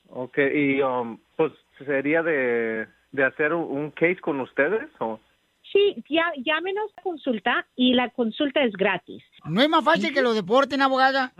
Okay, 0.10 0.78
y 0.78 0.82
um, 0.82 1.20
pues 1.36 1.52
sería 1.86 2.24
de, 2.24 2.88
de 3.12 3.24
hacer 3.24 3.54
un, 3.54 3.66
un 3.78 3.92
case 3.92 4.16
con 4.16 4.40
ustedes 4.40 4.90
o 5.00 5.20
Sí, 5.76 5.94
ya, 6.08 6.32
llámenos 6.38 6.90
a 6.96 7.02
consulta 7.02 7.68
y 7.76 7.96
la 7.96 8.10
consulta 8.12 8.64
es 8.64 8.72
gratis. 8.78 9.22
¿No 9.48 9.62
es 9.62 9.70
más 9.70 9.84
fácil 9.84 10.12
que 10.14 10.22
lo 10.22 10.34
deporten, 10.34 10.82
abogada? 10.82 11.34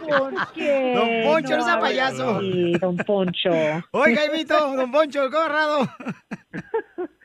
¿Por 0.00 0.52
qué? 0.54 0.92
Don 0.94 1.08
Poncho, 1.24 1.56
no 1.56 1.64
sea 1.64 1.80
payaso. 1.80 2.36
así, 2.36 2.72
don 2.74 2.96
Poncho. 2.98 3.50
Oiga, 3.90 4.20
Jaimito, 4.26 4.76
don 4.76 4.92
Poncho, 4.92 5.24
el 5.24 5.30
corrado. 5.30 5.88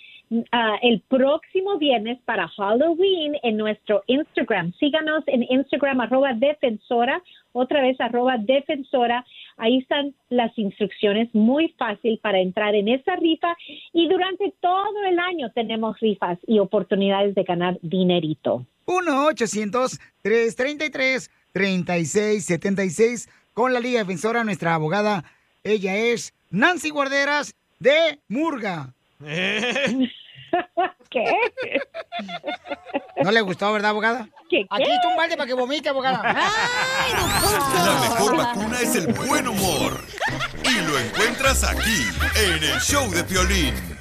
ah, 0.51 0.77
el 0.81 1.01
próximo 1.01 1.77
viernes 1.77 2.17
para 2.25 2.47
Halloween 2.47 3.35
en 3.43 3.57
nuestro 3.57 4.03
Instagram. 4.07 4.73
Síganos 4.79 5.23
en 5.27 5.43
Instagram 5.43 6.01
arroba 6.01 6.33
defensora, 6.33 7.21
otra 7.51 7.81
vez 7.81 7.99
arroba 7.99 8.37
defensora. 8.37 9.25
Ahí 9.57 9.79
están 9.79 10.13
las 10.29 10.57
instrucciones, 10.57 11.27
muy 11.33 11.75
fácil 11.77 12.17
para 12.21 12.39
entrar 12.39 12.75
en 12.75 12.87
esa 12.87 13.15
rifa 13.15 13.57
y 13.93 14.07
durante 14.07 14.53
todo 14.59 15.03
el 15.07 15.17
año 15.19 15.51
tenemos 15.51 15.99
rifas 15.99 16.37
y 16.47 16.59
oportunidades 16.59 17.35
de 17.35 17.43
ganar 17.43 17.77
dinerito. 17.81 18.65
1-800-333-3676. 18.87 21.29
1-855-570-5676 21.53 23.29
con 23.53 23.73
la 23.73 23.79
Liga 23.79 23.99
Defensora, 23.99 24.43
nuestra 24.43 24.75
abogada. 24.75 25.23
Ella 25.63 25.95
es 25.95 26.33
Nancy 26.49 26.89
Guarderas 26.89 27.55
de 27.79 28.19
Murga. 28.27 28.93
¿Qué? 31.09 31.25
¿No 33.23 33.31
le 33.31 33.41
gustó, 33.41 33.71
verdad, 33.73 33.91
abogada? 33.91 34.27
¿Qué, 34.49 34.65
Aquí 34.69 34.91
está 34.91 35.07
un 35.07 35.17
balde 35.17 35.37
para 35.37 35.47
que 35.47 35.53
vomite, 35.53 35.89
abogada. 35.89 36.21
La 37.85 37.99
mejor 38.01 38.37
vacuna 38.37 38.79
es 38.79 38.95
el 38.95 39.07
buen 39.13 39.47
humor. 39.47 39.99
Y 40.63 40.81
lo 40.81 40.97
encuentras 40.97 41.63
aquí, 41.63 42.07
en 42.35 42.63
el 42.63 42.79
show 42.79 43.09
de 43.11 43.23
Piolín. 43.23 44.00